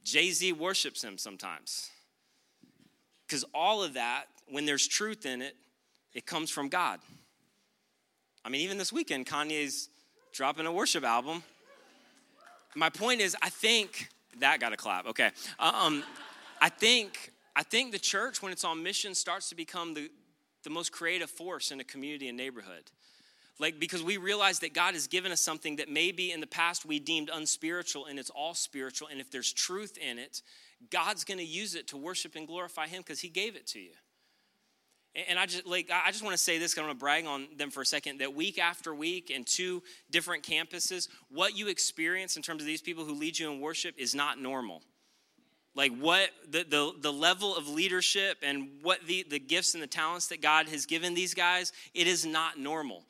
Jay 0.03 0.31
Z 0.31 0.53
worships 0.53 1.03
Him 1.03 1.17
sometimes. 1.17 1.89
Because 3.27 3.43
all 3.53 3.83
of 3.83 3.95
that, 3.95 4.25
when 4.47 4.65
there's 4.65 4.87
truth 4.87 5.25
in 5.25 5.41
it, 5.41 5.55
it 6.13 6.25
comes 6.25 6.49
from 6.49 6.69
God. 6.69 6.99
I 8.45 8.49
mean, 8.49 8.61
even 8.61 8.77
this 8.77 8.93
weekend, 8.93 9.25
Kanye's 9.25 9.89
dropping 10.31 10.65
a 10.65 10.71
worship 10.71 11.03
album. 11.03 11.43
My 12.75 12.89
point 12.89 13.21
is, 13.21 13.35
I 13.41 13.49
think 13.49 14.09
that 14.39 14.59
got 14.59 14.73
a 14.73 14.77
clap. 14.77 15.07
Okay. 15.07 15.31
Um, 15.59 16.03
I 16.61 16.69
think 16.69 17.31
I 17.55 17.63
think 17.63 17.91
the 17.91 17.99
church, 17.99 18.41
when 18.41 18.51
it's 18.51 18.63
on 18.63 18.83
mission, 18.83 19.15
starts 19.15 19.49
to 19.49 19.55
become 19.55 19.93
the, 19.93 20.09
the 20.63 20.69
most 20.69 20.91
creative 20.91 21.29
force 21.29 21.71
in 21.71 21.79
a 21.79 21.83
community 21.83 22.27
and 22.27 22.37
neighborhood. 22.37 22.91
Like, 23.57 23.79
because 23.79 24.03
we 24.03 24.17
realize 24.17 24.59
that 24.59 24.73
God 24.73 24.95
has 24.95 25.07
given 25.07 25.31
us 25.31 25.39
something 25.39 25.77
that 25.77 25.89
maybe 25.89 26.31
in 26.31 26.41
the 26.41 26.47
past 26.47 26.85
we 26.85 26.99
deemed 26.99 27.29
unspiritual 27.33 28.05
and 28.07 28.19
it's 28.19 28.29
all 28.29 28.53
spiritual. 28.53 29.07
And 29.07 29.21
if 29.21 29.31
there's 29.31 29.53
truth 29.53 29.97
in 29.97 30.19
it, 30.19 30.41
God's 30.89 31.23
going 31.23 31.37
to 31.37 31.45
use 31.45 31.75
it 31.75 31.87
to 31.89 31.97
worship 31.97 32.35
and 32.35 32.45
glorify 32.45 32.87
Him 32.87 33.01
because 33.01 33.21
He 33.21 33.29
gave 33.29 33.55
it 33.55 33.65
to 33.67 33.79
you. 33.79 33.91
And 35.29 35.39
I 35.39 35.45
just 35.45 35.65
like 35.65 35.89
I 35.89 36.11
just 36.11 36.25
want 36.25 36.33
to 36.33 36.43
say 36.43 36.57
this. 36.57 36.73
Because 36.73 36.83
I 36.83 36.87
want 36.87 36.99
to 36.99 37.01
brag 37.01 37.25
on 37.25 37.47
them 37.55 37.71
for 37.71 37.79
a 37.79 37.85
second. 37.85 38.19
That 38.19 38.35
week 38.35 38.59
after 38.59 38.93
week, 38.93 39.29
in 39.29 39.45
two 39.45 39.81
different 40.11 40.43
campuses, 40.43 41.07
what 41.29 41.57
you 41.57 41.69
experience 41.69 42.35
in 42.35 42.41
terms 42.41 42.61
of 42.61 42.67
these 42.67 42.81
people 42.81 43.05
who 43.05 43.13
lead 43.13 43.39
you 43.39 43.49
in 43.49 43.61
worship 43.61 43.95
is 43.97 44.13
not 44.13 44.41
normal 44.41 44.81
like 45.75 45.95
what 45.97 46.29
the, 46.49 46.65
the, 46.67 46.93
the 47.01 47.13
level 47.13 47.55
of 47.55 47.67
leadership 47.67 48.37
and 48.41 48.69
what 48.81 49.05
the, 49.05 49.25
the 49.29 49.39
gifts 49.39 49.73
and 49.73 49.83
the 49.83 49.87
talents 49.87 50.27
that 50.27 50.41
god 50.41 50.69
has 50.69 50.85
given 50.85 51.13
these 51.13 51.33
guys 51.33 51.71
it 51.93 52.07
is 52.07 52.25
not 52.25 52.57
normal. 52.57 53.03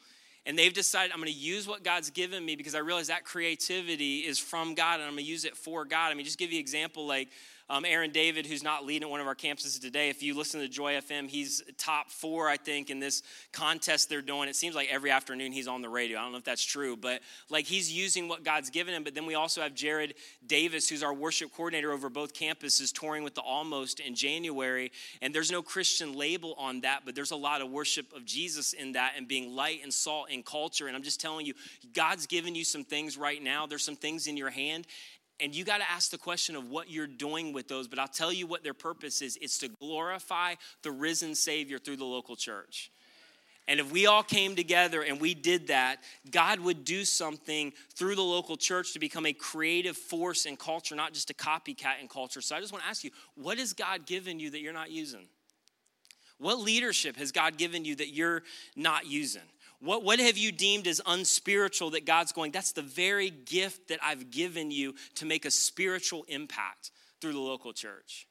And 0.47 0.60
they've 0.60 0.73
decided 0.73 1.12
i'm 1.12 1.19
going 1.19 1.32
to 1.32 1.39
use 1.39 1.67
what 1.67 1.84
god's 1.84 2.10
given 2.10 2.45
me 2.45 2.56
because 2.56 2.75
i 2.75 2.80
realize 2.80 3.08
that 3.08 3.23
creativity 3.23 4.19
is 4.19 4.38
from 4.38 4.75
god 4.75 4.95
and 4.95 5.04
i'm 5.04 5.13
going 5.13 5.23
to 5.25 5.32
use 5.32 5.45
it 5.45 5.56
for 5.56 5.86
god. 5.86 6.12
I 6.12 6.13
mean 6.15 6.25
just 6.25 6.38
give 6.38 6.51
you 6.51 6.58
an 6.58 6.62
example 6.62 7.08
like 7.08 7.30
um, 7.67 7.84
Aaron 7.84 8.12
David, 8.12 8.45
who's 8.45 8.63
not 8.63 8.86
leading 8.86 9.04
at 9.04 9.10
one 9.10 9.21
of 9.21 9.28
our 9.28 9.36
campuses 9.36 9.82
today, 9.82 10.10
if 10.10 10.21
you 10.21 10.38
listen 10.38 10.60
to 10.60 10.67
Joy 10.67 10.93
FM, 10.93 11.28
he's 11.28 11.63
top 11.78 12.12
four, 12.12 12.47
I 12.47 12.58
think, 12.58 12.91
in 12.91 12.99
this 12.99 13.23
contest 13.51 14.08
they're 14.08 14.21
doing. 14.21 14.47
It 14.47 14.56
seems 14.56 14.75
like 14.75 14.89
every 14.91 15.10
afternoon 15.10 15.51
he's 15.51 15.67
on 15.67 15.82
the 15.82 15.89
radio. 15.89 16.19
I 16.19 16.21
don't 16.21 16.32
know 16.32 16.38
if 16.38 16.43
that's 16.43 16.63
true, 16.63 16.95
but 16.95 17.21
like 17.49 17.65
he's 17.65 17.91
using 17.91 18.28
what 18.28 18.43
God's 18.43 18.69
given 18.69 18.93
him. 18.93 19.04
But 19.04 19.15
then 19.15 19.25
we 19.25 19.34
also 19.34 19.62
have 19.62 19.73
Jared 19.73 20.13
Davis, 20.45 20.88
who's 20.88 21.01
our 21.01 21.13
worship 21.13 21.51
coordinator 21.54 21.91
over 21.91 22.08
both 22.08 22.36
campuses, 22.36 22.93
touring 22.93 23.23
with 23.23 23.34
the 23.34 23.41
Almost 23.41 23.99
in 23.99 24.13
January. 24.13 24.91
And 25.23 25.34
there's 25.34 25.51
no 25.51 25.63
Christian 25.63 26.13
label 26.13 26.54
on 26.60 26.82
that, 26.82 27.01
but 27.04 27.15
there's 27.15 27.32
a 27.32 27.36
lot 27.36 27.62
of 27.62 27.71
worship 27.71 28.13
of 28.13 28.25
Jesus 28.25 28.73
in 28.73 28.91
that 28.91 29.13
and 29.17 29.28
being 29.28 29.56
light 29.56 29.80
and 29.82 29.91
salt 29.91 30.30
in 30.30 30.43
culture. 30.43 30.86
And 30.86 30.95
I'm 30.95 31.04
just 31.04 31.19
telling 31.19 31.47
you, 31.47 31.54
God's 31.93 32.28
given 32.28 32.54
you 32.54 32.63
some 32.63 32.84
things 32.84 33.17
right 33.17 33.41
now. 33.41 33.65
There's 33.65 33.84
some 33.84 33.95
things 33.95 34.28
in 34.28 34.38
your 34.38 34.51
hand, 34.51 34.86
and 35.39 35.54
you 35.54 35.63
got 35.63 35.80
to 35.80 35.89
ask 35.89 36.12
the 36.12 36.17
question 36.17 36.56
of 36.56 36.69
what 36.69 36.89
you're 36.89 37.08
doing 37.08 37.54
with 37.54 37.67
those. 37.67 37.88
But 37.88 38.00
I'll 38.00 38.08
tell 38.08 38.32
you 38.32 38.48
what 38.48 38.63
their 38.63 38.74
purpose 38.74 39.21
is 39.21 39.38
it's 39.41 39.58
to 39.60 39.67
glorify 39.67 40.56
the 40.82 40.91
risen 40.91 41.36
Savior 41.36 41.78
through 41.78 41.98
the 41.98 42.06
local 42.06 42.36
church. 42.36 42.91
And 43.67 43.80
if 43.80 43.91
we 43.91 44.06
all 44.06 44.21
came 44.21 44.56
together 44.56 45.02
and 45.02 45.19
we 45.19 45.34
did 45.34 45.67
that, 45.67 45.98
God 46.30 46.60
would 46.60 46.86
do 46.86 47.04
something 47.04 47.74
through 47.95 48.15
the 48.15 48.24
local 48.24 48.58
church 48.58 48.93
to 48.93 49.00
become 49.00 49.26
a 49.26 49.34
creative 49.34 49.98
force 49.98 50.45
in 50.45 50.56
culture, 50.56 50.95
not 50.95 51.13
just 51.13 51.32
a 51.32 51.34
copycat 51.34 52.00
in 52.00 52.08
culture. 52.08 52.41
So 52.41 52.56
I 52.56 52.60
just 52.60 52.71
want 52.71 52.84
to 52.84 52.89
ask 52.89 53.04
you, 53.04 53.10
what 53.34 53.58
has 53.58 53.74
God 53.74 54.06
given 54.06 54.39
you 54.39 54.52
that 54.52 54.62
you're 54.62 54.74
not 54.74 54.91
using? 54.91 55.28
What 56.38 56.60
leadership 56.60 57.15
has 57.17 57.32
God 57.32 57.58
given 57.58 57.86
you 57.86 57.95
that 57.95 58.10
you're 58.10 58.43
not 58.76 59.08
using? 59.08 59.41
What, 59.79 60.03
what 60.03 60.19
have 60.19 60.38
you 60.38 60.51
deemed 60.51 60.88
as 60.88 61.01
unspiritual 61.05 61.91
that 61.91 62.05
God's 62.05 62.31
going, 62.31 62.51
that's 62.51 62.71
the 62.71 62.81
very 62.81 63.29
gift 63.29 63.89
that 63.89 63.99
I've 64.01 64.31
given 64.31 64.71
you 64.71 64.95
to 65.15 65.25
make 65.25 65.45
a 65.45 65.51
spiritual 65.51 66.25
impact 66.27 66.91
through 67.21 67.33
the 67.33 67.39
local 67.39 67.73
church? 67.73 68.27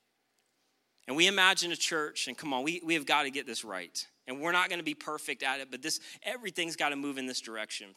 And 1.06 1.16
we 1.16 1.26
imagine 1.26 1.70
a 1.70 1.76
church, 1.76 2.28
and 2.28 2.36
come 2.36 2.54
on, 2.54 2.64
we, 2.64 2.80
we 2.84 2.94
have 2.94 3.06
got 3.06 3.24
to 3.24 3.30
get 3.30 3.46
this 3.46 3.64
right. 3.64 4.06
And 4.26 4.40
we're 4.40 4.52
not 4.52 4.68
going 4.68 4.78
to 4.78 4.84
be 4.84 4.94
perfect 4.94 5.42
at 5.42 5.60
it, 5.60 5.70
but 5.70 5.82
this 5.82 6.00
everything's 6.22 6.76
got 6.76 6.90
to 6.90 6.96
move 6.96 7.18
in 7.18 7.26
this 7.26 7.40
direction. 7.40 7.88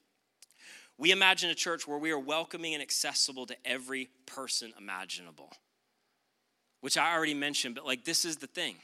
We 0.97 1.11
imagine 1.11 1.49
a 1.49 1.55
church 1.55 1.87
where 1.87 1.99
we 1.99 2.11
are 2.11 2.19
welcoming 2.19 2.73
and 2.73 2.81
accessible 2.81 3.45
to 3.45 3.55
every 3.63 4.09
person 4.25 4.73
imaginable, 4.77 5.51
which 6.81 6.97
I 6.97 7.13
already 7.13 7.35
mentioned, 7.35 7.75
but 7.75 7.85
like 7.85 8.03
this 8.03 8.25
is 8.25 8.37
the 8.37 8.47
thing. 8.47 8.75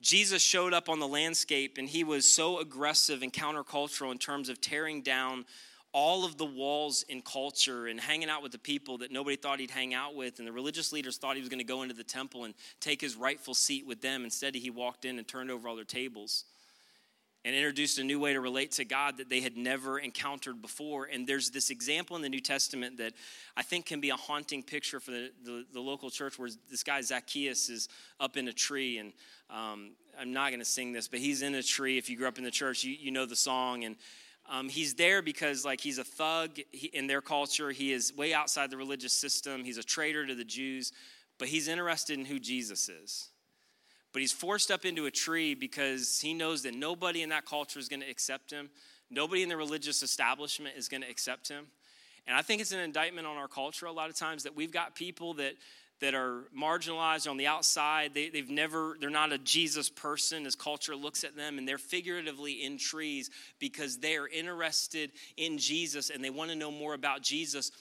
Jesus 0.00 0.42
showed 0.42 0.72
up 0.72 0.88
on 0.88 1.00
the 1.00 1.08
landscape 1.08 1.76
and 1.78 1.88
he 1.88 2.04
was 2.04 2.30
so 2.30 2.60
aggressive 2.60 3.22
and 3.22 3.32
countercultural 3.32 4.12
in 4.12 4.18
terms 4.18 4.48
of 4.48 4.60
tearing 4.60 5.02
down 5.02 5.44
all 5.92 6.24
of 6.24 6.36
the 6.36 6.44
walls 6.44 7.04
in 7.08 7.22
culture 7.22 7.86
and 7.86 7.98
hanging 7.98 8.28
out 8.28 8.42
with 8.42 8.52
the 8.52 8.58
people 8.58 8.98
that 8.98 9.10
nobody 9.10 9.36
thought 9.36 9.58
he'd 9.58 9.70
hang 9.70 9.94
out 9.94 10.14
with. 10.14 10.38
And 10.38 10.46
the 10.46 10.52
religious 10.52 10.92
leaders 10.92 11.16
thought 11.16 11.34
he 11.34 11.40
was 11.40 11.48
going 11.48 11.58
to 11.58 11.64
go 11.64 11.82
into 11.82 11.94
the 11.94 12.04
temple 12.04 12.44
and 12.44 12.54
take 12.80 13.00
his 13.00 13.16
rightful 13.16 13.54
seat 13.54 13.86
with 13.86 14.00
them. 14.00 14.24
Instead, 14.24 14.54
he 14.54 14.70
walked 14.70 15.04
in 15.04 15.18
and 15.18 15.26
turned 15.26 15.50
over 15.50 15.68
all 15.68 15.76
their 15.76 15.84
tables 15.84 16.44
and 17.44 17.54
introduced 17.54 17.98
a 17.98 18.04
new 18.04 18.18
way 18.18 18.32
to 18.32 18.40
relate 18.40 18.72
to 18.72 18.84
God 18.84 19.18
that 19.18 19.30
they 19.30 19.40
had 19.40 19.56
never 19.56 19.98
encountered 19.98 20.60
before. 20.60 21.04
And 21.04 21.26
there's 21.26 21.50
this 21.50 21.70
example 21.70 22.16
in 22.16 22.22
the 22.22 22.28
New 22.28 22.40
Testament 22.40 22.98
that 22.98 23.14
I 23.56 23.62
think 23.62 23.86
can 23.86 24.00
be 24.00 24.10
a 24.10 24.16
haunting 24.16 24.62
picture 24.62 25.00
for 25.00 25.12
the, 25.12 25.30
the, 25.44 25.64
the 25.72 25.80
local 25.80 26.10
church 26.10 26.38
where 26.38 26.50
this 26.70 26.82
guy 26.82 27.00
Zacchaeus 27.00 27.68
is 27.68 27.88
up 28.18 28.36
in 28.36 28.48
a 28.48 28.52
tree. 28.52 28.98
And 28.98 29.12
um, 29.50 29.92
I'm 30.20 30.32
not 30.32 30.50
going 30.50 30.60
to 30.60 30.64
sing 30.64 30.92
this, 30.92 31.06
but 31.06 31.20
he's 31.20 31.42
in 31.42 31.54
a 31.54 31.62
tree. 31.62 31.96
If 31.96 32.10
you 32.10 32.16
grew 32.16 32.28
up 32.28 32.38
in 32.38 32.44
the 32.44 32.50
church, 32.50 32.82
you, 32.82 32.94
you 32.98 33.12
know 33.12 33.24
the 33.24 33.36
song. 33.36 33.84
And 33.84 33.96
um, 34.50 34.68
he's 34.68 34.94
there 34.94 35.22
because 35.22 35.64
like 35.64 35.80
he's 35.80 35.98
a 35.98 36.04
thug 36.04 36.58
he, 36.72 36.88
in 36.88 37.06
their 37.06 37.20
culture. 37.20 37.70
He 37.70 37.92
is 37.92 38.12
way 38.16 38.34
outside 38.34 38.70
the 38.70 38.76
religious 38.76 39.12
system. 39.12 39.64
He's 39.64 39.78
a 39.78 39.82
traitor 39.82 40.26
to 40.26 40.34
the 40.34 40.44
Jews, 40.44 40.92
but 41.38 41.48
he's 41.48 41.68
interested 41.68 42.18
in 42.18 42.24
who 42.24 42.40
Jesus 42.40 42.88
is 42.88 43.28
but 44.18 44.22
he's 44.22 44.32
forced 44.32 44.72
up 44.72 44.84
into 44.84 45.06
a 45.06 45.12
tree 45.12 45.54
because 45.54 46.18
he 46.18 46.34
knows 46.34 46.64
that 46.64 46.74
nobody 46.74 47.22
in 47.22 47.28
that 47.28 47.46
culture 47.46 47.78
is 47.78 47.88
going 47.88 48.00
to 48.00 48.10
accept 48.10 48.50
him. 48.50 48.68
Nobody 49.12 49.44
in 49.44 49.48
the 49.48 49.56
religious 49.56 50.02
establishment 50.02 50.74
is 50.76 50.88
going 50.88 51.02
to 51.02 51.08
accept 51.08 51.46
him. 51.48 51.68
And 52.26 52.36
I 52.36 52.42
think 52.42 52.60
it's 52.60 52.72
an 52.72 52.80
indictment 52.80 53.28
on 53.28 53.36
our 53.36 53.46
culture 53.46 53.86
a 53.86 53.92
lot 53.92 54.10
of 54.10 54.16
times 54.16 54.42
that 54.42 54.56
we've 54.56 54.72
got 54.72 54.96
people 54.96 55.34
that 55.34 55.52
that 56.00 56.14
are 56.14 56.44
marginalized 56.56 57.30
on 57.30 57.36
the 57.36 57.46
outside. 57.46 58.14
They, 58.14 58.28
they've 58.28 58.50
never, 58.50 58.96
they're 59.00 59.10
not 59.10 59.32
a 59.32 59.38
Jesus 59.38 59.88
person 59.88 60.46
as 60.46 60.54
culture 60.54 60.94
looks 60.94 61.24
at 61.24 61.36
them, 61.36 61.58
and 61.58 61.66
they're 61.66 61.78
figuratively 61.78 62.64
in 62.64 62.78
trees 62.78 63.30
because 63.58 63.98
they 63.98 64.16
are 64.16 64.28
interested 64.28 65.10
in 65.36 65.58
Jesus 65.58 66.10
and 66.10 66.22
they 66.24 66.30
want 66.30 66.50
to 66.50 66.56
know 66.56 66.70
more 66.70 66.94
about 66.94 67.22
Jesus 67.22 67.72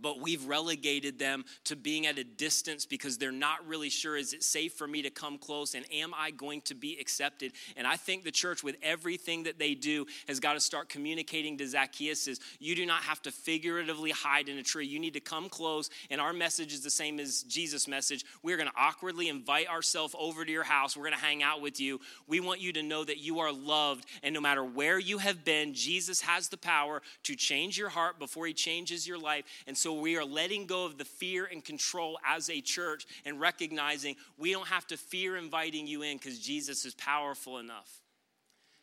but 0.00 0.20
we've 0.20 0.44
relegated 0.46 1.18
them 1.18 1.44
to 1.64 1.76
being 1.76 2.06
at 2.06 2.18
a 2.18 2.24
distance 2.24 2.86
because 2.86 3.18
they're 3.18 3.32
not 3.32 3.66
really 3.66 3.88
sure 3.88 4.16
is 4.16 4.32
it 4.32 4.42
safe 4.42 4.74
for 4.74 4.86
me 4.86 5.02
to 5.02 5.10
come 5.10 5.38
close 5.38 5.74
and 5.74 5.84
am 5.92 6.12
I 6.14 6.30
going 6.30 6.60
to 6.62 6.74
be 6.74 6.98
accepted? 7.00 7.52
And 7.76 7.86
I 7.86 7.96
think 7.96 8.24
the 8.24 8.30
church, 8.30 8.62
with 8.62 8.76
everything 8.82 9.44
that 9.44 9.58
they 9.58 9.74
do, 9.74 10.06
has 10.26 10.40
got 10.40 10.54
to 10.54 10.60
start 10.60 10.88
communicating 10.88 11.56
to 11.58 11.66
Zacchaeus 11.66 12.28
is 12.28 12.40
you 12.58 12.74
do 12.74 12.86
not 12.86 13.02
have 13.02 13.22
to 13.22 13.30
figuratively 13.30 14.10
hide 14.10 14.48
in 14.48 14.58
a 14.58 14.62
tree. 14.62 14.86
You 14.86 14.98
need 14.98 15.14
to 15.14 15.20
come 15.20 15.48
close, 15.48 15.90
and 16.10 16.20
our 16.20 16.32
message 16.32 16.72
is 16.72 16.82
the 16.82 16.90
same 16.90 17.18
as 17.20 17.42
Jesus' 17.44 17.88
message. 17.88 18.24
We're 18.42 18.56
going 18.56 18.68
to 18.68 18.76
awkwardly 18.76 19.28
invite 19.28 19.68
ourselves 19.68 20.14
over 20.18 20.44
to 20.44 20.50
your 20.50 20.64
house. 20.64 20.96
We're 20.96 21.04
going 21.04 21.18
to 21.18 21.24
hang 21.24 21.42
out 21.42 21.60
with 21.60 21.80
you. 21.80 22.00
We 22.26 22.40
want 22.40 22.60
you 22.60 22.72
to 22.74 22.82
know 22.82 23.04
that 23.04 23.18
you 23.18 23.40
are 23.40 23.52
loved, 23.52 24.06
and 24.22 24.34
no 24.34 24.40
matter 24.40 24.64
where 24.64 24.98
you 24.98 25.18
have 25.18 25.44
been, 25.44 25.74
Jesus 25.74 26.20
has 26.22 26.48
the 26.48 26.58
power 26.58 27.02
to 27.24 27.36
change 27.36 27.78
your 27.78 27.88
heart 27.88 28.18
before 28.18 28.46
he 28.46 28.52
changes 28.52 29.06
your 29.06 29.18
life. 29.18 29.44
And 29.66 29.77
so 29.78 29.92
we 29.92 30.16
are 30.16 30.24
letting 30.24 30.66
go 30.66 30.84
of 30.84 30.98
the 30.98 31.04
fear 31.04 31.48
and 31.50 31.64
control 31.64 32.18
as 32.26 32.50
a 32.50 32.60
church 32.60 33.06
and 33.24 33.40
recognizing 33.40 34.16
we 34.36 34.52
don't 34.52 34.66
have 34.68 34.86
to 34.88 34.96
fear 34.96 35.36
inviting 35.36 35.86
you 35.86 36.02
in 36.02 36.16
because 36.16 36.38
Jesus 36.38 36.84
is 36.84 36.94
powerful 36.94 37.58
enough 37.58 37.90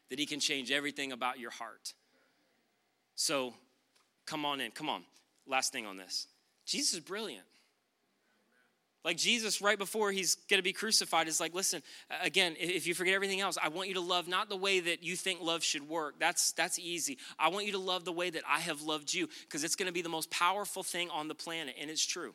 that 0.09 0.19
he 0.19 0.25
can 0.25 0.39
change 0.39 0.71
everything 0.71 1.11
about 1.11 1.39
your 1.39 1.51
heart. 1.51 1.93
So 3.15 3.53
come 4.25 4.45
on 4.45 4.61
in. 4.61 4.71
Come 4.71 4.89
on. 4.89 5.03
Last 5.47 5.71
thing 5.71 5.85
on 5.85 5.97
this 5.97 6.27
Jesus 6.65 6.95
is 6.95 6.99
brilliant. 7.01 7.45
Like 9.05 9.17
Jesus, 9.17 9.61
right 9.61 9.77
before 9.77 10.11
he's 10.11 10.33
going 10.49 10.57
to 10.57 10.63
be 10.63 10.73
crucified, 10.73 11.27
is 11.27 11.39
like, 11.39 11.53
listen, 11.53 11.83
again, 12.23 12.55
if 12.59 12.87
you 12.87 12.95
forget 12.95 13.13
everything 13.13 13.39
else, 13.39 13.55
I 13.61 13.69
want 13.69 13.87
you 13.87 13.93
to 13.93 14.01
love 14.01 14.27
not 14.27 14.49
the 14.49 14.57
way 14.57 14.79
that 14.79 15.03
you 15.03 15.15
think 15.15 15.41
love 15.43 15.63
should 15.63 15.87
work. 15.87 16.15
That's 16.19 16.53
that's 16.53 16.79
easy. 16.79 17.19
I 17.37 17.49
want 17.49 17.67
you 17.67 17.73
to 17.73 17.77
love 17.77 18.03
the 18.03 18.11
way 18.11 18.31
that 18.31 18.41
I 18.49 18.59
have 18.61 18.81
loved 18.81 19.13
you, 19.13 19.29
because 19.43 19.63
it's 19.63 19.75
going 19.75 19.85
to 19.85 19.93
be 19.93 20.01
the 20.01 20.09
most 20.09 20.31
powerful 20.31 20.81
thing 20.81 21.11
on 21.11 21.27
the 21.27 21.35
planet, 21.35 21.75
and 21.79 21.91
it's 21.91 22.03
true. 22.03 22.33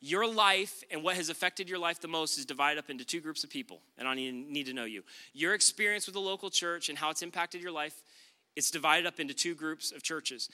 Your 0.00 0.32
life 0.32 0.84
and 0.92 1.02
what 1.02 1.16
has 1.16 1.30
affected 1.30 1.68
your 1.68 1.80
life 1.80 2.00
the 2.00 2.06
most 2.06 2.38
is 2.38 2.46
divided 2.46 2.78
up 2.78 2.88
into 2.88 3.04
two 3.04 3.20
groups 3.20 3.42
of 3.42 3.50
people, 3.50 3.80
and 3.98 4.06
I 4.06 4.14
need, 4.14 4.66
to 4.66 4.72
know 4.72 4.84
you. 4.84 5.02
Your 5.32 5.52
experience 5.52 6.06
with 6.06 6.14
the 6.14 6.20
local 6.20 6.48
church 6.48 6.90
and 6.90 6.96
how 6.96 7.10
it's 7.10 7.22
impacted 7.22 7.60
your 7.60 7.72
life, 7.72 8.04
it's 8.54 8.70
divided 8.70 9.04
up 9.04 9.18
into 9.18 9.34
two 9.34 9.56
groups 9.56 9.90
of 9.90 10.04
churches 10.04 10.48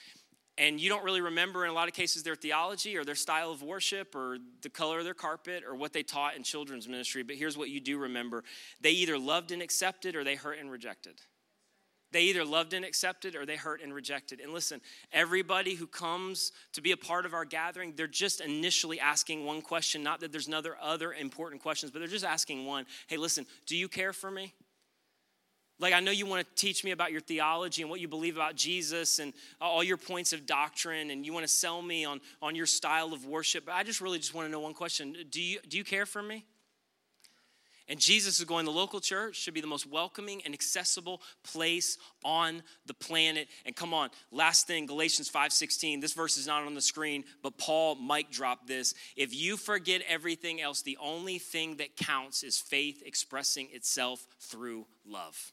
and 0.57 0.79
you 0.79 0.89
don't 0.89 1.03
really 1.03 1.21
remember 1.21 1.63
in 1.63 1.71
a 1.71 1.73
lot 1.73 1.87
of 1.87 1.93
cases 1.93 2.23
their 2.23 2.35
theology 2.35 2.95
or 2.95 3.03
their 3.03 3.15
style 3.15 3.51
of 3.51 3.63
worship 3.63 4.15
or 4.15 4.37
the 4.61 4.69
color 4.69 4.99
of 4.99 5.05
their 5.05 5.13
carpet 5.13 5.63
or 5.67 5.75
what 5.75 5.93
they 5.93 6.03
taught 6.03 6.35
in 6.35 6.43
children's 6.43 6.87
ministry 6.87 7.23
but 7.23 7.35
here's 7.35 7.57
what 7.57 7.69
you 7.69 7.79
do 7.79 7.97
remember. 7.97 8.43
They 8.81 8.91
either 8.91 9.17
loved 9.17 9.51
and 9.51 9.61
accepted 9.61 10.15
or 10.15 10.23
they 10.23 10.35
hurt 10.35 10.59
and 10.59 10.69
rejected. 10.69 11.21
They 12.11 12.23
either 12.25 12.45
loved 12.45 12.73
and 12.73 12.85
accepted 12.85 13.35
or 13.35 13.43
they 13.43 13.55
hurt 13.55 13.81
and 13.81 13.91
rejected. 13.91 14.39
And 14.39 14.53
listen 14.53 14.81
everybody 15.11 15.73
who 15.73 15.87
comes 15.87 16.51
to 16.73 16.81
be 16.81 16.91
a 16.91 16.97
part 16.97 17.25
of 17.25 17.33
our 17.33 17.45
gathering 17.45 17.93
they're 17.95 18.07
just 18.07 18.39
initially 18.39 18.99
asking 18.99 19.45
one 19.45 19.61
question 19.61 20.03
not 20.03 20.19
that 20.19 20.31
there's 20.31 20.47
another 20.47 20.77
other 20.79 21.13
important 21.13 21.61
questions 21.61 21.91
but 21.91 21.99
they're 21.99 22.07
just 22.07 22.25
asking 22.25 22.65
one 22.65 22.85
hey 23.07 23.17
listen 23.17 23.45
do 23.65 23.75
you 23.75 23.87
care 23.87 24.13
for 24.13 24.29
me 24.29 24.53
like, 25.79 25.93
I 25.93 25.99
know 25.99 26.11
you 26.11 26.25
want 26.25 26.47
to 26.47 26.55
teach 26.55 26.83
me 26.83 26.91
about 26.91 27.11
your 27.11 27.21
theology 27.21 27.81
and 27.81 27.89
what 27.89 27.99
you 27.99 28.07
believe 28.07 28.35
about 28.35 28.55
Jesus 28.55 29.19
and 29.19 29.33
all 29.59 29.83
your 29.83 29.97
points 29.97 30.31
of 30.31 30.45
doctrine, 30.45 31.09
and 31.09 31.25
you 31.25 31.33
want 31.33 31.45
to 31.45 31.51
sell 31.51 31.81
me 31.81 32.05
on, 32.05 32.21
on 32.41 32.55
your 32.55 32.65
style 32.65 33.13
of 33.13 33.25
worship. 33.25 33.65
But 33.65 33.73
I 33.73 33.83
just 33.83 33.99
really 33.99 34.19
just 34.19 34.33
want 34.33 34.47
to 34.47 34.51
know 34.51 34.59
one 34.59 34.73
question 34.73 35.15
Do 35.29 35.41
you, 35.41 35.59
do 35.67 35.77
you 35.77 35.83
care 35.83 36.05
for 36.05 36.21
me? 36.21 36.45
And 37.89 37.99
Jesus 37.99 38.39
is 38.39 38.45
going, 38.45 38.63
the 38.63 38.71
local 38.71 39.01
church 39.01 39.35
should 39.35 39.53
be 39.53 39.59
the 39.59 39.67
most 39.67 39.85
welcoming 39.85 40.41
and 40.45 40.53
accessible 40.53 41.21
place 41.43 41.97
on 42.23 42.63
the 42.85 42.93
planet. 42.93 43.49
And 43.65 43.75
come 43.75 43.93
on, 43.93 44.09
last 44.31 44.67
thing, 44.67 44.85
Galatians 44.85 45.29
5:16. 45.29 45.99
This 45.99 46.13
verse 46.13 46.37
is 46.37 46.47
not 46.47 46.63
on 46.63 46.75
the 46.75 46.81
screen, 46.81 47.25
but 47.41 47.57
Paul 47.57 47.95
mic 47.95 48.31
dropped 48.31 48.67
this. 48.67 48.93
If 49.17 49.35
you 49.35 49.57
forget 49.57 50.01
everything 50.07 50.61
else, 50.61 50.81
the 50.81 50.97
only 51.01 51.39
thing 51.39 51.77
that 51.77 51.97
counts 51.97 52.43
is 52.43 52.57
faith 52.57 53.03
expressing 53.05 53.69
itself 53.71 54.25
through 54.39 54.85
love. 55.05 55.51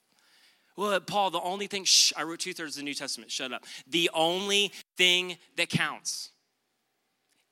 Well, 0.80 0.98
Paul, 0.98 1.30
the 1.30 1.42
only 1.42 1.66
thing, 1.66 1.84
shh, 1.84 2.10
I 2.16 2.22
wrote 2.22 2.38
two 2.38 2.54
thirds 2.54 2.76
of 2.76 2.80
the 2.80 2.84
New 2.84 2.94
Testament, 2.94 3.30
shut 3.30 3.52
up. 3.52 3.66
The 3.86 4.08
only 4.14 4.72
thing 4.96 5.36
that 5.58 5.68
counts 5.68 6.30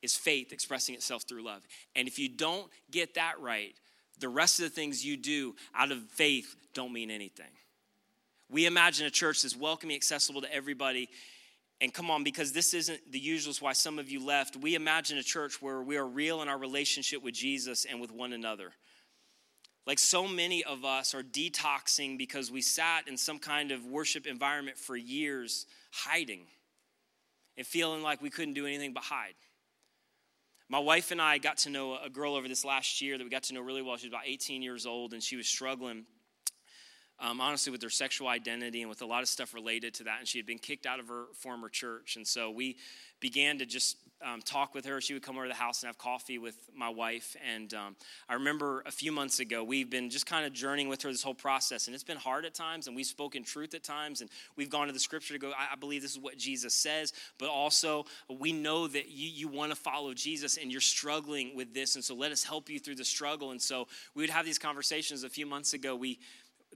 is 0.01 0.17
faith 0.17 0.51
expressing 0.51 0.95
itself 0.95 1.25
through 1.29 1.45
love. 1.45 1.61
And 1.95 2.09
if 2.09 2.19
you 2.19 2.31
don't 2.31 2.71
get 2.91 3.17
that 3.17 3.39
right, 3.39 3.75
the 4.19 4.31
rest 4.31 4.61
of 4.61 4.63
the 4.63 4.71
things 4.71 5.05
you 5.05 5.19
do 5.19 5.57
out 5.75 5.93
of 5.93 5.99
faith 6.09 6.57
don't 6.73 6.91
mean 6.91 7.11
anything. 7.11 7.51
We 8.51 8.65
imagine 8.65 9.07
a 9.07 9.11
church 9.11 9.43
that's 9.43 9.55
welcoming, 9.55 9.95
accessible 9.95 10.41
to 10.41 10.51
everybody. 10.51 11.11
And 11.83 11.93
come 11.93 12.11
on, 12.11 12.25
because 12.25 12.53
this 12.53 12.73
isn't 12.73 13.13
the 13.13 13.19
usual, 13.19 13.53
why 13.61 13.75
some 13.75 13.99
of 13.99 14.09
you 14.09 14.25
left. 14.25 14.57
We 14.57 14.75
imagine 14.75 15.19
a 15.19 15.23
church 15.23 15.61
where 15.61 15.83
we 15.83 15.99
are 15.99 16.07
real 16.07 16.41
in 16.41 16.49
our 16.49 16.57
relationship 16.57 17.23
with 17.23 17.35
Jesus 17.35 17.85
and 17.85 18.01
with 18.01 18.11
one 18.11 18.33
another. 18.33 18.73
Like 19.89 19.99
so 19.99 20.29
many 20.29 20.63
of 20.65 20.85
us 20.85 21.15
are 21.15 21.23
detoxing 21.23 22.19
because 22.19 22.53
we 22.53 22.61
sat 22.61 23.09
in 23.09 23.17
some 23.17 23.39
kind 23.39 23.73
of 23.73 23.87
worship 23.87 24.27
environment 24.27 24.77
for 24.77 24.95
years, 24.95 25.65
hiding 25.91 26.43
and 27.57 27.67
feeling 27.67 28.03
like 28.03 28.21
we 28.21 28.29
couldn't 28.29 28.53
do 28.53 28.67
anything 28.67 28.93
but 28.93 29.05
hide. 29.05 29.33
My 30.69 30.79
wife 30.79 31.11
and 31.11 31.23
I 31.23 31.39
got 31.39 31.57
to 31.59 31.71
know 31.71 31.97
a 31.97 32.11
girl 32.11 32.35
over 32.35 32.47
this 32.47 32.67
last 32.67 33.01
year 33.01 33.17
that 33.17 33.25
we 33.25 33.31
got 33.31 33.45
to 33.45 33.55
know 33.55 33.63
really 33.63 33.81
well. 33.81 33.97
She 33.97 34.09
was 34.09 34.13
about 34.13 34.27
18 34.27 34.61
years 34.61 34.85
old 34.85 35.15
and 35.15 35.23
she 35.23 35.37
was 35.37 35.47
struggling, 35.47 36.05
um, 37.21 37.41
honestly, 37.41 37.73
with 37.73 37.83
her 37.83 37.91
sexual 37.91 38.29
identity 38.29 38.81
and 38.83 38.89
with 38.89 39.03
a 39.03 39.07
lot 39.07 39.23
of 39.23 39.29
stuff 39.29 39.55
related 39.55 39.95
to 39.95 40.05
that. 40.05 40.21
And 40.21 40.29
she 40.29 40.39
had 40.39 40.47
been 40.47 40.59
kicked 40.59 40.87
out 40.87 41.01
of 41.01 41.09
her 41.09 41.27
former 41.35 41.69
church. 41.69 42.17
And 42.17 42.27
so 42.27 42.51
we 42.51 42.77
began 43.21 43.59
to 43.59 43.67
just 43.67 43.97
um, 44.25 44.41
talk 44.43 44.75
with 44.75 44.85
her. 44.87 45.01
She 45.01 45.15
would 45.15 45.23
come 45.23 45.37
over 45.37 45.47
to 45.47 45.49
the 45.49 45.55
house 45.55 45.83
and 45.83 45.89
have 45.89 45.99
coffee 45.99 46.39
with 46.39 46.57
my 46.75 46.89
wife. 46.89 47.37
And 47.55 47.73
um, 47.75 47.97
I 48.29 48.35
remember 48.35 48.83
a 48.87 48.91
few 48.91 49.13
months 49.13 49.41
ago, 49.41 49.63
we've 49.63 49.91
been 49.91 50.11
just 50.11 50.27
kind 50.27 50.45
of 50.47 50.53
journeying 50.53 50.89
with 50.89 51.03
her 51.03 51.11
this 51.11 51.23
whole 51.23 51.35
process. 51.35 51.87
And 51.87 51.95
it's 51.95 52.05
been 52.05 52.17
hard 52.17 52.45
at 52.45 52.55
times, 52.55 52.87
and 52.87 52.97
we've 52.97 53.07
spoken 53.07 53.45
truth 53.45 53.75
at 53.75 53.83
times. 53.83 54.21
And 54.21 54.31
we've 54.57 54.71
gone 54.71 54.87
to 54.87 54.93
the 54.93 55.01
scripture 55.01 55.35
to 55.35 55.41
go, 55.41 55.51
I, 55.51 55.73
I 55.73 55.77
believe 55.77 56.03
this 56.03 56.13
is 56.13 56.19
what 56.19 56.37
Jesus 56.37 56.75
says. 56.75 57.13
But 57.39 57.49
also, 57.49 58.07
we 58.29 58.53
know 58.53 58.87
that 58.89 59.09
you, 59.09 59.29
you 59.29 59.49
want 59.49 59.71
to 59.71 59.77
follow 59.77 60.15
Jesus 60.15 60.57
and 60.57 60.71
you're 60.71 60.81
struggling 60.81 61.57
with 61.57 61.75
this. 61.75 61.95
And 61.95 62.05
so 62.05 62.15
let 62.15 62.33
us 62.33 62.45
help 62.45 62.71
you 62.71 62.79
through 62.79 62.97
the 62.97 63.05
struggle. 63.05 63.51
And 63.51 63.61
so 63.61 63.89
we 64.15 64.23
would 64.23 64.31
have 64.31 64.45
these 64.45 64.59
conversations. 64.59 65.25
A 65.25 65.29
few 65.29 65.47
months 65.47 65.75
ago, 65.75 65.95
we 65.95 66.19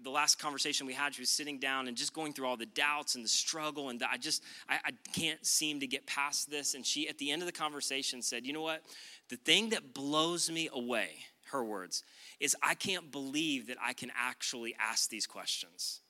the 0.00 0.10
last 0.10 0.38
conversation 0.38 0.86
we 0.86 0.94
had, 0.94 1.14
she 1.14 1.22
was 1.22 1.30
sitting 1.30 1.58
down 1.58 1.88
and 1.88 1.96
just 1.96 2.12
going 2.12 2.32
through 2.32 2.46
all 2.46 2.56
the 2.56 2.66
doubts 2.66 3.14
and 3.14 3.24
the 3.24 3.28
struggle, 3.28 3.88
and 3.88 4.02
I 4.02 4.16
just 4.16 4.42
I, 4.68 4.78
I, 4.84 4.90
can't 5.12 5.44
seem 5.44 5.80
to 5.80 5.86
get 5.86 6.06
past 6.06 6.50
this. 6.50 6.74
And 6.74 6.84
she, 6.84 7.08
at 7.08 7.18
the 7.18 7.30
end 7.30 7.42
of 7.42 7.46
the 7.46 7.52
conversation, 7.52 8.22
said, 8.22 8.46
"You 8.46 8.52
know 8.52 8.62
what? 8.62 8.82
The 9.28 9.36
thing 9.36 9.70
that 9.70 9.94
blows 9.94 10.50
me 10.50 10.68
away, 10.72 11.10
her 11.50 11.64
words, 11.64 12.02
is 12.40 12.56
I 12.62 12.74
can't 12.74 13.10
believe 13.10 13.66
that 13.68 13.76
I 13.82 13.92
can 13.92 14.10
actually 14.16 14.74
ask 14.78 15.10
these 15.10 15.26
questions." 15.26 16.00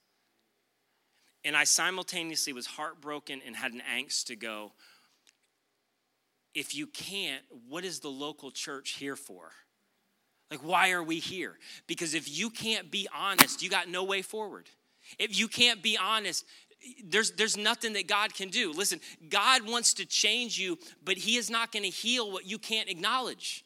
And 1.45 1.57
I 1.57 1.65
simultaneously 1.65 2.53
was 2.53 2.65
heartbroken 2.65 3.41
and 3.45 3.55
had 3.55 3.73
an 3.73 3.81
angst 3.81 4.25
to 4.25 4.35
go. 4.35 4.71
If 6.53 6.75
you 6.75 6.87
can't, 6.87 7.43
what 7.67 7.83
is 7.83 7.99
the 7.99 8.09
local 8.09 8.51
church 8.51 8.91
here 8.91 9.15
for? 9.15 9.51
Like, 10.53 10.61
why 10.61 10.91
are 10.91 11.01
we 11.01 11.17
here? 11.17 11.57
Because 11.87 12.13
if 12.13 12.29
you 12.29 12.51
can't 12.51 12.91
be 12.91 13.07
honest, 13.11 13.63
you 13.63 13.71
got 13.71 13.89
no 13.89 14.03
way 14.03 14.21
forward. 14.21 14.69
If 15.17 15.39
you 15.39 15.47
can't 15.47 15.81
be 15.81 15.97
honest, 15.97 16.45
there's, 17.03 17.31
there's 17.31 17.57
nothing 17.57 17.93
that 17.93 18.07
God 18.07 18.35
can 18.35 18.49
do. 18.49 18.71
Listen, 18.71 18.99
God 19.29 19.67
wants 19.67 19.95
to 19.95 20.05
change 20.05 20.59
you, 20.59 20.77
but 21.03 21.17
He 21.17 21.37
is 21.37 21.49
not 21.49 21.71
going 21.71 21.81
to 21.81 21.89
heal 21.89 22.31
what 22.31 22.45
you 22.45 22.59
can't 22.59 22.87
acknowledge. 22.87 23.65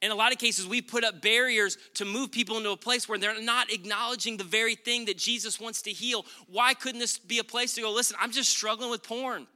In 0.00 0.12
a 0.12 0.14
lot 0.14 0.30
of 0.30 0.38
cases, 0.38 0.64
we 0.64 0.80
put 0.80 1.02
up 1.02 1.20
barriers 1.22 1.76
to 1.94 2.04
move 2.04 2.30
people 2.30 2.56
into 2.56 2.70
a 2.70 2.76
place 2.76 3.08
where 3.08 3.18
they're 3.18 3.42
not 3.42 3.72
acknowledging 3.72 4.36
the 4.36 4.44
very 4.44 4.76
thing 4.76 5.06
that 5.06 5.18
Jesus 5.18 5.58
wants 5.58 5.82
to 5.82 5.90
heal. 5.90 6.24
Why 6.46 6.72
couldn't 6.72 7.00
this 7.00 7.18
be 7.18 7.40
a 7.40 7.44
place 7.44 7.74
to 7.74 7.80
go, 7.80 7.90
listen, 7.90 8.16
I'm 8.20 8.30
just 8.30 8.50
struggling 8.50 8.90
with 8.90 9.02
porn? 9.02 9.48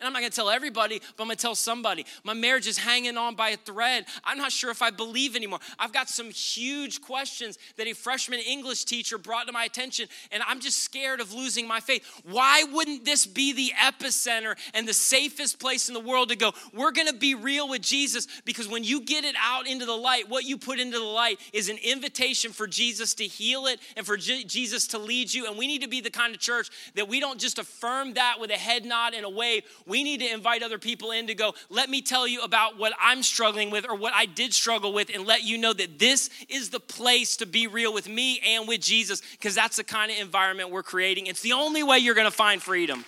And 0.00 0.06
I'm 0.06 0.12
not 0.12 0.20
gonna 0.20 0.30
tell 0.30 0.50
everybody, 0.50 1.00
but 1.16 1.22
I'm 1.22 1.28
gonna 1.28 1.36
tell 1.36 1.54
somebody. 1.54 2.06
My 2.24 2.34
marriage 2.34 2.66
is 2.66 2.78
hanging 2.78 3.16
on 3.16 3.34
by 3.34 3.50
a 3.50 3.56
thread. 3.56 4.06
I'm 4.24 4.38
not 4.38 4.52
sure 4.52 4.70
if 4.70 4.82
I 4.82 4.90
believe 4.90 5.36
anymore. 5.36 5.60
I've 5.78 5.92
got 5.92 6.08
some 6.08 6.30
huge 6.30 7.00
questions 7.00 7.58
that 7.76 7.86
a 7.86 7.92
freshman 7.92 8.40
English 8.40 8.84
teacher 8.84 9.18
brought 9.18 9.46
to 9.46 9.52
my 9.52 9.64
attention, 9.64 10.08
and 10.30 10.42
I'm 10.46 10.60
just 10.60 10.78
scared 10.78 11.20
of 11.20 11.32
losing 11.32 11.66
my 11.66 11.80
faith. 11.80 12.04
Why 12.24 12.64
wouldn't 12.64 13.04
this 13.04 13.26
be 13.26 13.52
the 13.52 13.72
epicenter 13.78 14.56
and 14.74 14.86
the 14.86 14.94
safest 14.94 15.58
place 15.58 15.88
in 15.88 15.94
the 15.94 16.00
world 16.00 16.30
to 16.30 16.36
go? 16.36 16.52
We're 16.72 16.92
gonna 16.92 17.12
be 17.12 17.34
real 17.34 17.68
with 17.68 17.82
Jesus 17.82 18.26
because 18.44 18.68
when 18.68 18.84
you 18.84 19.02
get 19.02 19.24
it 19.24 19.34
out 19.40 19.66
into 19.66 19.86
the 19.86 19.96
light, 19.96 20.28
what 20.28 20.44
you 20.44 20.56
put 20.58 20.78
into 20.78 20.98
the 20.98 21.04
light 21.04 21.40
is 21.52 21.68
an 21.68 21.78
invitation 21.78 22.52
for 22.52 22.66
Jesus 22.66 23.14
to 23.14 23.24
heal 23.24 23.66
it 23.66 23.80
and 23.96 24.06
for 24.06 24.16
Jesus 24.16 24.86
to 24.88 24.98
lead 24.98 25.32
you. 25.32 25.46
And 25.46 25.56
we 25.56 25.66
need 25.66 25.82
to 25.82 25.88
be 25.88 26.00
the 26.00 26.10
kind 26.10 26.34
of 26.34 26.40
church 26.40 26.70
that 26.94 27.08
we 27.08 27.20
don't 27.20 27.38
just 27.38 27.58
affirm 27.58 28.14
that 28.14 28.36
with 28.40 28.50
a 28.50 28.56
head 28.56 28.84
nod 28.84 29.14
and 29.14 29.24
a 29.24 29.30
wave 29.30 29.62
we 29.86 30.02
need 30.04 30.20
to 30.20 30.32
invite 30.32 30.62
other 30.62 30.78
people 30.78 31.10
in 31.10 31.26
to 31.26 31.34
go, 31.34 31.54
let 31.70 31.90
me 31.90 32.02
tell 32.02 32.26
you 32.26 32.42
about 32.42 32.78
what 32.78 32.92
I'm 33.00 33.22
struggling 33.22 33.70
with 33.70 33.86
or 33.88 33.94
what 33.94 34.12
I 34.14 34.26
did 34.26 34.52
struggle 34.54 34.92
with, 34.92 35.10
and 35.14 35.26
let 35.26 35.42
you 35.42 35.58
know 35.58 35.72
that 35.72 35.98
this 35.98 36.30
is 36.48 36.70
the 36.70 36.80
place 36.80 37.36
to 37.38 37.46
be 37.46 37.66
real 37.66 37.92
with 37.92 38.08
me 38.08 38.40
and 38.40 38.68
with 38.68 38.80
Jesus, 38.80 39.22
because 39.32 39.54
that's 39.54 39.76
the 39.76 39.84
kind 39.84 40.10
of 40.10 40.18
environment 40.18 40.70
we're 40.70 40.82
creating. 40.82 41.26
It's 41.26 41.42
the 41.42 41.52
only 41.52 41.82
way 41.82 41.98
you're 41.98 42.14
gonna 42.14 42.30
find 42.30 42.62
freedom. 42.62 43.04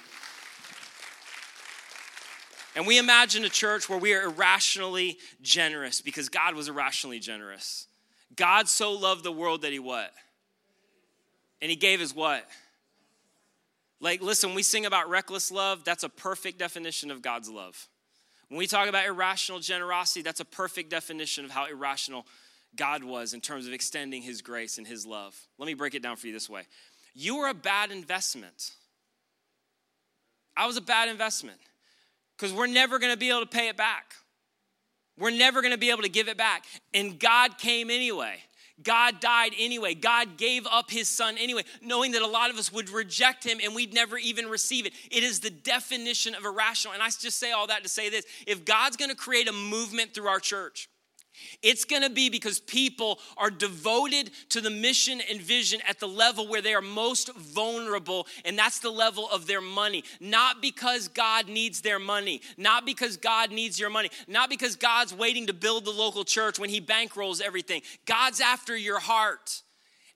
And 2.76 2.86
we 2.86 2.98
imagine 2.98 3.44
a 3.44 3.48
church 3.48 3.88
where 3.88 3.98
we 3.98 4.14
are 4.14 4.22
irrationally 4.22 5.18
generous 5.42 6.00
because 6.00 6.28
God 6.28 6.54
was 6.54 6.68
irrationally 6.68 7.20
generous. 7.20 7.86
God 8.34 8.68
so 8.68 8.92
loved 8.92 9.22
the 9.22 9.30
world 9.30 9.62
that 9.62 9.72
he 9.72 9.78
what? 9.78 10.12
And 11.62 11.70
he 11.70 11.76
gave 11.76 12.00
his 12.00 12.14
what? 12.14 12.44
Like, 14.00 14.22
listen, 14.22 14.54
we 14.54 14.62
sing 14.62 14.86
about 14.86 15.08
reckless 15.08 15.50
love, 15.50 15.84
that's 15.84 16.02
a 16.02 16.08
perfect 16.08 16.58
definition 16.58 17.10
of 17.10 17.22
God's 17.22 17.48
love. 17.48 17.88
When 18.48 18.58
we 18.58 18.66
talk 18.66 18.88
about 18.88 19.06
irrational 19.06 19.60
generosity, 19.60 20.22
that's 20.22 20.40
a 20.40 20.44
perfect 20.44 20.90
definition 20.90 21.44
of 21.44 21.50
how 21.50 21.66
irrational 21.66 22.26
God 22.76 23.04
was 23.04 23.34
in 23.34 23.40
terms 23.40 23.66
of 23.66 23.72
extending 23.72 24.22
his 24.22 24.42
grace 24.42 24.78
and 24.78 24.86
his 24.86 25.06
love. 25.06 25.36
Let 25.58 25.66
me 25.66 25.74
break 25.74 25.94
it 25.94 26.02
down 26.02 26.16
for 26.16 26.26
you 26.26 26.32
this 26.32 26.50
way 26.50 26.62
You 27.14 27.38
were 27.38 27.48
a 27.48 27.54
bad 27.54 27.90
investment. 27.90 28.72
I 30.56 30.66
was 30.66 30.76
a 30.76 30.82
bad 30.82 31.08
investment 31.08 31.58
because 32.36 32.52
we're 32.52 32.68
never 32.68 32.98
going 32.98 33.12
to 33.12 33.18
be 33.18 33.30
able 33.30 33.40
to 33.40 33.46
pay 33.46 33.68
it 33.68 33.76
back. 33.76 34.14
We're 35.18 35.30
never 35.30 35.62
going 35.62 35.72
to 35.72 35.78
be 35.78 35.90
able 35.90 36.02
to 36.02 36.08
give 36.08 36.28
it 36.28 36.36
back. 36.36 36.64
And 36.92 37.18
God 37.18 37.58
came 37.58 37.90
anyway. 37.90 38.36
God 38.82 39.20
died 39.20 39.52
anyway. 39.56 39.94
God 39.94 40.36
gave 40.36 40.66
up 40.66 40.90
his 40.90 41.08
son 41.08 41.36
anyway, 41.38 41.62
knowing 41.80 42.12
that 42.12 42.22
a 42.22 42.26
lot 42.26 42.50
of 42.50 42.58
us 42.58 42.72
would 42.72 42.90
reject 42.90 43.44
him 43.44 43.58
and 43.62 43.74
we'd 43.74 43.94
never 43.94 44.18
even 44.18 44.46
receive 44.46 44.84
it. 44.84 44.92
It 45.10 45.22
is 45.22 45.40
the 45.40 45.50
definition 45.50 46.34
of 46.34 46.44
irrational. 46.44 46.92
And 46.94 47.02
I 47.02 47.06
just 47.06 47.38
say 47.38 47.52
all 47.52 47.68
that 47.68 47.84
to 47.84 47.88
say 47.88 48.10
this 48.10 48.24
if 48.46 48.64
God's 48.64 48.96
gonna 48.96 49.14
create 49.14 49.48
a 49.48 49.52
movement 49.52 50.12
through 50.12 50.28
our 50.28 50.40
church, 50.40 50.88
it's 51.62 51.84
going 51.84 52.02
to 52.02 52.10
be 52.10 52.30
because 52.30 52.60
people 52.60 53.18
are 53.36 53.50
devoted 53.50 54.30
to 54.50 54.60
the 54.60 54.70
mission 54.70 55.20
and 55.30 55.40
vision 55.40 55.80
at 55.88 56.00
the 56.00 56.08
level 56.08 56.46
where 56.46 56.62
they 56.62 56.74
are 56.74 56.82
most 56.82 57.34
vulnerable, 57.34 58.26
and 58.44 58.58
that's 58.58 58.78
the 58.78 58.90
level 58.90 59.28
of 59.30 59.46
their 59.46 59.60
money. 59.60 60.04
Not 60.20 60.62
because 60.62 61.08
God 61.08 61.48
needs 61.48 61.80
their 61.80 61.98
money, 61.98 62.40
not 62.56 62.86
because 62.86 63.16
God 63.16 63.50
needs 63.50 63.78
your 63.78 63.90
money, 63.90 64.10
not 64.28 64.50
because 64.50 64.76
God's 64.76 65.14
waiting 65.14 65.46
to 65.48 65.54
build 65.54 65.84
the 65.84 65.90
local 65.90 66.24
church 66.24 66.58
when 66.58 66.70
He 66.70 66.80
bankrolls 66.80 67.40
everything. 67.40 67.82
God's 68.06 68.40
after 68.40 68.76
your 68.76 69.00
heart. 69.00 69.63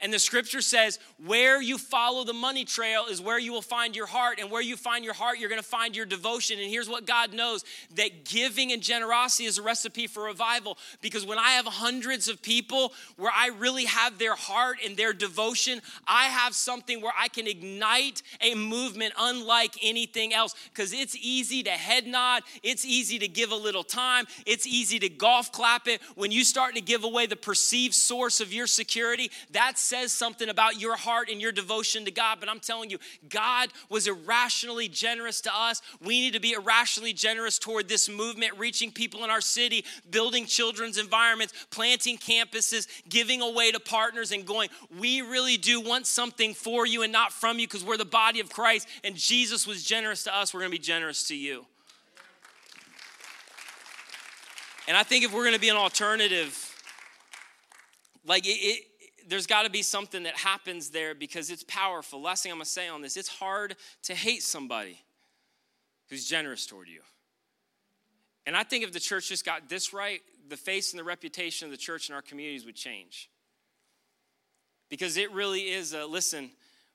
And 0.00 0.12
the 0.12 0.18
scripture 0.20 0.60
says, 0.60 1.00
where 1.24 1.60
you 1.60 1.76
follow 1.76 2.22
the 2.22 2.32
money 2.32 2.64
trail 2.64 3.06
is 3.10 3.20
where 3.20 3.38
you 3.38 3.52
will 3.52 3.62
find 3.62 3.96
your 3.96 4.06
heart. 4.06 4.38
And 4.38 4.48
where 4.48 4.62
you 4.62 4.76
find 4.76 5.04
your 5.04 5.14
heart, 5.14 5.40
you're 5.40 5.48
going 5.48 5.60
to 5.60 5.66
find 5.66 5.96
your 5.96 6.06
devotion. 6.06 6.60
And 6.60 6.70
here's 6.70 6.88
what 6.88 7.04
God 7.04 7.34
knows 7.34 7.64
that 7.96 8.24
giving 8.24 8.70
and 8.70 8.80
generosity 8.80 9.46
is 9.46 9.58
a 9.58 9.62
recipe 9.62 10.06
for 10.06 10.24
revival. 10.24 10.78
Because 11.00 11.26
when 11.26 11.38
I 11.38 11.50
have 11.52 11.66
hundreds 11.66 12.28
of 12.28 12.40
people 12.42 12.92
where 13.16 13.32
I 13.34 13.48
really 13.48 13.86
have 13.86 14.18
their 14.18 14.36
heart 14.36 14.78
and 14.84 14.96
their 14.96 15.12
devotion, 15.12 15.80
I 16.06 16.26
have 16.26 16.54
something 16.54 17.00
where 17.00 17.14
I 17.18 17.26
can 17.26 17.48
ignite 17.48 18.22
a 18.40 18.54
movement 18.54 19.14
unlike 19.18 19.76
anything 19.82 20.32
else. 20.32 20.54
Because 20.72 20.92
it's 20.92 21.16
easy 21.16 21.64
to 21.64 21.70
head 21.70 22.06
nod, 22.06 22.44
it's 22.62 22.84
easy 22.84 23.18
to 23.18 23.26
give 23.26 23.50
a 23.50 23.56
little 23.56 23.82
time, 23.82 24.26
it's 24.46 24.66
easy 24.66 25.00
to 25.00 25.08
golf 25.08 25.50
clap 25.50 25.88
it. 25.88 26.00
When 26.14 26.30
you 26.30 26.44
start 26.44 26.76
to 26.76 26.80
give 26.80 27.02
away 27.02 27.26
the 27.26 27.34
perceived 27.34 27.94
source 27.94 28.40
of 28.40 28.52
your 28.52 28.68
security, 28.68 29.32
that's 29.50 29.87
says 29.88 30.12
something 30.12 30.48
about 30.48 30.80
your 30.80 30.96
heart 30.96 31.28
and 31.30 31.40
your 31.40 31.52
devotion 31.52 32.04
to 32.04 32.10
God. 32.10 32.38
But 32.40 32.48
I'm 32.48 32.60
telling 32.60 32.90
you, 32.90 32.98
God 33.28 33.70
was 33.88 34.06
irrationally 34.06 34.88
generous 34.88 35.40
to 35.42 35.50
us. 35.54 35.80
We 36.00 36.20
need 36.20 36.34
to 36.34 36.40
be 36.40 36.52
irrationally 36.52 37.12
generous 37.12 37.58
toward 37.58 37.88
this 37.88 38.08
movement, 38.08 38.58
reaching 38.58 38.92
people 38.92 39.24
in 39.24 39.30
our 39.30 39.40
city, 39.40 39.84
building 40.10 40.46
children's 40.46 40.98
environments, 40.98 41.54
planting 41.70 42.18
campuses, 42.18 42.86
giving 43.08 43.40
away 43.40 43.72
to 43.72 43.80
partners, 43.80 44.32
and 44.32 44.46
going, 44.46 44.68
we 44.98 45.22
really 45.22 45.56
do 45.56 45.80
want 45.80 46.06
something 46.06 46.54
for 46.54 46.86
you 46.86 47.02
and 47.02 47.12
not 47.12 47.32
from 47.32 47.58
you 47.58 47.66
because 47.66 47.84
we're 47.84 47.96
the 47.96 48.04
body 48.04 48.40
of 48.40 48.50
Christ. 48.50 48.88
And 49.04 49.16
Jesus 49.16 49.66
was 49.66 49.82
generous 49.82 50.24
to 50.24 50.36
us. 50.36 50.52
We're 50.52 50.60
going 50.60 50.72
to 50.72 50.78
be 50.78 50.82
generous 50.82 51.28
to 51.28 51.36
you. 51.36 51.64
And 54.86 54.96
I 54.96 55.02
think 55.02 55.24
if 55.24 55.32
we're 55.34 55.42
going 55.42 55.54
to 55.54 55.60
be 55.60 55.68
an 55.68 55.76
alternative, 55.76 56.74
like 58.24 58.46
it, 58.46 58.50
it, 58.50 58.87
there's 59.28 59.46
got 59.46 59.64
to 59.64 59.70
be 59.70 59.82
something 59.82 60.24
that 60.24 60.36
happens 60.36 60.90
there 60.90 61.14
because 61.14 61.50
it's 61.50 61.64
powerful. 61.64 62.20
Last 62.20 62.42
thing 62.42 62.52
I'm 62.52 62.58
going 62.58 62.64
to 62.64 62.70
say 62.70 62.88
on 62.88 63.02
this 63.02 63.16
it's 63.16 63.28
hard 63.28 63.76
to 64.04 64.14
hate 64.14 64.42
somebody 64.42 64.98
who's 66.08 66.26
generous 66.26 66.66
toward 66.66 66.88
you. 66.88 67.00
And 68.46 68.56
I 68.56 68.62
think 68.62 68.82
if 68.84 68.92
the 68.92 69.00
church 69.00 69.28
just 69.28 69.44
got 69.44 69.68
this 69.68 69.92
right, 69.92 70.20
the 70.48 70.56
face 70.56 70.92
and 70.92 70.98
the 70.98 71.04
reputation 71.04 71.66
of 71.66 71.70
the 71.70 71.76
church 71.76 72.08
in 72.08 72.14
our 72.14 72.22
communities 72.22 72.64
would 72.64 72.76
change. 72.76 73.28
Because 74.88 75.18
it 75.18 75.30
really 75.32 75.70
is 75.70 75.92
a 75.92 76.06
listen, 76.06 76.50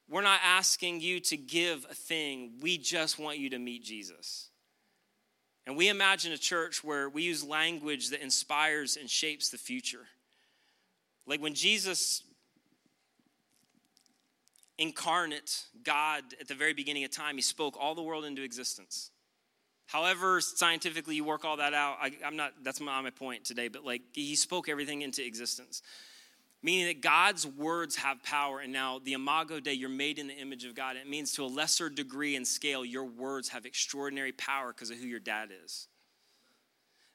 we're 0.10 0.22
not 0.22 0.40
asking 0.44 1.02
you 1.02 1.20
to 1.20 1.38
give 1.38 1.86
a 1.90 1.94
thing, 1.94 2.54
we 2.62 2.78
just 2.78 3.20
want 3.20 3.38
you 3.38 3.52
to 3.52 3.60
meet 3.60 3.84
Jesus. 3.84 4.50
And 5.66 5.78
we 5.78 5.90
imagine 5.90 6.34
a 6.34 6.38
church 6.38 6.84
where 6.84 7.08
we 7.08 7.22
use 7.22 7.44
language 7.44 8.10
that 8.10 8.22
inspires 8.22 8.98
and 8.98 9.10
shapes 9.10 9.50
the 9.50 9.58
future. 9.58 10.08
Like 11.26 11.42
when 11.42 11.54
Jesus 11.54 12.24
incarnate 14.78 15.64
God 15.84 16.24
at 16.40 16.48
the 16.48 16.56
very 16.56 16.74
beginning 16.74 17.04
of 17.04 17.12
time, 17.12 17.36
he 17.36 17.42
spoke 17.42 17.76
all 17.80 17.96
the 17.96 18.02
world 18.02 18.26
into 18.26 18.42
existence. 18.42 19.12
However, 19.86 20.42
scientifically 20.42 21.16
you 21.16 21.24
work 21.24 21.46
all 21.46 21.58
that 21.58 21.74
out, 21.74 21.98
I, 22.02 22.12
am 22.24 22.36
not, 22.36 22.54
that's 22.64 22.80
not 22.80 23.04
my 23.04 23.10
point 23.10 23.46
today, 23.46 23.68
but 23.68 23.86
like 23.86 24.02
he 24.14 24.36
spoke 24.36 24.68
everything 24.70 25.02
into 25.02 25.26
existence. 25.26 25.82
Meaning 26.64 26.88
that 26.88 27.02
God's 27.02 27.46
words 27.46 27.98
have 27.98 28.24
power, 28.24 28.60
and 28.62 28.72
now 28.72 29.00
the 29.04 29.14
Imago 29.14 29.60
Dei, 29.60 29.74
you're 29.74 29.90
made 29.90 30.18
in 30.18 30.28
the 30.28 30.38
image 30.38 30.64
of 30.64 30.74
God. 30.74 30.96
It 30.96 31.10
means 31.10 31.34
to 31.34 31.44
a 31.44 31.48
lesser 31.48 31.90
degree 31.90 32.38
and 32.38 32.48
scale, 32.48 32.86
your 32.86 33.04
words 33.04 33.50
have 33.50 33.66
extraordinary 33.66 34.32
power 34.32 34.70
because 34.70 34.90
of 34.90 34.96
who 34.98 35.06
your 35.06 35.20
dad 35.20 35.50
is. 35.66 35.90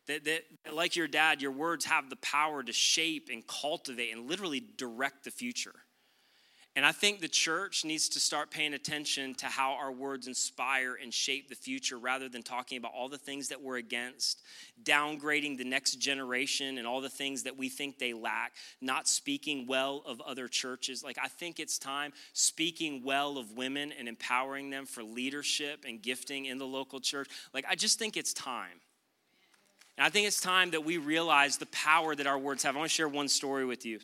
That, 0.08 0.24
that, 0.24 0.74
like 0.74 0.96
your 0.96 1.06
dad, 1.06 1.40
your 1.40 1.52
words 1.52 1.84
have 1.84 2.10
the 2.10 2.16
power 2.16 2.62
to 2.62 2.72
shape 2.72 3.28
and 3.32 3.46
cultivate 3.46 4.10
and 4.10 4.28
literally 4.28 4.62
direct 4.76 5.24
the 5.24 5.30
future. 5.30 5.74
And 6.76 6.86
I 6.86 6.92
think 6.92 7.20
the 7.20 7.28
church 7.28 7.84
needs 7.84 8.08
to 8.10 8.20
start 8.20 8.52
paying 8.52 8.72
attention 8.72 9.34
to 9.36 9.46
how 9.46 9.72
our 9.72 9.90
words 9.90 10.28
inspire 10.28 10.94
and 10.94 11.12
shape 11.12 11.48
the 11.48 11.56
future 11.56 11.98
rather 11.98 12.28
than 12.28 12.42
talking 12.42 12.78
about 12.78 12.92
all 12.96 13.08
the 13.08 13.18
things 13.18 13.48
that 13.48 13.60
we're 13.60 13.78
against, 13.78 14.42
downgrading 14.84 15.58
the 15.58 15.64
next 15.64 15.96
generation 15.96 16.78
and 16.78 16.86
all 16.86 17.00
the 17.00 17.08
things 17.08 17.42
that 17.42 17.58
we 17.58 17.68
think 17.68 17.98
they 17.98 18.12
lack, 18.12 18.52
not 18.80 19.08
speaking 19.08 19.66
well 19.66 20.02
of 20.06 20.20
other 20.20 20.46
churches. 20.46 21.02
Like, 21.02 21.18
I 21.20 21.26
think 21.26 21.58
it's 21.58 21.78
time 21.78 22.12
speaking 22.32 23.02
well 23.04 23.38
of 23.38 23.56
women 23.56 23.92
and 23.98 24.06
empowering 24.06 24.70
them 24.70 24.86
for 24.86 25.02
leadership 25.02 25.84
and 25.84 26.00
gifting 26.00 26.44
in 26.44 26.58
the 26.58 26.66
local 26.66 27.00
church. 27.00 27.28
Like, 27.52 27.64
I 27.68 27.74
just 27.74 27.98
think 27.98 28.16
it's 28.16 28.32
time. 28.32 28.80
And 29.98 30.06
I 30.06 30.10
think 30.10 30.28
it's 30.28 30.40
time 30.40 30.70
that 30.70 30.84
we 30.84 30.96
realize 30.96 31.56
the 31.56 31.66
power 31.66 32.14
that 32.14 32.28
our 32.28 32.38
words 32.38 32.62
have. 32.62 32.76
I 32.76 32.78
want 32.78 32.88
to 32.88 32.94
share 32.94 33.08
one 33.08 33.26
story 33.26 33.64
with 33.66 33.84
you. 33.84 33.98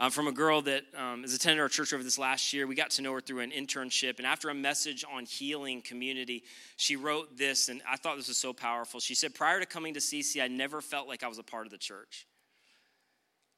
Um, 0.00 0.10
from 0.10 0.26
a 0.26 0.32
girl 0.32 0.62
that 0.62 0.82
um, 0.96 1.22
has 1.22 1.32
attended 1.32 1.60
our 1.60 1.68
church 1.68 1.92
over 1.92 2.02
this 2.02 2.18
last 2.18 2.52
year. 2.52 2.66
We 2.66 2.74
got 2.74 2.90
to 2.92 3.02
know 3.02 3.12
her 3.12 3.20
through 3.20 3.40
an 3.40 3.52
internship. 3.52 4.16
And 4.16 4.26
after 4.26 4.48
a 4.48 4.54
message 4.54 5.04
on 5.14 5.26
healing 5.26 5.82
community, 5.82 6.42
she 6.76 6.96
wrote 6.96 7.36
this, 7.36 7.68
and 7.68 7.82
I 7.88 7.96
thought 7.96 8.16
this 8.16 8.26
was 8.26 8.38
so 8.38 8.52
powerful. 8.52 8.98
She 8.98 9.14
said, 9.14 9.34
Prior 9.34 9.60
to 9.60 9.66
coming 9.66 9.94
to 9.94 10.00
CC, 10.00 10.42
I 10.42 10.48
never 10.48 10.80
felt 10.80 11.06
like 11.06 11.22
I 11.22 11.28
was 11.28 11.38
a 11.38 11.44
part 11.44 11.66
of 11.66 11.70
the 11.70 11.78
church. 11.78 12.26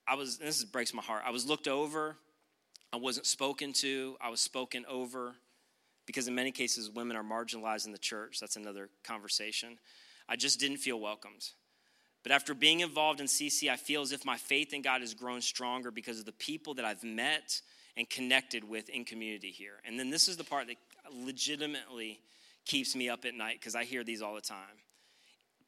I 0.07 0.17
was, 0.17 0.37
this 0.37 0.63
breaks 0.65 0.93
my 0.93 1.03
heart. 1.03 1.23
I 1.25 1.31
was 1.31 1.47
looked 1.47 1.69
over, 1.69 2.17
I 2.93 2.97
wasn't 2.97 3.25
spoken 3.25 3.73
to, 3.75 4.17
I 4.21 4.29
was 4.29 4.41
spoken 4.41 4.85
over, 4.87 5.37
because 6.07 6.27
in 6.29 6.35
many 6.35 6.51
cases, 6.51 6.91
women 6.91 7.17
are 7.17 7.25
marginalized 7.25 7.87
in 7.87 7.93
the 7.93 7.99
church. 7.99 8.41
That's 8.41 8.57
another 8.57 8.91
conversation. 9.05 9.79
I 10.33 10.37
just 10.37 10.59
didn't 10.59 10.79
feel 10.79 10.99
welcomed. 10.99 11.51
But 12.23 12.33
after 12.33 12.55
being 12.55 12.81
involved 12.81 13.21
in 13.21 13.27
CC, 13.27 13.69
I 13.69 13.77
feel 13.77 14.01
as 14.01 14.13
if 14.13 14.25
my 14.25 14.39
faith 14.39 14.73
in 14.73 14.81
God 14.81 15.03
has 15.03 15.13
grown 15.13 15.43
stronger 15.43 15.91
because 15.91 16.19
of 16.19 16.25
the 16.25 16.33
people 16.33 16.73
that 16.75 16.87
I've 16.87 17.05
met 17.05 17.61
and 17.99 18.09
connected 18.09 18.67
with 18.67 18.89
in 18.89 19.05
community 19.05 19.51
here. 19.51 19.75
And 19.85 20.01
then 20.01 20.09
this 20.09 20.29
is 20.29 20.39
the 20.39 20.45
part 20.45 20.69
that 20.69 20.77
legitimately 21.13 22.19
keeps 22.65 22.97
me 22.97 23.11
up 23.11 23.27
at 23.27 23.35
night 23.35 23.59
because 23.61 23.75
I 23.75 23.85
hear 23.85 24.05
these 24.05 24.23
all 24.23 24.35
the 24.35 24.41
time. 24.41 24.79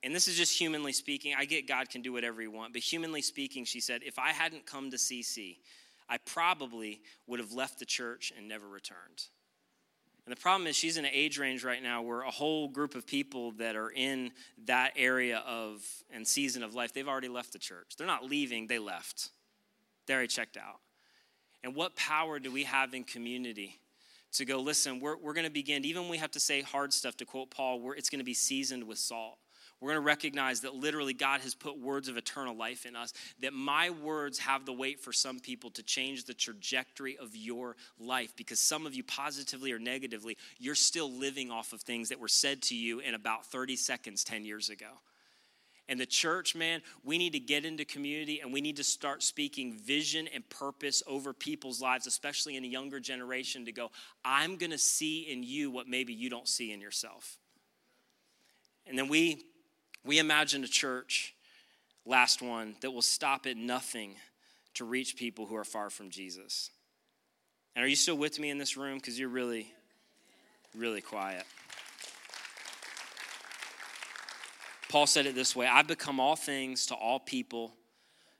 And 0.02 0.14
this 0.14 0.28
is 0.28 0.36
just 0.36 0.58
humanly 0.58 0.94
speaking. 0.94 1.34
I 1.36 1.44
get 1.44 1.68
God 1.68 1.90
can 1.90 2.00
do 2.00 2.14
whatever 2.14 2.40
he 2.40 2.48
wants, 2.48 2.72
but 2.72 2.80
humanly 2.80 3.20
speaking, 3.20 3.66
she 3.66 3.80
said, 3.80 4.00
if 4.02 4.18
I 4.18 4.30
hadn't 4.30 4.64
come 4.64 4.90
to 4.92 4.96
CC, 4.96 5.58
I 6.08 6.16
probably 6.24 7.02
would 7.26 7.38
have 7.38 7.52
left 7.52 7.80
the 7.80 7.84
church 7.84 8.32
and 8.34 8.48
never 8.48 8.66
returned. 8.66 9.24
And 10.26 10.34
the 10.34 10.40
problem 10.40 10.66
is, 10.66 10.74
she's 10.74 10.96
in 10.96 11.04
an 11.04 11.10
age 11.12 11.38
range 11.38 11.64
right 11.64 11.82
now 11.82 12.00
where 12.00 12.22
a 12.22 12.30
whole 12.30 12.68
group 12.68 12.94
of 12.94 13.06
people 13.06 13.52
that 13.52 13.76
are 13.76 13.90
in 13.90 14.32
that 14.66 14.92
area 14.96 15.42
of 15.46 15.86
and 16.10 16.26
season 16.26 16.62
of 16.62 16.74
life, 16.74 16.94
they've 16.94 17.08
already 17.08 17.28
left 17.28 17.52
the 17.52 17.58
church. 17.58 17.96
They're 17.98 18.06
not 18.06 18.24
leaving, 18.24 18.66
they 18.66 18.78
left. 18.78 19.30
They 20.06 20.14
already 20.14 20.28
checked 20.28 20.56
out. 20.56 20.80
And 21.62 21.74
what 21.74 21.94
power 21.96 22.38
do 22.38 22.50
we 22.50 22.64
have 22.64 22.94
in 22.94 23.04
community 23.04 23.80
to 24.32 24.44
go, 24.44 24.60
listen, 24.60 24.98
we're, 24.98 25.16
we're 25.16 25.32
going 25.34 25.46
to 25.46 25.52
begin, 25.52 25.84
even 25.84 26.02
when 26.02 26.10
we 26.10 26.18
have 26.18 26.32
to 26.32 26.40
say 26.40 26.62
hard 26.62 26.92
stuff, 26.92 27.16
to 27.18 27.24
quote 27.24 27.50
Paul, 27.50 27.92
it's 27.96 28.10
going 28.10 28.18
to 28.18 28.24
be 28.24 28.34
seasoned 28.34 28.84
with 28.84 28.98
salt. 28.98 29.38
We're 29.80 29.90
going 29.90 30.02
to 30.02 30.06
recognize 30.06 30.60
that 30.60 30.74
literally 30.74 31.12
God 31.12 31.40
has 31.42 31.54
put 31.54 31.78
words 31.78 32.08
of 32.08 32.16
eternal 32.16 32.56
life 32.56 32.86
in 32.86 32.96
us, 32.96 33.12
that 33.40 33.52
my 33.52 33.90
words 33.90 34.38
have 34.38 34.64
the 34.64 34.72
weight 34.72 35.00
for 35.00 35.12
some 35.12 35.40
people 35.40 35.70
to 35.70 35.82
change 35.82 36.24
the 36.24 36.34
trajectory 36.34 37.18
of 37.18 37.36
your 37.36 37.76
life 37.98 38.34
because 38.36 38.60
some 38.60 38.86
of 38.86 38.94
you, 38.94 39.04
positively 39.04 39.72
or 39.72 39.78
negatively, 39.78 40.38
you're 40.58 40.74
still 40.74 41.10
living 41.12 41.50
off 41.50 41.72
of 41.72 41.82
things 41.82 42.08
that 42.08 42.20
were 42.20 42.28
said 42.28 42.62
to 42.62 42.74
you 42.74 43.00
in 43.00 43.14
about 43.14 43.46
30 43.46 43.76
seconds 43.76 44.24
10 44.24 44.44
years 44.44 44.70
ago. 44.70 44.86
And 45.86 46.00
the 46.00 46.06
church, 46.06 46.54
man, 46.54 46.80
we 47.02 47.18
need 47.18 47.34
to 47.34 47.40
get 47.40 47.66
into 47.66 47.84
community 47.84 48.40
and 48.40 48.52
we 48.52 48.62
need 48.62 48.76
to 48.76 48.84
start 48.84 49.22
speaking 49.22 49.74
vision 49.74 50.28
and 50.32 50.48
purpose 50.48 51.02
over 51.06 51.34
people's 51.34 51.82
lives, 51.82 52.06
especially 52.06 52.56
in 52.56 52.64
a 52.64 52.68
younger 52.68 53.00
generation, 53.00 53.66
to 53.66 53.72
go, 53.72 53.90
I'm 54.24 54.56
going 54.56 54.70
to 54.70 54.78
see 54.78 55.30
in 55.30 55.42
you 55.42 55.70
what 55.70 55.86
maybe 55.86 56.14
you 56.14 56.30
don't 56.30 56.48
see 56.48 56.72
in 56.72 56.80
yourself. 56.80 57.36
And 58.86 58.98
then 58.98 59.08
we 59.08 59.44
we 60.04 60.18
imagine 60.18 60.62
a 60.64 60.68
church, 60.68 61.34
last 62.04 62.42
one, 62.42 62.76
that 62.80 62.90
will 62.90 63.02
stop 63.02 63.46
at 63.46 63.56
nothing 63.56 64.16
to 64.74 64.84
reach 64.84 65.16
people 65.16 65.46
who 65.46 65.56
are 65.56 65.64
far 65.64 65.90
from 65.90 66.10
Jesus. 66.10 66.70
And 67.74 67.84
are 67.84 67.88
you 67.88 67.96
still 67.96 68.16
with 68.16 68.38
me 68.38 68.50
in 68.50 68.58
this 68.58 68.76
room? 68.76 68.98
Because 68.98 69.18
you're 69.18 69.28
really, 69.28 69.72
really 70.76 71.00
quiet. 71.00 71.44
Paul 74.88 75.06
said 75.06 75.26
it 75.26 75.34
this 75.34 75.56
way 75.56 75.66
I 75.66 75.82
become 75.82 76.20
all 76.20 76.36
things 76.36 76.86
to 76.86 76.94
all 76.94 77.18
people 77.18 77.74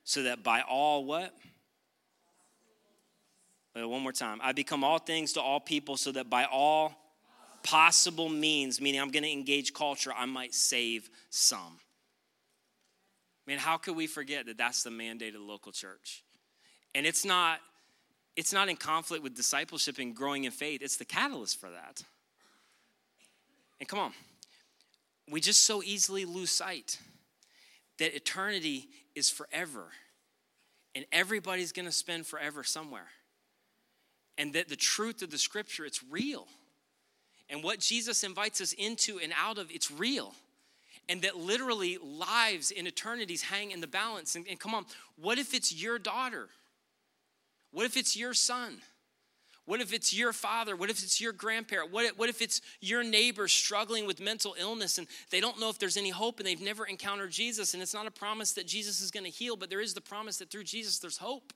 so 0.04 0.22
that 0.24 0.44
by 0.44 0.60
all 0.60 1.04
what? 1.04 1.34
One 3.74 4.02
more 4.02 4.12
time. 4.12 4.38
I 4.40 4.52
become 4.52 4.84
all 4.84 4.98
things 4.98 5.32
to 5.32 5.40
all 5.40 5.58
people 5.58 5.96
so 5.96 6.12
that 6.12 6.30
by 6.30 6.44
all 6.44 6.94
possible 7.64 8.28
means, 8.28 8.80
meaning 8.80 9.00
I'm 9.00 9.10
going 9.10 9.24
to 9.24 9.32
engage 9.32 9.72
culture, 9.72 10.12
I 10.16 10.26
might 10.26 10.54
save 10.54 11.10
some. 11.30 11.80
Man, 13.46 13.58
how 13.58 13.78
could 13.78 13.96
we 13.96 14.06
forget 14.06 14.46
that 14.46 14.56
that's 14.56 14.84
the 14.84 14.90
mandate 14.90 15.34
of 15.34 15.40
the 15.40 15.46
local 15.46 15.72
church? 15.72 16.22
And 16.94 17.04
it's 17.06 17.24
not 17.24 17.58
it's 18.36 18.52
not 18.52 18.68
in 18.68 18.74
conflict 18.76 19.22
with 19.22 19.36
discipleship 19.36 19.98
and 19.98 20.14
growing 20.14 20.42
in 20.42 20.50
faith. 20.50 20.82
It's 20.82 20.96
the 20.96 21.04
catalyst 21.04 21.60
for 21.60 21.70
that. 21.70 22.02
And 23.78 23.88
come 23.88 24.00
on. 24.00 24.12
We 25.30 25.40
just 25.40 25.64
so 25.64 25.84
easily 25.84 26.24
lose 26.24 26.50
sight 26.50 26.98
that 27.98 28.16
eternity 28.16 28.88
is 29.14 29.30
forever. 29.30 29.84
And 30.96 31.04
everybody's 31.12 31.70
going 31.70 31.86
to 31.86 31.92
spend 31.92 32.26
forever 32.26 32.64
somewhere. 32.64 33.06
And 34.36 34.52
that 34.54 34.68
the 34.68 34.74
truth 34.74 35.22
of 35.22 35.30
the 35.30 35.38
scripture 35.38 35.84
it's 35.84 36.02
real. 36.02 36.48
And 37.54 37.62
what 37.62 37.78
Jesus 37.78 38.24
invites 38.24 38.60
us 38.60 38.72
into 38.72 39.20
and 39.22 39.32
out 39.40 39.58
of, 39.58 39.70
it's 39.70 39.88
real. 39.88 40.34
And 41.08 41.22
that 41.22 41.36
literally 41.36 41.98
lives 42.02 42.72
in 42.72 42.88
eternities 42.88 43.42
hang 43.42 43.70
in 43.70 43.80
the 43.80 43.86
balance. 43.86 44.34
And, 44.34 44.44
and 44.50 44.58
come 44.58 44.74
on, 44.74 44.86
what 45.14 45.38
if 45.38 45.54
it's 45.54 45.72
your 45.72 46.00
daughter? 46.00 46.48
What 47.70 47.86
if 47.86 47.96
it's 47.96 48.16
your 48.16 48.34
son? 48.34 48.78
What 49.66 49.80
if 49.80 49.92
it's 49.92 50.12
your 50.12 50.32
father? 50.32 50.74
What 50.74 50.90
if 50.90 51.00
it's 51.04 51.20
your 51.20 51.32
grandparent? 51.32 51.92
What 51.92 52.06
if, 52.06 52.18
what 52.18 52.28
if 52.28 52.42
it's 52.42 52.60
your 52.80 53.04
neighbor 53.04 53.46
struggling 53.46 54.04
with 54.04 54.20
mental 54.20 54.56
illness 54.58 54.98
and 54.98 55.06
they 55.30 55.38
don't 55.38 55.60
know 55.60 55.70
if 55.70 55.78
there's 55.78 55.96
any 55.96 56.10
hope 56.10 56.40
and 56.40 56.48
they've 56.48 56.60
never 56.60 56.84
encountered 56.84 57.30
Jesus? 57.30 57.72
And 57.72 57.84
it's 57.84 57.94
not 57.94 58.08
a 58.08 58.10
promise 58.10 58.50
that 58.54 58.66
Jesus 58.66 59.00
is 59.00 59.12
going 59.12 59.24
to 59.24 59.30
heal, 59.30 59.54
but 59.54 59.70
there 59.70 59.80
is 59.80 59.94
the 59.94 60.00
promise 60.00 60.38
that 60.38 60.50
through 60.50 60.64
Jesus 60.64 60.98
there's 60.98 61.18
hope. 61.18 61.52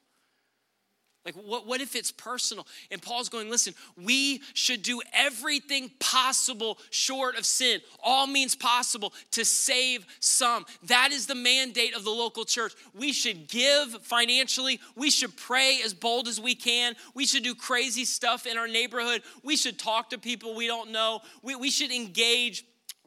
Like, 1.25 1.35
what, 1.35 1.67
what 1.67 1.81
if 1.81 1.95
it's 1.95 2.11
personal? 2.11 2.67
And 2.91 3.03
Paul's 3.03 3.29
going, 3.29 3.51
listen, 3.51 3.75
we 4.03 4.41
should 4.55 4.83
do 4.83 5.03
everything 5.13 5.91
possible 6.01 6.79
short 6.91 7.37
of 7.37 7.45
sin, 7.45 7.81
all 8.03 8.27
means 8.27 8.55
possible 8.55 9.13
to 9.33 9.45
save 9.45 10.07
some. 10.21 10.65
That 10.85 11.11
is 11.13 11.27
the 11.27 11.35
mandate 11.35 11.95
of 11.95 12.05
the 12.05 12.11
local 12.11 12.45
church. 12.45 12.73
We 12.95 13.13
should 13.13 13.49
give 13.49 13.91
financially. 14.03 14.81
We 14.97 15.11
should 15.11 15.37
pray 15.37 15.81
as 15.85 15.93
bold 15.93 16.29
as 16.29 16.41
we 16.41 16.55
can. 16.55 16.95
We 17.15 17.27
should 17.27 17.43
do 17.43 17.55
crazy 17.55 18.05
stuff 18.05 18.47
in 18.47 18.57
our 18.57 18.69
neighborhood. 18.69 19.23
We 19.43 19.57
should 19.57 19.79
talk 19.79 20.11
to 20.11 20.19
people 20.19 20.55
we 20.55 20.67
don't 20.67 20.93
know. 20.93 21.21
We, 21.43 21.57
we 21.57 21.71
should 21.71 21.91
engage 21.91 22.65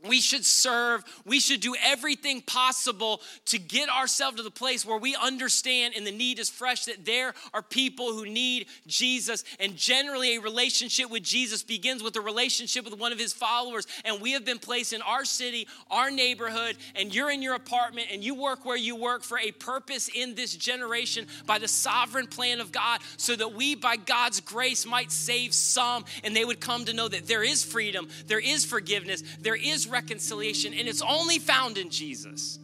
we 0.08 0.20
should 0.20 0.46
serve. 0.46 1.04
We 1.26 1.40
should 1.40 1.62
do 1.62 1.76
everything 1.84 2.42
possible 2.42 3.22
to 3.46 3.60
get 3.60 3.90
ourselves 3.90 4.38
to 4.38 4.44
the 4.44 4.52
place 4.52 4.86
where 4.86 4.98
we 4.98 5.16
understand 5.16 5.94
and 5.96 6.06
the 6.06 6.12
need 6.12 6.40
is 6.40 6.50
fresh 6.50 6.86
that 6.86 7.06
there 7.06 7.34
are 7.54 7.62
people 7.62 8.14
who 8.14 8.26
need 8.26 8.68
Jesus. 8.88 9.44
And 9.60 9.76
generally, 9.76 10.36
a 10.36 10.42
relationship 10.42 11.10
with 11.10 11.24
Jesus 11.24 11.64
begins 11.64 12.02
with 12.02 12.16
a 12.16 12.22
relationship 12.22 12.86
with 12.86 12.98
one 12.98 13.12
of 13.12 13.20
his 13.20 13.34
followers. 13.34 13.86
And 14.06 14.22
we 14.22 14.32
have 14.32 14.46
been 14.46 14.60
placed 14.60 14.94
in 14.94 15.02
our 15.02 15.26
city, 15.26 15.68
our 15.90 16.10
neighborhood, 16.10 16.78
and 16.96 17.14
you're 17.14 17.32
in 17.32 17.42
your 17.42 17.56
apartment 17.56 18.08
and 18.12 18.24
you 18.24 18.36
work 18.36 18.66
where 18.66 18.78
you 18.78 18.96
work 18.96 19.24
for 19.24 19.38
a 19.38 19.52
purpose 19.52 20.10
in 20.14 20.36
this 20.36 20.56
generation 20.56 21.28
by 21.46 21.60
the 21.60 21.68
sovereign 21.68 22.28
plan 22.28 22.60
of 22.60 22.72
God 22.72 23.02
so 23.18 23.36
that 23.36 23.54
we, 23.54 23.76
by 23.76 23.98
God's 23.98 24.40
grace, 24.40 24.86
might 24.86 25.12
save 25.12 25.54
some 25.54 26.06
and 26.24 26.36
they 26.36 26.46
would 26.46 26.60
come 26.60 26.86
to 26.86 26.94
know 26.94 27.08
that 27.08 27.28
there 27.28 27.44
is 27.44 27.64
freedom, 27.64 28.08
there 28.28 28.40
is 28.40 28.66
forgiveness, 28.66 29.24
there 29.40 29.56
is 29.56 29.88
reconciliation, 29.92 30.74
and 30.74 30.88
it's 30.88 31.02
only 31.02 31.40
found 31.40 31.78
in 31.78 31.90
Jesus. 31.90 32.60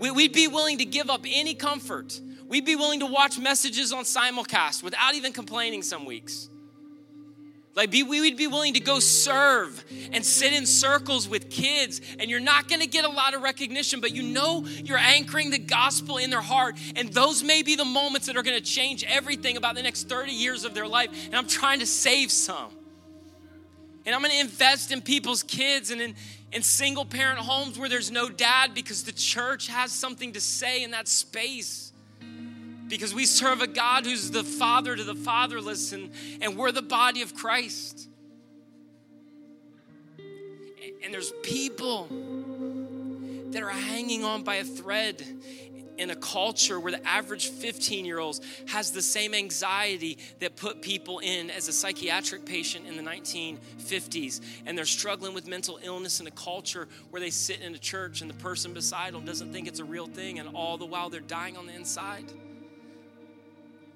We'd 0.00 0.32
be 0.32 0.48
willing 0.48 0.78
to 0.78 0.84
give 0.84 1.10
up 1.10 1.24
any 1.26 1.54
comfort. 1.54 2.20
We'd 2.48 2.64
be 2.64 2.76
willing 2.76 3.00
to 3.00 3.06
watch 3.06 3.38
messages 3.38 3.92
on 3.92 4.04
simulcast 4.04 4.82
without 4.82 5.14
even 5.14 5.32
complaining 5.32 5.82
some 5.82 6.04
weeks. 6.04 6.48
Like 7.76 7.90
be, 7.90 8.02
we 8.02 8.20
would 8.20 8.36
be 8.36 8.48
willing 8.48 8.74
to 8.74 8.80
go 8.80 8.98
serve 8.98 9.84
and 10.12 10.26
sit 10.26 10.52
in 10.52 10.66
circles 10.66 11.28
with 11.28 11.50
kids, 11.50 12.00
and 12.18 12.28
you're 12.28 12.40
not 12.40 12.68
going 12.68 12.80
to 12.80 12.86
get 12.86 13.04
a 13.04 13.08
lot 13.08 13.34
of 13.34 13.42
recognition, 13.42 14.00
but 14.00 14.12
you 14.12 14.22
know 14.22 14.66
you're 14.66 14.98
anchoring 14.98 15.50
the 15.50 15.58
gospel 15.58 16.16
in 16.16 16.30
their 16.30 16.40
heart, 16.40 16.76
and 16.96 17.12
those 17.12 17.44
may 17.44 17.62
be 17.62 17.76
the 17.76 17.84
moments 17.84 18.26
that 18.26 18.36
are 18.36 18.42
going 18.42 18.58
to 18.58 18.64
change 18.64 19.04
everything 19.04 19.56
about 19.56 19.76
the 19.76 19.82
next 19.82 20.08
30 20.08 20.32
years 20.32 20.64
of 20.64 20.74
their 20.74 20.86
life. 20.86 21.10
And 21.26 21.36
I'm 21.36 21.46
trying 21.46 21.78
to 21.78 21.86
save 21.86 22.32
some. 22.32 22.70
And 24.10 24.16
I'm 24.16 24.22
going 24.22 24.32
to 24.32 24.40
invest 24.40 24.90
in 24.90 25.02
people's 25.02 25.44
kids 25.44 25.92
and 25.92 26.00
in, 26.00 26.16
in 26.50 26.62
single 26.62 27.04
parent 27.04 27.38
homes 27.38 27.78
where 27.78 27.88
there's 27.88 28.10
no 28.10 28.28
dad 28.28 28.74
because 28.74 29.04
the 29.04 29.12
church 29.12 29.68
has 29.68 29.92
something 29.92 30.32
to 30.32 30.40
say 30.40 30.82
in 30.82 30.90
that 30.90 31.06
space. 31.06 31.92
Because 32.88 33.14
we 33.14 33.24
serve 33.24 33.62
a 33.62 33.68
God 33.68 34.04
who's 34.04 34.32
the 34.32 34.42
father 34.42 34.96
to 34.96 35.04
the 35.04 35.14
fatherless, 35.14 35.92
and, 35.92 36.10
and 36.40 36.56
we're 36.56 36.72
the 36.72 36.82
body 36.82 37.22
of 37.22 37.36
Christ. 37.36 38.08
And 41.04 41.14
there's 41.14 41.32
people 41.44 42.08
that 43.52 43.62
are 43.62 43.68
hanging 43.68 44.24
on 44.24 44.42
by 44.42 44.56
a 44.56 44.64
thread 44.64 45.24
in 46.00 46.08
a 46.08 46.16
culture 46.16 46.80
where 46.80 46.92
the 46.92 47.06
average 47.06 47.48
15 47.48 48.06
year 48.06 48.18
olds 48.18 48.40
has 48.66 48.90
the 48.90 49.02
same 49.02 49.34
anxiety 49.34 50.18
that 50.40 50.56
put 50.56 50.80
people 50.80 51.18
in 51.18 51.50
as 51.50 51.68
a 51.68 51.72
psychiatric 51.72 52.46
patient 52.46 52.86
in 52.86 52.96
the 52.96 53.02
1950s 53.02 54.40
and 54.64 54.76
they're 54.76 54.86
struggling 54.86 55.34
with 55.34 55.46
mental 55.46 55.78
illness 55.82 56.18
in 56.18 56.26
a 56.26 56.30
culture 56.30 56.88
where 57.10 57.20
they 57.20 57.28
sit 57.28 57.60
in 57.60 57.74
a 57.74 57.78
church 57.78 58.22
and 58.22 58.30
the 58.30 58.34
person 58.34 58.72
beside 58.72 59.12
them 59.12 59.26
doesn't 59.26 59.52
think 59.52 59.68
it's 59.68 59.78
a 59.78 59.84
real 59.84 60.06
thing 60.06 60.38
and 60.38 60.48
all 60.54 60.78
the 60.78 60.86
while 60.86 61.10
they're 61.10 61.20
dying 61.20 61.56
on 61.56 61.66
the 61.66 61.74
inside 61.74 62.24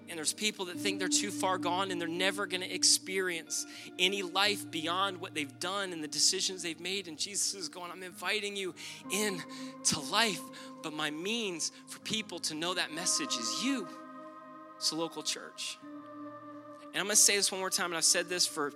and 0.09 0.19
there's 0.19 0.33
people 0.33 0.67
that 0.67 0.77
think 0.77 0.99
they're 0.99 1.09
too 1.09 1.31
far 1.31 1.59
gone 1.59 1.91
and 1.91 2.01
they're 2.01 2.09
never 2.09 2.47
going 2.47 2.61
to 2.61 2.73
experience 2.73 3.67
any 3.99 4.23
life 4.23 4.71
beyond 4.71 5.21
what 5.21 5.35
they've 5.35 5.59
done 5.61 5.93
and 5.93 6.03
the 6.03 6.09
decisions 6.09 6.63
they've 6.63 6.81
made. 6.81 7.09
And 7.09 7.19
Jesus 7.19 7.55
is 7.55 7.69
going, 7.69 7.91
I'm 7.91 8.03
inviting 8.03 8.57
you 8.57 8.75
in 9.11 9.43
to 9.85 10.01
life. 10.01 10.41
But 10.83 10.93
my 10.93 11.11
means 11.11 11.73
for 11.87 11.99
people 12.01 12.39
to 12.41 12.55
know 12.55 12.75
that 12.75 12.93
message 12.93 13.37
is 13.37 13.65
you. 13.65 13.89
It's 14.77 14.91
a 14.91 14.97
local 14.97 15.23
church. 15.23 15.79
And 15.83 17.01
I'm 17.01 17.07
going 17.07 17.11
to 17.11 17.17
say 17.17 17.37
this 17.37 17.51
one 17.51 17.61
more 17.61 17.71
time, 17.71 17.87
and 17.87 17.97
I've 17.97 18.05
said 18.05 18.29
this 18.29 18.47
for 18.47 18.73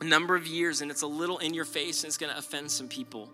a 0.00 0.04
number 0.04 0.34
of 0.34 0.46
years, 0.46 0.82
and 0.82 0.90
it's 0.90 1.02
a 1.02 1.06
little 1.06 1.38
in 1.38 1.54
your 1.54 1.64
face, 1.64 2.02
and 2.02 2.08
it's 2.08 2.18
going 2.18 2.32
to 2.32 2.38
offend 2.38 2.70
some 2.70 2.88
people. 2.88 3.30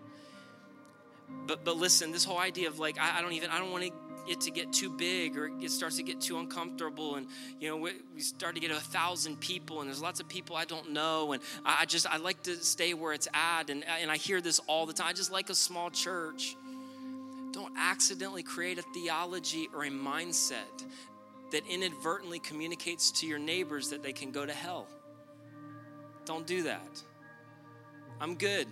But 1.47 1.65
but 1.65 1.77
listen, 1.77 2.11
this 2.11 2.23
whole 2.23 2.37
idea 2.37 2.67
of 2.67 2.79
like 2.79 2.97
I, 2.99 3.19
I 3.19 3.21
don't 3.21 3.33
even 3.33 3.49
I 3.49 3.59
don't 3.59 3.71
want 3.71 3.83
to 3.83 3.91
it 4.27 4.41
to 4.41 4.51
get 4.51 4.71
too 4.71 4.89
big 4.89 5.37
or 5.37 5.51
it 5.59 5.71
starts 5.71 5.97
to 5.97 6.03
get 6.03 6.21
too 6.21 6.39
uncomfortable 6.39 7.15
and 7.15 7.27
you 7.59 7.69
know 7.69 7.77
we, 7.77 7.91
we 8.15 8.21
start 8.21 8.55
to 8.55 8.61
get 8.61 8.71
a 8.71 8.75
thousand 8.75 9.39
people 9.39 9.81
and 9.81 9.89
there's 9.89 10.01
lots 10.01 10.19
of 10.19 10.27
people 10.27 10.55
i 10.55 10.65
don't 10.65 10.91
know 10.91 11.33
and 11.33 11.41
i 11.65 11.85
just 11.85 12.07
i 12.07 12.17
like 12.17 12.41
to 12.43 12.55
stay 12.57 12.93
where 12.93 13.13
it's 13.13 13.27
at 13.33 13.69
and, 13.69 13.83
and 14.01 14.11
i 14.11 14.17
hear 14.17 14.41
this 14.41 14.59
all 14.67 14.85
the 14.85 14.93
time. 14.93 15.07
I 15.07 15.13
just 15.13 15.31
like 15.31 15.49
a 15.49 15.55
small 15.55 15.89
church. 15.89 16.55
Don't 17.51 17.73
accidentally 17.77 18.43
create 18.43 18.77
a 18.79 18.81
theology 18.93 19.67
or 19.73 19.83
a 19.83 19.89
mindset 19.89 20.85
that 21.51 21.63
inadvertently 21.67 22.39
communicates 22.39 23.11
to 23.11 23.27
your 23.27 23.39
neighbors 23.39 23.89
that 23.89 24.03
they 24.03 24.13
can 24.13 24.31
go 24.31 24.45
to 24.45 24.53
hell. 24.53 24.87
Don't 26.25 26.47
do 26.47 26.63
that. 26.63 27.03
I'm 28.21 28.35
good. 28.35 28.67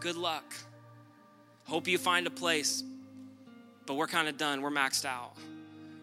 Good 0.00 0.16
luck. 0.16 0.52
Hope 1.64 1.86
you 1.86 1.98
find 1.98 2.26
a 2.26 2.30
place 2.30 2.82
but 3.86 3.94
we're 3.94 4.06
kind 4.06 4.28
of 4.28 4.36
done. 4.36 4.62
We're 4.62 4.70
maxed 4.70 5.04
out. 5.04 5.32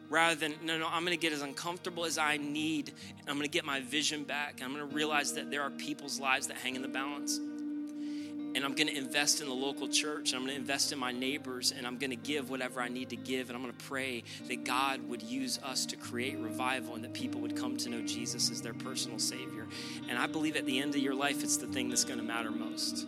rather 0.09 0.35
than, 0.35 0.55
no, 0.63 0.77
no, 0.77 0.87
I'm 0.87 1.05
going 1.05 1.17
to 1.17 1.21
get 1.21 1.33
as 1.33 1.41
uncomfortable 1.41 2.05
as 2.05 2.17
I 2.17 2.37
need. 2.37 2.89
And 3.19 3.29
I'm 3.29 3.35
going 3.35 3.47
to 3.47 3.51
get 3.51 3.65
my 3.65 3.79
vision 3.81 4.23
back. 4.23 4.61
I'm 4.63 4.73
going 4.73 4.87
to 4.87 4.95
realize 4.95 5.33
that 5.33 5.51
there 5.51 5.61
are 5.61 5.69
people's 5.69 6.19
lives 6.19 6.47
that 6.47 6.57
hang 6.57 6.75
in 6.75 6.81
the 6.81 6.87
balance. 6.87 7.37
And 7.37 8.65
I'm 8.65 8.73
going 8.73 8.87
to 8.87 8.97
invest 8.97 9.41
in 9.41 9.47
the 9.47 9.53
local 9.53 9.87
church. 9.87 10.31
And 10.31 10.37
I'm 10.37 10.41
going 10.41 10.55
to 10.55 10.59
invest 10.59 10.91
in 10.91 10.97
my 10.97 11.11
neighbors. 11.11 11.71
And 11.75 11.85
I'm 11.85 11.97
going 11.97 12.09
to 12.09 12.15
give 12.15 12.49
whatever 12.49 12.81
I 12.81 12.87
need 12.89 13.09
to 13.09 13.15
give. 13.15 13.49
And 13.49 13.55
I'm 13.55 13.61
going 13.61 13.75
to 13.75 13.85
pray 13.85 14.23
that 14.47 14.65
God 14.65 15.07
would 15.07 15.21
use 15.21 15.59
us 15.63 15.85
to 15.87 15.95
create 15.95 16.39
revival 16.39 16.95
and 16.95 17.03
that 17.03 17.13
people 17.13 17.39
would 17.41 17.55
come 17.55 17.77
to 17.77 17.89
know 17.89 18.01
Jesus 18.01 18.49
as 18.49 18.63
their 18.63 18.73
personal 18.73 19.19
Savior. 19.19 19.67
And 20.09 20.17
I 20.17 20.25
believe 20.25 20.55
at 20.55 20.65
the 20.65 20.79
end 20.79 20.95
of 20.95 21.01
your 21.01 21.13
life, 21.15 21.43
it's 21.43 21.57
the 21.57 21.67
thing 21.67 21.89
that's 21.89 22.03
going 22.03 22.19
to 22.19 22.25
matter 22.25 22.49
most. 22.49 23.05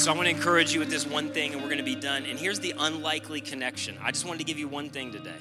So 0.00 0.10
I 0.10 0.16
want 0.16 0.28
to 0.28 0.34
encourage 0.34 0.72
you 0.72 0.80
with 0.80 0.88
this 0.88 1.06
one 1.06 1.28
thing, 1.30 1.52
and 1.52 1.60
we're 1.60 1.68
going 1.68 1.76
to 1.76 1.84
be 1.84 1.94
done. 1.94 2.24
And 2.24 2.38
here's 2.38 2.58
the 2.58 2.72
unlikely 2.78 3.42
connection. 3.42 3.98
I 4.02 4.10
just 4.12 4.24
wanted 4.24 4.38
to 4.38 4.44
give 4.44 4.58
you 4.58 4.66
one 4.66 4.88
thing 4.88 5.12
today. 5.12 5.36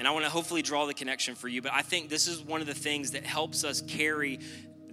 And 0.00 0.08
I 0.08 0.10
want 0.10 0.24
to 0.24 0.30
hopefully 0.30 0.62
draw 0.62 0.84
the 0.86 0.94
connection 0.94 1.36
for 1.36 1.46
you. 1.46 1.62
But 1.62 1.72
I 1.72 1.82
think 1.82 2.08
this 2.08 2.26
is 2.26 2.42
one 2.42 2.60
of 2.60 2.66
the 2.66 2.74
things 2.74 3.12
that 3.12 3.22
helps 3.22 3.62
us 3.62 3.82
carry 3.82 4.40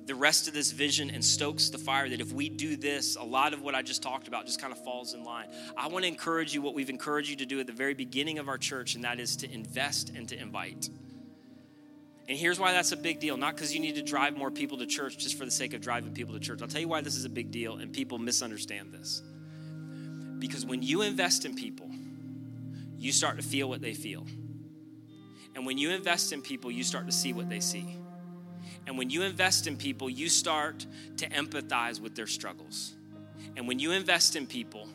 the 0.06 0.14
rest 0.14 0.48
of 0.48 0.54
this 0.54 0.72
vision 0.72 1.10
and 1.10 1.26
stokes 1.26 1.70
the 1.70 1.80
fire 1.80 2.08
that 2.08 2.22
if 2.22 2.32
we 2.32 2.48
do 2.48 2.76
this, 2.76 3.16
a 3.16 3.24
lot 3.24 3.56
of 3.56 3.64
what 3.64 3.74
I 3.74 3.82
just 3.82 4.04
talked 4.04 4.28
about 4.28 4.46
just 4.46 4.62
kind 4.62 4.72
of 4.72 4.78
falls 4.84 5.16
in 5.16 5.24
line. 5.24 5.48
I 5.76 5.88
want 5.88 6.04
to 6.04 6.08
encourage 6.08 6.54
you 6.54 6.62
what 6.62 6.76
we've 6.76 6.92
encouraged 6.92 7.32
you 7.32 7.38
to 7.38 7.48
do 7.48 7.60
at 7.60 7.66
the 7.66 7.74
very 7.74 7.96
beginning 7.96 8.38
of 8.38 8.48
our 8.50 8.60
church, 8.60 8.94
and 8.94 9.04
that 9.04 9.20
is 9.20 9.36
to 9.38 9.52
invest 9.52 10.12
and 10.16 10.30
to 10.30 10.40
invite. 10.40 10.90
And 12.28 12.38
here's 12.38 12.60
why 12.60 12.72
that's 12.72 12.94
a 12.94 12.98
big 12.98 13.20
deal. 13.20 13.36
Not 13.36 13.56
because 13.56 13.74
you 13.74 13.82
need 13.82 13.96
to 13.96 14.02
drive 14.02 14.38
more 14.38 14.50
people 14.50 14.78
to 14.78 14.86
church 14.86 15.18
just 15.18 15.38
for 15.38 15.46
the 15.46 15.52
sake 15.52 15.74
of 15.74 15.82
driving 15.82 16.14
people 16.14 16.34
to 16.34 16.40
church. 16.40 16.62
I'll 16.62 16.68
tell 16.68 16.82
you 16.82 16.88
why 16.88 17.02
this 17.02 17.16
is 17.16 17.26
a 17.26 17.30
big 17.30 17.52
deal, 17.52 17.78
and 17.78 17.92
people 17.92 18.18
misunderstand 18.18 18.94
this. 18.94 19.22
Because 20.40 20.66
when 20.66 20.82
you 20.82 21.02
invest 21.02 21.46
in 21.46 21.56
people, 21.56 21.90
you 22.98 23.12
start 23.12 23.38
to 23.38 23.44
feel 23.44 23.68
what 23.68 23.82
they 23.82 23.94
feel. 23.94 24.26
And 25.56 25.66
when 25.66 25.78
you 25.78 25.92
invest 25.92 26.32
in 26.32 26.42
people, 26.42 26.72
you 26.72 26.84
start 26.84 27.06
to 27.06 27.12
see 27.12 27.34
what 27.34 27.50
they 27.50 27.60
see. 27.60 27.98
And 28.88 28.98
when 28.98 29.10
you 29.10 29.24
invest 29.24 29.68
in 29.68 29.78
people, 29.78 30.10
you 30.10 30.30
start 30.30 30.86
to 31.18 31.30
empathize 31.30 32.00
with 32.00 32.16
their 32.16 32.28
struggles. 32.28 32.94
And 33.56 33.68
when 33.68 33.80
you 33.80 33.92
invest 33.92 34.36
in 34.36 34.48
people, 34.48 34.88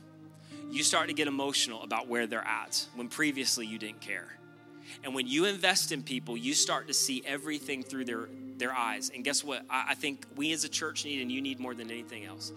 you 0.70 0.82
start 0.82 1.08
to 1.08 1.14
get 1.14 1.28
emotional 1.28 1.82
about 1.82 2.08
where 2.08 2.26
they're 2.26 2.46
at 2.46 2.86
when 2.94 3.08
previously 3.08 3.66
you 3.66 3.78
didn't 3.78 4.00
care. 4.00 4.37
And 5.04 5.14
when 5.14 5.26
you 5.26 5.44
invest 5.44 5.92
in 5.92 6.02
people, 6.02 6.36
you 6.36 6.54
start 6.54 6.88
to 6.88 6.94
see 6.94 7.22
everything 7.26 7.82
through 7.82 8.04
their, 8.04 8.28
their 8.56 8.72
eyes. 8.72 9.10
And 9.14 9.24
guess 9.24 9.44
what? 9.44 9.62
I, 9.70 9.88
I 9.90 9.94
think 9.94 10.26
we 10.36 10.52
as 10.52 10.64
a 10.64 10.68
church 10.68 11.04
need, 11.04 11.22
and 11.22 11.30
you 11.30 11.40
need 11.40 11.60
more 11.60 11.74
than 11.74 11.90
anything 11.90 12.24
else. 12.24 12.52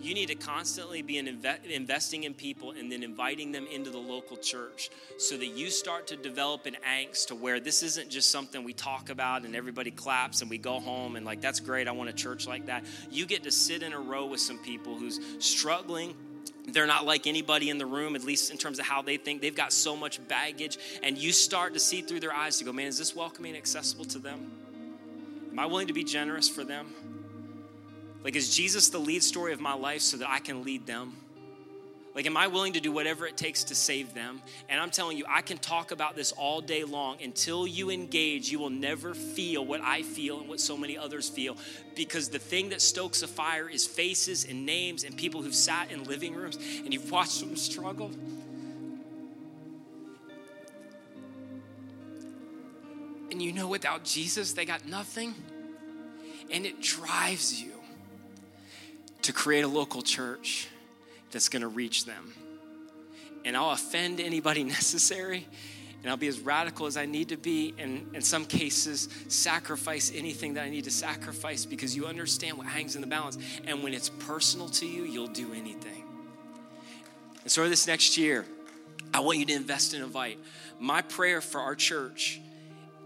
You 0.00 0.14
need 0.14 0.26
to 0.28 0.36
constantly 0.36 1.02
be 1.02 1.14
inve- 1.14 1.64
investing 1.64 2.22
in 2.22 2.32
people 2.32 2.70
and 2.70 2.90
then 2.90 3.02
inviting 3.02 3.50
them 3.50 3.66
into 3.66 3.90
the 3.90 3.98
local 3.98 4.36
church 4.36 4.90
so 5.18 5.36
that 5.36 5.46
you 5.46 5.70
start 5.70 6.06
to 6.08 6.16
develop 6.16 6.66
an 6.66 6.76
angst 6.88 7.26
to 7.28 7.34
where 7.34 7.58
this 7.58 7.82
isn't 7.82 8.08
just 8.08 8.30
something 8.30 8.62
we 8.62 8.72
talk 8.72 9.10
about 9.10 9.44
and 9.44 9.56
everybody 9.56 9.90
claps 9.90 10.40
and 10.40 10.50
we 10.50 10.56
go 10.56 10.78
home 10.78 11.16
and 11.16 11.26
like, 11.26 11.40
that's 11.40 11.58
great, 11.58 11.88
I 11.88 11.90
want 11.90 12.10
a 12.10 12.12
church 12.12 12.46
like 12.46 12.66
that. 12.66 12.84
You 13.10 13.26
get 13.26 13.42
to 13.42 13.50
sit 13.50 13.82
in 13.82 13.92
a 13.92 13.98
row 13.98 14.26
with 14.26 14.40
some 14.40 14.58
people 14.58 14.94
who's 14.94 15.18
struggling 15.40 16.14
they're 16.72 16.86
not 16.86 17.06
like 17.06 17.26
anybody 17.26 17.70
in 17.70 17.78
the 17.78 17.86
room, 17.86 18.16
at 18.16 18.24
least 18.24 18.50
in 18.50 18.58
terms 18.58 18.78
of 18.78 18.84
how 18.84 19.02
they 19.02 19.16
think. 19.16 19.40
They've 19.40 19.54
got 19.54 19.72
so 19.72 19.96
much 19.96 20.26
baggage, 20.28 20.78
and 21.02 21.16
you 21.16 21.32
start 21.32 21.74
to 21.74 21.80
see 21.80 22.02
through 22.02 22.20
their 22.20 22.32
eyes 22.32 22.58
to 22.58 22.64
go, 22.64 22.72
man, 22.72 22.86
is 22.86 22.98
this 22.98 23.14
welcoming 23.16 23.50
and 23.50 23.58
accessible 23.58 24.04
to 24.06 24.18
them? 24.18 24.50
Am 25.50 25.58
I 25.58 25.66
willing 25.66 25.86
to 25.88 25.92
be 25.92 26.04
generous 26.04 26.48
for 26.48 26.64
them? 26.64 26.94
Like, 28.22 28.36
is 28.36 28.54
Jesus 28.54 28.88
the 28.90 28.98
lead 28.98 29.22
story 29.22 29.52
of 29.52 29.60
my 29.60 29.74
life 29.74 30.02
so 30.02 30.16
that 30.18 30.28
I 30.28 30.40
can 30.40 30.62
lead 30.64 30.86
them? 30.86 31.16
Like, 32.18 32.26
am 32.26 32.36
I 32.36 32.48
willing 32.48 32.72
to 32.72 32.80
do 32.80 32.90
whatever 32.90 33.28
it 33.28 33.36
takes 33.36 33.62
to 33.62 33.76
save 33.76 34.12
them? 34.12 34.42
And 34.68 34.80
I'm 34.80 34.90
telling 34.90 35.16
you, 35.16 35.24
I 35.28 35.40
can 35.40 35.56
talk 35.56 35.92
about 35.92 36.16
this 36.16 36.32
all 36.32 36.60
day 36.60 36.82
long. 36.82 37.22
Until 37.22 37.64
you 37.64 37.90
engage, 37.90 38.50
you 38.50 38.58
will 38.58 38.70
never 38.70 39.14
feel 39.14 39.64
what 39.64 39.80
I 39.82 40.02
feel 40.02 40.40
and 40.40 40.48
what 40.48 40.58
so 40.58 40.76
many 40.76 40.98
others 40.98 41.28
feel. 41.28 41.56
Because 41.94 42.28
the 42.28 42.40
thing 42.40 42.70
that 42.70 42.82
stokes 42.82 43.22
a 43.22 43.28
fire 43.28 43.68
is 43.68 43.86
faces 43.86 44.44
and 44.44 44.66
names 44.66 45.04
and 45.04 45.16
people 45.16 45.42
who've 45.42 45.54
sat 45.54 45.92
in 45.92 46.02
living 46.02 46.34
rooms 46.34 46.56
and 46.56 46.92
you've 46.92 47.08
watched 47.08 47.38
them 47.38 47.54
struggle. 47.54 48.10
And 53.30 53.40
you 53.40 53.52
know, 53.52 53.68
without 53.68 54.02
Jesus, 54.02 54.54
they 54.54 54.64
got 54.64 54.84
nothing. 54.88 55.36
And 56.50 56.66
it 56.66 56.82
drives 56.82 57.62
you 57.62 57.74
to 59.22 59.32
create 59.32 59.62
a 59.62 59.68
local 59.68 60.02
church 60.02 60.66
that's 61.30 61.48
going 61.48 61.62
to 61.62 61.68
reach 61.68 62.04
them. 62.04 62.32
And 63.44 63.56
I'll 63.56 63.70
offend 63.70 64.20
anybody 64.20 64.64
necessary, 64.78 65.46
and 66.02 66.10
I'll 66.10 66.16
be 66.16 66.28
as 66.28 66.40
radical 66.40 66.86
as 66.86 66.96
I 66.96 67.06
need 67.06 67.30
to 67.30 67.36
be, 67.36 67.74
and 67.78 68.14
in 68.14 68.22
some 68.22 68.44
cases, 68.44 69.08
sacrifice 69.28 70.12
anything 70.14 70.54
that 70.54 70.64
I 70.64 70.70
need 70.70 70.84
to 70.84 70.90
sacrifice 70.90 71.64
because 71.64 71.96
you 71.96 72.06
understand 72.06 72.56
what 72.56 72.66
hangs 72.66 72.94
in 72.94 73.00
the 73.00 73.06
balance. 73.06 73.38
And 73.66 73.82
when 73.82 73.94
it's 73.94 74.08
personal 74.08 74.68
to 74.70 74.86
you, 74.86 75.04
you'll 75.04 75.26
do 75.28 75.52
anything. 75.52 76.04
And 77.42 77.50
so, 77.50 77.68
this 77.68 77.86
next 77.86 78.16
year, 78.16 78.44
I 79.12 79.20
want 79.20 79.38
you 79.38 79.46
to 79.46 79.54
invest 79.54 79.94
and 79.94 80.04
invite. 80.04 80.38
My 80.78 81.02
prayer 81.02 81.40
for 81.40 81.60
our 81.60 81.74
church 81.74 82.40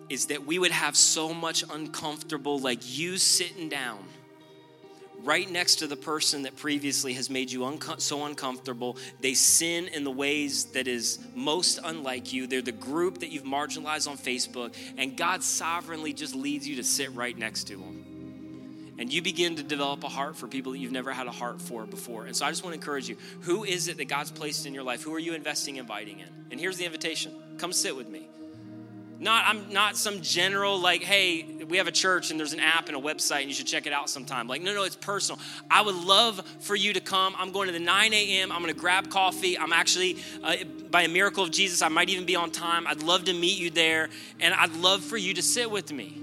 is 0.08 0.26
that 0.26 0.44
we 0.44 0.58
would 0.58 0.72
have 0.72 0.96
so 0.96 1.32
much 1.32 1.64
uncomfortable, 1.70 2.58
like 2.58 2.98
you 2.98 3.16
sitting 3.16 3.68
down 3.68 3.98
right 5.24 5.50
next 5.50 5.76
to 5.76 5.86
the 5.86 5.96
person 5.96 6.42
that 6.42 6.56
previously 6.56 7.12
has 7.14 7.30
made 7.30 7.50
you 7.50 7.64
unco- 7.64 7.98
so 7.98 8.24
uncomfortable. 8.24 8.96
They 9.20 9.34
sin 9.34 9.88
in 9.88 10.04
the 10.04 10.10
ways 10.10 10.66
that 10.72 10.88
is 10.88 11.18
most 11.34 11.78
unlike 11.82 12.32
you. 12.32 12.46
They're 12.46 12.62
the 12.62 12.72
group 12.72 13.18
that 13.18 13.30
you've 13.30 13.44
marginalized 13.44 14.08
on 14.08 14.16
Facebook, 14.18 14.74
and 14.96 15.16
God 15.16 15.42
sovereignly 15.42 16.12
just 16.12 16.34
leads 16.34 16.66
you 16.66 16.76
to 16.76 16.84
sit 16.84 17.14
right 17.14 17.36
next 17.36 17.64
to 17.68 17.76
them. 17.76 18.02
And 18.98 19.12
you 19.12 19.22
begin 19.22 19.56
to 19.56 19.62
develop 19.62 20.04
a 20.04 20.08
heart 20.08 20.36
for 20.36 20.46
people 20.46 20.72
that 20.72 20.78
you've 20.78 20.92
never 20.92 21.12
had 21.12 21.26
a 21.26 21.32
heart 21.32 21.60
for 21.60 21.86
before. 21.86 22.26
And 22.26 22.36
so 22.36 22.44
I 22.44 22.50
just 22.50 22.62
want 22.62 22.74
to 22.74 22.78
encourage 22.78 23.08
you 23.08 23.16
who 23.40 23.64
is 23.64 23.88
it 23.88 23.96
that 23.96 24.04
God's 24.04 24.30
placed 24.30 24.66
in 24.66 24.74
your 24.74 24.82
life? 24.82 25.02
Who 25.02 25.14
are 25.14 25.18
you 25.18 25.34
investing, 25.34 25.76
inviting 25.76 26.20
in? 26.20 26.28
And 26.50 26.60
here's 26.60 26.76
the 26.76 26.84
invitation 26.84 27.34
come 27.58 27.72
sit 27.72 27.96
with 27.96 28.08
me. 28.08 28.28
Not, 29.22 29.44
I'm 29.46 29.72
not 29.72 29.96
some 29.96 30.20
general, 30.20 30.80
like, 30.80 31.04
hey, 31.04 31.44
we 31.68 31.76
have 31.76 31.86
a 31.86 31.92
church 31.92 32.32
and 32.32 32.40
there's 32.40 32.54
an 32.54 32.58
app 32.58 32.88
and 32.88 32.96
a 32.96 33.00
website 33.00 33.42
and 33.42 33.48
you 33.48 33.54
should 33.54 33.68
check 33.68 33.86
it 33.86 33.92
out 33.92 34.10
sometime. 34.10 34.48
Like, 34.48 34.62
no, 34.62 34.74
no, 34.74 34.82
it's 34.82 34.96
personal. 34.96 35.40
I 35.70 35.80
would 35.80 35.94
love 35.94 36.44
for 36.58 36.74
you 36.74 36.92
to 36.92 37.00
come. 37.00 37.36
I'm 37.38 37.52
going 37.52 37.68
to 37.68 37.72
the 37.72 37.78
9 37.78 38.12
a.m. 38.12 38.50
I'm 38.50 38.60
going 38.60 38.74
to 38.74 38.80
grab 38.80 39.10
coffee. 39.10 39.56
I'm 39.56 39.72
actually, 39.72 40.16
uh, 40.42 40.56
by 40.90 41.02
a 41.02 41.08
miracle 41.08 41.44
of 41.44 41.52
Jesus, 41.52 41.82
I 41.82 41.88
might 41.88 42.10
even 42.10 42.26
be 42.26 42.34
on 42.34 42.50
time. 42.50 42.84
I'd 42.84 43.04
love 43.04 43.26
to 43.26 43.32
meet 43.32 43.60
you 43.60 43.70
there. 43.70 44.10
And 44.40 44.54
I'd 44.54 44.74
love 44.74 45.04
for 45.04 45.16
you 45.16 45.34
to 45.34 45.42
sit 45.42 45.70
with 45.70 45.92
me. 45.92 46.20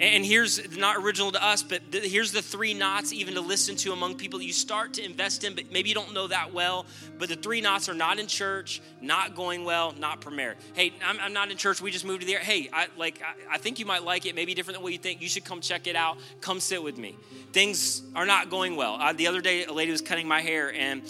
And 0.00 0.24
here's 0.24 0.76
not 0.76 0.96
original 0.96 1.30
to 1.32 1.44
us, 1.44 1.62
but 1.62 1.80
here's 1.92 2.32
the 2.32 2.42
three 2.42 2.74
knots 2.74 3.12
even 3.12 3.34
to 3.34 3.40
listen 3.40 3.76
to 3.76 3.92
among 3.92 4.16
people 4.16 4.40
that 4.40 4.44
you 4.44 4.52
start 4.52 4.94
to 4.94 5.04
invest 5.04 5.44
in, 5.44 5.54
but 5.54 5.70
maybe 5.70 5.88
you 5.88 5.94
don't 5.94 6.12
know 6.12 6.26
that 6.26 6.52
well. 6.52 6.84
But 7.16 7.28
the 7.28 7.36
three 7.36 7.60
knots 7.60 7.88
are 7.88 7.94
not 7.94 8.18
in 8.18 8.26
church, 8.26 8.82
not 9.00 9.36
going 9.36 9.64
well, 9.64 9.94
not 9.98 10.20
premier. 10.20 10.56
Hey, 10.74 10.92
I'm, 11.04 11.20
I'm 11.20 11.32
not 11.32 11.52
in 11.52 11.56
church. 11.56 11.80
We 11.80 11.92
just 11.92 12.04
moved 12.04 12.22
to 12.22 12.26
there. 12.26 12.40
Hey, 12.40 12.68
I 12.72 12.88
like. 12.96 13.22
I, 13.22 13.54
I 13.54 13.58
think 13.58 13.78
you 13.78 13.86
might 13.86 14.02
like 14.02 14.26
it. 14.26 14.34
Maybe 14.34 14.52
different 14.52 14.78
than 14.78 14.82
what 14.82 14.92
you 14.92 14.98
think. 14.98 15.22
You 15.22 15.28
should 15.28 15.44
come 15.44 15.60
check 15.60 15.86
it 15.86 15.94
out. 15.94 16.18
Come 16.40 16.58
sit 16.58 16.82
with 16.82 16.98
me. 16.98 17.16
Things 17.52 18.02
are 18.16 18.26
not 18.26 18.50
going 18.50 18.74
well. 18.74 18.96
Uh, 19.00 19.12
the 19.12 19.28
other 19.28 19.40
day, 19.40 19.64
a 19.64 19.72
lady 19.72 19.92
was 19.92 20.02
cutting 20.02 20.26
my 20.28 20.40
hair 20.40 20.72
and. 20.72 21.02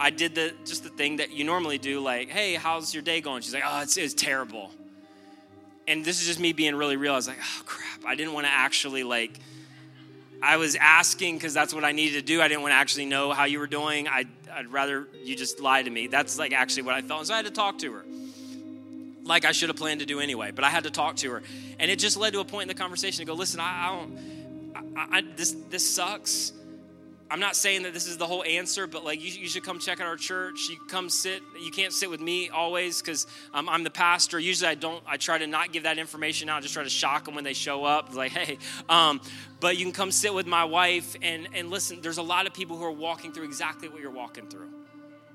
I 0.00 0.10
did 0.10 0.36
the 0.36 0.52
just 0.64 0.84
the 0.84 0.90
thing 0.90 1.16
that 1.16 1.32
you 1.32 1.42
normally 1.42 1.76
do, 1.76 1.98
like, 1.98 2.28
"Hey, 2.28 2.54
how's 2.54 2.94
your 2.94 3.02
day 3.02 3.20
going?" 3.20 3.42
She's 3.42 3.52
like, 3.52 3.64
"Oh, 3.66 3.80
it's, 3.80 3.96
it's 3.96 4.14
terrible." 4.14 4.70
And 5.88 6.04
this 6.04 6.20
is 6.20 6.26
just 6.26 6.38
me 6.38 6.52
being 6.52 6.76
really 6.76 6.96
real. 6.96 7.14
I 7.14 7.16
was 7.16 7.26
like, 7.26 7.38
oh 7.40 7.62
crap, 7.64 8.04
I 8.06 8.14
didn't 8.14 8.34
want 8.34 8.46
to 8.46 8.52
actually 8.52 9.02
like. 9.02 9.40
I 10.40 10.56
was 10.56 10.76
asking 10.76 11.34
because 11.34 11.52
that's 11.52 11.74
what 11.74 11.82
I 11.84 11.90
needed 11.90 12.14
to 12.14 12.22
do. 12.22 12.40
I 12.40 12.46
didn't 12.46 12.62
want 12.62 12.70
to 12.70 12.76
actually 12.76 13.06
know 13.06 13.32
how 13.32 13.44
you 13.44 13.58
were 13.58 13.66
doing. 13.66 14.06
I'd, 14.06 14.28
I'd 14.52 14.68
rather 14.68 15.08
you 15.24 15.34
just 15.34 15.58
lie 15.58 15.82
to 15.82 15.90
me. 15.90 16.06
That's 16.06 16.38
like 16.38 16.52
actually 16.52 16.82
what 16.82 16.94
I 16.94 17.02
felt. 17.02 17.26
So 17.26 17.34
I 17.34 17.38
had 17.38 17.46
to 17.46 17.50
talk 17.50 17.78
to 17.78 17.92
her, 17.92 18.04
like 19.24 19.44
I 19.44 19.50
should 19.50 19.68
have 19.68 19.76
planned 19.76 20.00
to 20.00 20.06
do 20.06 20.20
anyway. 20.20 20.52
But 20.52 20.64
I 20.64 20.68
had 20.68 20.84
to 20.84 20.90
talk 20.90 21.16
to 21.16 21.30
her, 21.32 21.42
and 21.80 21.90
it 21.90 21.98
just 21.98 22.16
led 22.16 22.34
to 22.34 22.40
a 22.40 22.44
point 22.44 22.62
in 22.62 22.68
the 22.68 22.80
conversation 22.80 23.18
to 23.18 23.24
go, 23.24 23.34
listen, 23.34 23.58
I, 23.58 23.64
I 23.64 23.96
don't. 23.96 24.94
I, 24.96 25.18
I, 25.18 25.24
this 25.36 25.56
this 25.70 25.88
sucks. 25.88 26.52
I'm 27.30 27.40
not 27.40 27.56
saying 27.56 27.82
that 27.82 27.92
this 27.92 28.06
is 28.06 28.16
the 28.16 28.26
whole 28.26 28.42
answer, 28.44 28.86
but 28.86 29.04
like 29.04 29.22
you, 29.22 29.30
you 29.30 29.48
should 29.48 29.62
come 29.62 29.78
check 29.78 30.00
out 30.00 30.06
our 30.06 30.16
church. 30.16 30.68
You 30.70 30.78
come 30.88 31.10
sit. 31.10 31.42
You 31.60 31.70
can't 31.70 31.92
sit 31.92 32.08
with 32.08 32.20
me 32.20 32.48
always 32.48 33.02
because 33.02 33.26
um, 33.52 33.68
I'm 33.68 33.84
the 33.84 33.90
pastor. 33.90 34.38
Usually 34.38 34.70
I 34.70 34.74
don't. 34.74 35.02
I 35.06 35.18
try 35.18 35.36
to 35.36 35.46
not 35.46 35.72
give 35.72 35.82
that 35.82 35.98
information 35.98 36.48
out. 36.48 36.62
Just 36.62 36.74
try 36.74 36.84
to 36.84 36.90
shock 36.90 37.26
them 37.26 37.34
when 37.34 37.44
they 37.44 37.52
show 37.52 37.84
up. 37.84 38.14
Like 38.14 38.32
hey, 38.32 38.58
um, 38.88 39.20
but 39.60 39.76
you 39.76 39.84
can 39.84 39.92
come 39.92 40.10
sit 40.10 40.32
with 40.32 40.46
my 40.46 40.64
wife 40.64 41.16
and 41.20 41.48
and 41.54 41.70
listen. 41.70 42.00
There's 42.00 42.18
a 42.18 42.22
lot 42.22 42.46
of 42.46 42.54
people 42.54 42.78
who 42.78 42.84
are 42.84 42.92
walking 42.92 43.32
through 43.32 43.44
exactly 43.44 43.88
what 43.88 44.00
you're 44.00 44.10
walking 44.10 44.48
through. 44.48 44.70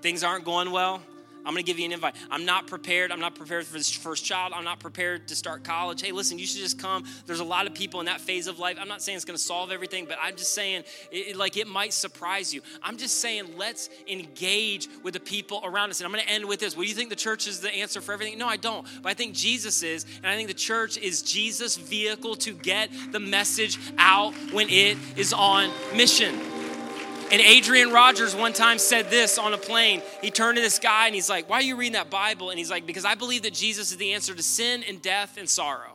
Things 0.02 0.24
aren't 0.24 0.46
going 0.46 0.72
well. 0.72 1.02
I'm 1.46 1.54
going 1.54 1.64
to 1.64 1.64
give 1.64 1.80
you 1.80 1.86
an 1.86 1.92
invite. 1.92 2.16
I'm 2.32 2.46
not 2.46 2.68
prepared. 2.68 3.12
I'm 3.12 3.20
not 3.20 3.36
prepared 3.36 3.66
for 3.66 3.78
this 3.78 3.92
first 3.92 4.24
child. 4.24 4.54
I'm 4.56 4.64
not 4.64 4.80
prepared 4.80 5.28
to 5.28 5.36
start 5.36 5.64
college. 5.64 6.02
Hey, 6.02 6.12
listen, 6.12 6.40
you 6.40 6.46
should 6.46 6.62
just 6.62 6.80
come. 6.80 7.04
There's 7.26 7.40
a 7.40 7.44
lot 7.44 7.68
of 7.68 7.74
people 7.74 8.00
in 8.00 8.06
that 8.06 8.22
phase 8.22 8.48
of 8.48 8.60
life. 8.60 8.78
I'm 8.80 8.88
not 8.88 9.02
saying 9.02 9.16
it's 9.16 9.26
going 9.26 9.38
to 9.38 9.44
solve 9.44 9.72
everything, 9.72 10.06
but 10.06 10.18
I'm 10.22 10.36
just 10.36 10.54
saying, 10.54 10.84
it, 11.12 11.36
like, 11.36 11.58
it 11.58 11.68
might 11.68 11.94
surprise 11.94 12.54
you. 12.54 12.62
I'm 12.82 12.98
just 12.98 13.20
saying, 13.20 13.58
let's 13.58 13.90
engage 14.08 14.88
with 15.04 15.14
the 15.14 15.20
people 15.20 15.62
around 15.64 15.90
us. 15.90 16.00
And 16.00 16.06
I'm 16.06 16.12
going 16.12 16.24
to 16.26 16.32
end 16.32 16.46
with 16.46 16.60
this. 16.60 16.76
Well, 16.76 16.86
you 16.86 16.94
think 16.94 17.10
the 17.10 17.16
church 17.16 17.48
is 17.48 17.60
the 17.60 17.74
answer 17.74 18.02
for 18.02 18.14
everything? 18.14 18.38
No, 18.38 18.48
I 18.48 18.58
don't. 18.58 18.88
But 19.02 19.10
I 19.10 19.14
think 19.14 19.34
Jesus 19.34 19.84
is. 19.84 20.06
And 20.18 20.28
I 20.28 20.36
think 20.36 20.48
the 20.48 20.54
church 20.54 20.98
is 20.98 21.22
Jesus' 21.22 21.76
vehicle 21.76 22.36
to 22.38 22.54
get 22.54 22.90
the 23.12 23.20
message 23.20 23.80
out 23.98 24.34
when 24.52 24.70
it 24.70 24.98
is 25.18 25.34
on 25.34 25.72
mission. 25.96 26.63
And 27.34 27.42
Adrian 27.42 27.90
Rogers 27.90 28.36
one 28.36 28.54
time 28.54 28.78
said 28.78 29.10
this 29.10 29.40
on 29.40 29.56
a 29.56 29.58
plane. 29.58 30.04
He 30.22 30.30
turned 30.30 30.58
to 30.58 30.62
this 30.62 30.78
guy 30.78 31.08
and 31.08 31.16
he's 31.16 31.32
like, 31.32 31.50
Why 31.50 31.58
are 31.58 31.64
you 31.64 31.76
reading 31.76 31.94
that 31.94 32.12
Bible? 32.12 32.52
And 32.52 32.60
he's 32.60 32.70
like, 32.70 32.86
Because 32.86 33.06
I 33.06 33.16
believe 33.16 33.42
that 33.42 33.56
Jesus 33.56 33.90
is 33.90 33.98
the 33.98 34.14
answer 34.14 34.36
to 34.36 34.44
sin 34.44 34.84
and 34.88 35.02
death 35.02 35.38
and 35.38 35.50
sorrow. 35.50 35.93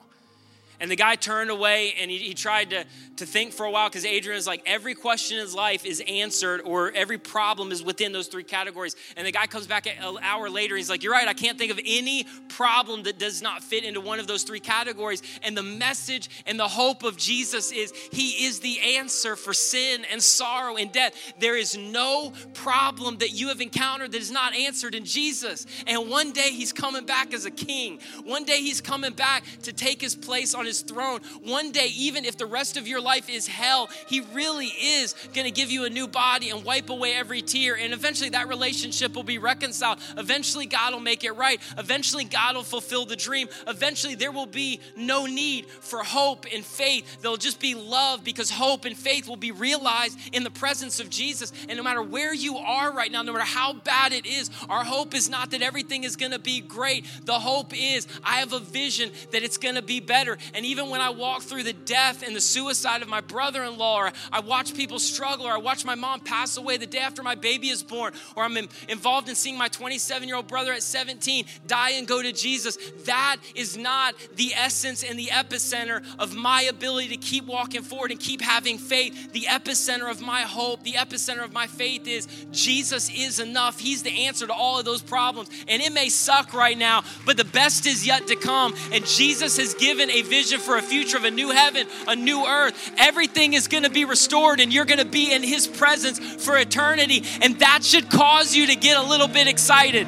And 0.81 0.91
the 0.91 0.97
guy 0.97 1.17
turned 1.17 1.51
away 1.51 1.95
and 2.01 2.11
he, 2.11 2.19
he 2.19 2.35
tried 2.35 2.71
to, 2.71 2.85
to 3.17 3.27
think 3.27 3.53
for 3.53 3.67
a 3.67 3.71
while 3.71 3.89
because 3.89 4.05
Adrian 4.05 4.39
is 4.39 4.47
like, 4.47 4.63
every 4.65 4.95
question 4.95 5.39
in 5.39 5.43
his 5.43 5.55
life 5.55 5.85
is 5.85 6.03
answered 6.07 6.61
or 6.65 6.93
every 6.93 7.19
problem 7.19 7.73
is 7.73 7.83
within 7.83 8.13
those 8.13 8.29
three 8.29 8.45
categories. 8.45 8.95
And 9.17 9.27
the 9.27 9.33
guy 9.33 9.47
comes 9.47 9.67
back 9.67 9.87
an 9.87 10.19
hour 10.23 10.49
later. 10.49 10.77
He's 10.77 10.89
like, 10.89 11.03
You're 11.03 11.13
right. 11.13 11.27
I 11.27 11.35
can't 11.35 11.59
think 11.59 11.73
of 11.73 11.81
any 11.85 12.27
problem 12.49 13.03
that 13.05 13.19
does 13.19 13.43
not 13.43 13.63
fit 13.63 13.85
into 13.85 14.01
one 14.01 14.21
of 14.21 14.27
those 14.27 14.45
three 14.45 14.61
categories. 14.61 15.23
And 15.43 15.57
the 15.57 15.63
message 15.63 16.31
and 16.47 16.59
the 16.59 16.69
hope 16.69 17.03
of 17.03 17.17
Jesus 17.17 17.73
is 17.73 17.93
He 18.13 18.47
is 18.47 18.61
the 18.61 18.79
answer 18.97 19.35
for 19.35 19.53
sin 19.53 20.05
and 20.11 20.23
sorrow 20.23 20.77
and 20.77 20.93
death. 20.93 21.15
There 21.39 21.57
is 21.57 21.77
no 21.77 22.33
problem 22.55 23.19
that 23.19 23.33
you 23.33 23.49
have 23.49 23.61
encountered 23.61 24.13
that 24.13 24.21
is 24.21 24.31
not 24.31 24.55
answered 24.55 24.95
in 24.95 25.05
Jesus. 25.05 25.67
And 25.87 26.09
one 26.09 26.33
day 26.33 26.51
He's 26.51 26.73
coming 26.73 27.05
back 27.05 27.35
as 27.35 27.47
a 27.47 27.51
king. 27.51 27.99
One 28.25 28.45
day 28.45 28.61
He's 28.61 28.81
coming 28.81 29.13
back 29.13 29.45
to 29.63 29.73
take 29.73 30.01
His 30.01 30.15
place 30.15 30.55
on 30.55 30.68
his 30.69 30.83
throne. 30.83 31.21
One 31.43 31.73
day, 31.73 31.91
even 31.97 32.25
if 32.25 32.37
the 32.37 32.47
rest 32.47 32.77
of 32.77 32.87
your 32.87 33.01
life 33.01 33.29
is 33.29 33.49
hell, 33.49 33.89
he 34.07 34.21
really 34.33 34.67
is 34.67 35.15
going 35.35 35.47
to 35.47 35.51
give 35.51 35.71
you 35.71 35.85
a 35.85 35.91
new 35.91 36.07
body 36.07 36.51
and 36.51 36.65
wipe 36.65 36.91
away 36.91 37.15
every 37.15 37.43
tear. 37.43 37.77
And 37.77 37.93
eventually, 37.93 38.31
that 38.31 38.47
relationship 38.49 39.15
will 39.17 39.25
be 39.25 39.39
reconciled. 39.39 39.99
Eventually, 40.17 40.67
God 40.67 40.93
will 40.93 41.01
make 41.01 41.25
it 41.25 41.33
right. 41.33 41.61
Eventually, 41.77 42.25
God 42.25 42.55
will 42.55 42.63
fulfill 42.63 43.05
the 43.05 43.17
dream. 43.17 43.49
Eventually, 43.67 44.15
there 44.15 44.31
will 44.31 44.47
be 44.47 44.81
no 44.97 45.27
need 45.27 45.67
for 45.67 46.05
hope 46.05 46.47
and 46.55 46.65
faith. 46.65 47.21
There'll 47.21 47.37
just 47.37 47.61
be 47.61 47.75
love 47.75 48.23
because 48.23 48.51
hope 48.51 48.85
and 48.85 48.97
faith 48.97 49.29
will 49.29 49.37
be 49.37 49.51
realized 49.51 50.19
in 50.33 50.45
the 50.45 50.51
presence 50.51 51.01
of 51.01 51.11
Jesus. 51.11 51.53
And 51.69 51.77
no 51.77 51.83
matter 51.83 52.03
where 52.03 52.35
you 52.35 52.59
are 52.59 52.93
right 52.93 53.11
now, 53.11 53.23
no 53.23 53.33
matter 53.33 53.45
how 53.45 53.73
bad 53.73 54.13
it 54.13 54.27
is, 54.27 54.51
our 54.69 54.85
hope 54.85 55.15
is 55.15 55.29
not 55.29 55.51
that 55.51 55.63
everything 55.63 56.05
is 56.05 56.17
going 56.17 56.33
to 56.33 56.39
be 56.39 56.61
great. 56.61 57.05
The 57.25 57.39
hope 57.39 57.73
is 57.75 58.07
I 58.23 58.41
have 58.41 58.53
a 58.53 58.61
vision 58.61 59.11
that 59.33 59.43
it's 59.43 59.57
going 59.57 59.75
to 59.75 59.83
be 59.83 60.01
better. 60.01 60.37
And 60.59 60.67
even 60.67 60.91
when 60.91 61.01
I 61.01 61.11
walk 61.11 61.43
through 61.43 61.63
the 61.63 61.73
death 61.73 62.27
and 62.27 62.35
the 62.35 62.41
suicide 62.41 63.01
of 63.01 63.09
my 63.09 63.21
brother 63.21 63.63
in 63.63 63.79
law, 63.79 64.01
or 64.01 64.13
I 64.33 64.41
watch 64.41 64.75
people 64.75 64.99
struggle, 64.99 65.47
or 65.47 65.53
I 65.53 65.59
watch 65.59 65.85
my 65.85 65.95
mom 65.95 66.19
pass 66.19 66.57
away 66.57 66.79
the 66.79 66.87
day 66.87 66.99
after 66.99 67.23
my 67.23 67.37
baby 67.37 67.69
is 67.69 67.85
born, 67.85 68.13
or 68.35 68.43
I'm 68.43 68.57
involved 68.89 69.29
in 69.29 69.37
seeing 69.37 69.57
my 69.57 69.69
27 69.69 70.27
year 70.27 70.37
old 70.37 70.49
brother 70.49 70.73
at 70.73 70.83
17 70.83 71.45
die 71.69 71.91
and 71.91 72.09
go 72.09 72.21
to 72.21 72.33
Jesus, 72.33 72.77
that 73.05 73.37
is 73.55 73.77
not 73.77 74.17
the 74.35 74.53
essence 74.53 75.05
and 75.05 75.17
the 75.17 75.27
epicenter 75.27 76.05
of 76.19 76.35
my 76.35 76.63
ability 76.63 77.11
to 77.11 77.19
keep 77.19 77.45
walking 77.45 77.83
forward 77.83 78.11
and 78.11 78.19
keep 78.19 78.41
having 78.41 78.79
faith. 78.79 79.33
The 79.33 79.43
epicenter 79.43 80.11
of 80.11 80.21
my 80.21 80.41
hope, 80.41 80.83
the 80.83 80.95
epicenter 80.95 81.45
of 81.45 81.53
my 81.53 81.69
faith 81.69 82.09
is 82.09 82.27
Jesus 82.51 83.09
is 83.11 83.39
enough. 83.39 83.79
He's 83.79 84.03
the 84.03 84.27
answer 84.27 84.49
to 84.49 84.53
all 84.53 84.81
of 84.81 84.85
those 84.85 85.03
problems. 85.03 85.51
And 85.69 85.81
it 85.81 85.93
may 85.93 86.09
suck 86.09 86.53
right 86.53 86.77
now, 86.77 87.05
but 87.25 87.37
the 87.37 87.45
best 87.45 87.87
is 87.87 88.05
yet 88.05 88.27
to 88.27 88.35
come. 88.35 88.75
And 88.91 89.07
Jesus 89.07 89.57
has 89.59 89.75
given 89.75 90.11
a 90.11 90.23
vision 90.23 90.48
vision 90.49 90.65
for 90.65 90.77
a 90.77 90.83
future 90.83 91.17
of 91.17 91.25
a 91.25 91.31
new 91.31 91.51
heaven, 91.51 91.87
a 92.07 92.17
new 92.17 92.47
earth. 92.47 92.93
Everything 92.97 93.53
is 93.53 93.69
going 93.69 93.83
to 93.83 93.91
be 93.91 94.05
restored 94.05 94.61
and 94.61 94.73
you're 94.73 94.85
going 94.85 94.99
to 94.99 95.05
be 95.05 95.33
in 95.33 95.43
His 95.43 95.67
presence 95.67 96.19
for 96.45 96.57
eternity. 96.57 97.23
And 97.43 97.59
that 97.59 97.85
should 97.85 98.11
cause 98.11 98.55
you 98.55 98.67
to 98.69 98.77
get 98.77 98.97
a 98.97 99.03
little 99.03 99.29
bit 99.29 99.47
excited. 99.47 100.07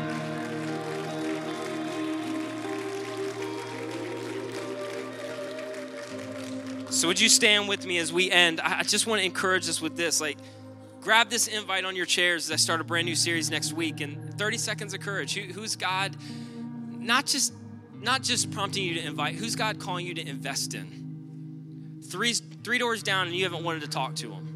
So, 6.91 7.07
would 7.07 7.21
you 7.21 7.29
stand 7.29 7.69
with 7.69 7.87
me 7.87 7.99
as 7.99 8.13
we 8.13 8.31
end? 8.31 8.61
I 8.61 8.83
just 8.83 9.07
want 9.07 9.21
to 9.21 9.25
encourage 9.25 9.69
us 9.69 9.81
with 9.81 9.97
this. 9.97 10.21
Like, 10.21 10.39
grab 11.01 11.31
this 11.31 11.47
invite 11.47 11.85
on 11.85 11.95
your 11.95 12.05
chairs 12.05 12.47
as 12.47 12.53
I 12.53 12.57
start 12.57 12.81
a 12.81 12.85
brand 12.85 13.07
new 13.07 13.15
series 13.15 13.49
next 13.49 13.73
week. 13.73 14.01
And 14.01 14.35
30 14.37 14.59
seconds 14.59 14.93
of 14.93 15.01
courage. 15.01 15.35
who's 15.37 15.77
God? 15.77 16.17
Not 16.99 17.27
just 17.27 17.55
not 18.01 18.23
just 18.23 18.51
prompting 18.51 18.85
you 18.85 18.95
to 18.95 19.07
invite, 19.07 19.35
who's 19.35 19.55
God 19.55 19.79
calling 19.79 20.07
you 20.07 20.15
to 20.15 20.27
invest 20.27 20.75
in? 20.75 22.01
Three, 22.05 22.33
three 22.33 22.79
doors 22.79 23.03
down 23.03 23.27
and 23.27 23.37
you 23.37 23.45
haven't 23.45 23.63
wanted 23.63 23.83
to 23.83 23.89
talk 23.89 24.17
to 24.17 24.31
him. 24.31 24.47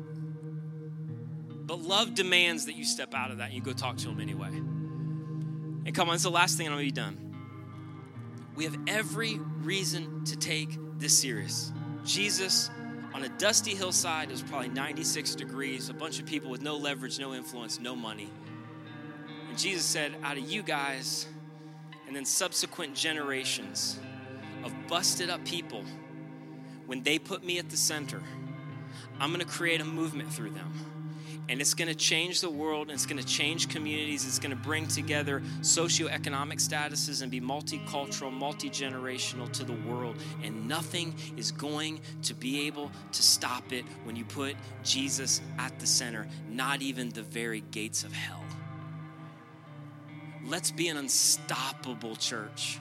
But 1.66 1.80
love 1.80 2.14
demands 2.14 2.66
that 2.66 2.74
you 2.74 2.84
step 2.84 3.14
out 3.14 3.30
of 3.30 3.38
that 3.38 3.46
and 3.46 3.54
you 3.54 3.60
go 3.60 3.72
talk 3.72 3.96
to 3.98 4.08
him 4.08 4.20
anyway. 4.20 4.48
And 4.48 5.94
come 5.94 6.08
on, 6.08 6.14
it's 6.14 6.24
the 6.24 6.30
last 6.30 6.56
thing 6.56 6.66
I'm 6.66 6.72
gonna 6.72 6.84
be 6.84 6.90
done. 6.90 7.34
We 8.56 8.64
have 8.64 8.76
every 8.86 9.38
reason 9.62 10.24
to 10.26 10.36
take 10.36 10.78
this 10.98 11.18
serious. 11.18 11.72
Jesus 12.04 12.70
on 13.14 13.22
a 13.22 13.28
dusty 13.28 13.76
hillside, 13.76 14.28
it 14.28 14.32
was 14.32 14.42
probably 14.42 14.68
96 14.68 15.36
degrees, 15.36 15.88
a 15.88 15.94
bunch 15.94 16.18
of 16.18 16.26
people 16.26 16.50
with 16.50 16.62
no 16.62 16.76
leverage, 16.76 17.20
no 17.20 17.32
influence, 17.32 17.78
no 17.78 17.94
money. 17.94 18.28
And 19.48 19.56
Jesus 19.56 19.84
said, 19.84 20.12
Out 20.24 20.36
of 20.36 20.50
you 20.50 20.64
guys, 20.64 21.28
and 22.06 22.14
then 22.14 22.24
subsequent 22.24 22.94
generations 22.94 23.98
of 24.64 24.72
busted 24.88 25.30
up 25.30 25.44
people, 25.44 25.84
when 26.86 27.02
they 27.02 27.18
put 27.18 27.44
me 27.44 27.58
at 27.58 27.70
the 27.70 27.76
center, 27.76 28.22
I'm 29.20 29.30
gonna 29.30 29.44
create 29.44 29.80
a 29.80 29.84
movement 29.84 30.32
through 30.32 30.50
them. 30.50 30.72
And 31.48 31.60
it's 31.60 31.74
gonna 31.74 31.94
change 31.94 32.40
the 32.40 32.48
world, 32.50 32.88
and 32.88 32.92
it's 32.92 33.04
gonna 33.04 33.22
change 33.22 33.68
communities, 33.68 34.26
it's 34.26 34.38
gonna 34.38 34.56
bring 34.56 34.86
together 34.86 35.42
socioeconomic 35.60 36.56
statuses 36.56 37.20
and 37.20 37.30
be 37.30 37.40
multicultural, 37.40 38.32
multi 38.32 38.70
generational 38.70 39.50
to 39.52 39.64
the 39.64 39.72
world. 39.72 40.16
And 40.42 40.66
nothing 40.66 41.14
is 41.36 41.52
going 41.52 42.00
to 42.22 42.34
be 42.34 42.66
able 42.66 42.90
to 43.12 43.22
stop 43.22 43.72
it 43.72 43.84
when 44.04 44.16
you 44.16 44.24
put 44.24 44.56
Jesus 44.82 45.42
at 45.58 45.78
the 45.78 45.86
center, 45.86 46.26
not 46.48 46.80
even 46.80 47.10
the 47.10 47.22
very 47.22 47.62
gates 47.70 48.04
of 48.04 48.12
hell 48.12 48.43
let's 50.46 50.70
be 50.70 50.88
an 50.88 50.96
unstoppable 50.96 52.16
church. 52.16 52.80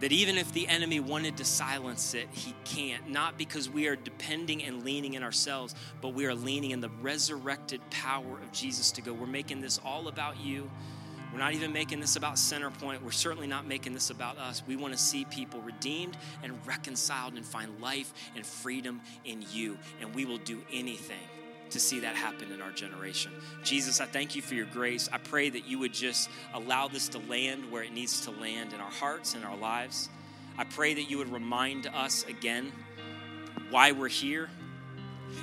That 0.00 0.12
even 0.12 0.38
if 0.38 0.52
the 0.52 0.68
enemy 0.68 1.00
wanted 1.00 1.38
to 1.38 1.44
silence 1.44 2.14
it, 2.14 2.28
he 2.30 2.54
can't. 2.64 3.10
Not 3.10 3.36
because 3.36 3.68
we 3.68 3.88
are 3.88 3.96
depending 3.96 4.62
and 4.62 4.84
leaning 4.84 5.14
in 5.14 5.24
ourselves, 5.24 5.74
but 6.00 6.14
we 6.14 6.26
are 6.26 6.34
leaning 6.34 6.70
in 6.70 6.80
the 6.80 6.90
resurrected 7.00 7.80
power 7.90 8.38
of 8.40 8.52
Jesus 8.52 8.92
to 8.92 9.02
go. 9.02 9.12
We're 9.12 9.26
making 9.26 9.60
this 9.60 9.80
all 9.84 10.06
about 10.06 10.38
you. 10.38 10.70
We're 11.32 11.40
not 11.40 11.52
even 11.52 11.72
making 11.72 12.00
this 12.00 12.16
about 12.16 12.36
Centerpoint. 12.36 13.02
We're 13.02 13.10
certainly 13.10 13.48
not 13.48 13.66
making 13.66 13.92
this 13.92 14.10
about 14.10 14.38
us. 14.38 14.62
We 14.66 14.76
want 14.76 14.94
to 14.94 14.98
see 14.98 15.24
people 15.24 15.60
redeemed 15.60 16.16
and 16.44 16.54
reconciled 16.64 17.34
and 17.34 17.44
find 17.44 17.80
life 17.80 18.12
and 18.36 18.46
freedom 18.46 19.00
in 19.24 19.44
you. 19.52 19.78
And 20.00 20.14
we 20.14 20.24
will 20.24 20.38
do 20.38 20.62
anything 20.72 21.18
to 21.70 21.80
see 21.80 22.00
that 22.00 22.14
happen 22.14 22.52
in 22.52 22.60
our 22.60 22.70
generation. 22.70 23.32
Jesus, 23.62 24.00
I 24.00 24.06
thank 24.06 24.34
you 24.34 24.42
for 24.42 24.54
your 24.54 24.66
grace. 24.66 25.08
I 25.12 25.18
pray 25.18 25.50
that 25.50 25.66
you 25.66 25.78
would 25.78 25.92
just 25.92 26.28
allow 26.54 26.88
this 26.88 27.08
to 27.10 27.18
land 27.18 27.70
where 27.70 27.82
it 27.82 27.92
needs 27.92 28.22
to 28.22 28.30
land 28.30 28.72
in 28.72 28.80
our 28.80 28.90
hearts 28.90 29.34
and 29.34 29.44
our 29.44 29.56
lives. 29.56 30.08
I 30.56 30.64
pray 30.64 30.94
that 30.94 31.10
you 31.10 31.18
would 31.18 31.32
remind 31.32 31.86
us 31.86 32.24
again 32.24 32.72
why 33.70 33.92
we're 33.92 34.08
here 34.08 34.48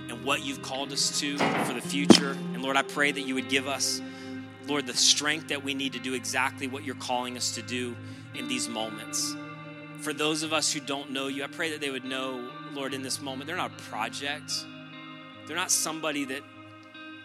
and 0.10 0.26
what 0.26 0.44
you've 0.44 0.62
called 0.62 0.92
us 0.92 1.20
to 1.20 1.38
for 1.38 1.74
the 1.74 1.82
future. 1.82 2.32
And 2.32 2.62
Lord, 2.62 2.78
I 2.78 2.82
pray 2.82 3.12
that 3.12 3.22
you 3.22 3.36
would 3.36 3.50
give 3.50 3.68
us, 3.68 4.02
Lord, 4.68 4.88
the 4.88 4.94
strength 4.94 5.50
that 5.50 5.64
we 5.64 5.74
need 5.74 5.94
to 5.94 6.00
do 6.00 6.14
exactly 6.14 6.68
what 6.68 6.84
you're 6.84 6.96
calling 6.96 7.38
us 7.38 7.56
to 7.56 7.62
do 7.62 7.96
in 8.34 8.48
these 8.48 8.68
moments. 8.68 9.36
For 10.02 10.14
those 10.14 10.44
of 10.44 10.54
us 10.54 10.72
who 10.72 10.80
don't 10.80 11.12
know 11.12 11.28
you, 11.28 11.44
I 11.44 11.48
pray 11.48 11.72
that 11.72 11.82
they 11.82 11.90
would 11.90 12.06
know, 12.06 12.50
Lord, 12.74 12.94
in 12.94 13.02
this 13.02 13.22
moment, 13.22 13.48
they're 13.48 13.56
not 13.56 13.72
a 13.72 13.84
project 13.84 14.52
they're 15.48 15.56
not 15.56 15.72
somebody 15.72 16.26
that 16.26 16.42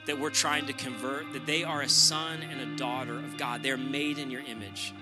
that 0.06 0.18
we're 0.18 0.30
trying 0.30 0.66
to 0.66 0.72
convert, 0.72 1.32
that 1.32 1.46
they 1.46 1.62
are 1.62 1.82
a 1.82 1.88
son 1.88 2.40
and 2.42 2.60
a 2.60 2.76
daughter 2.76 3.16
of 3.16 3.36
God. 3.36 3.62
They're 3.62 3.76
made 3.76 4.18
in 4.18 4.30
your 4.30 4.40
image. 4.40 4.94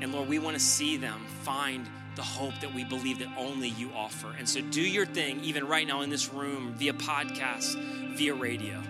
And 0.00 0.12
Lord, 0.12 0.28
we 0.28 0.38
want 0.38 0.54
to 0.56 0.62
see 0.62 0.96
them 0.96 1.24
find 1.42 1.88
the 2.16 2.22
hope 2.22 2.58
that 2.60 2.74
we 2.74 2.84
believe 2.84 3.20
that 3.20 3.28
only 3.36 3.68
you 3.68 3.90
offer. 3.94 4.34
And 4.38 4.48
so 4.48 4.60
do 4.60 4.82
your 4.82 5.06
thing, 5.06 5.40
even 5.44 5.66
right 5.66 5.86
now 5.86 6.02
in 6.02 6.10
this 6.10 6.32
room, 6.32 6.74
via 6.76 6.92
podcast, 6.92 8.16
via 8.16 8.34
radio. 8.34 8.82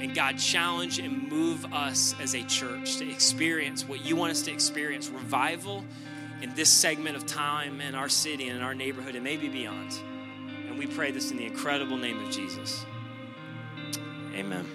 And 0.00 0.14
God, 0.14 0.38
challenge 0.38 0.98
and 0.98 1.28
move 1.28 1.72
us 1.72 2.14
as 2.20 2.34
a 2.34 2.42
church 2.44 2.96
to 2.96 3.10
experience 3.10 3.86
what 3.86 4.04
you 4.04 4.16
want 4.16 4.32
us 4.32 4.42
to 4.42 4.52
experience 4.52 5.08
revival 5.08 5.84
in 6.40 6.54
this 6.54 6.70
segment 6.70 7.16
of 7.16 7.26
time 7.26 7.80
in 7.80 7.94
our 7.94 8.08
city 8.08 8.48
and 8.48 8.56
in 8.56 8.62
our 8.62 8.74
neighborhood 8.74 9.14
and 9.14 9.22
maybe 9.22 9.48
beyond. 9.48 9.92
We 10.80 10.86
pray 10.86 11.10
this 11.10 11.30
in 11.30 11.36
the 11.36 11.44
incredible 11.44 11.98
name 11.98 12.24
of 12.24 12.30
Jesus. 12.30 12.86
Amen. 14.34 14.66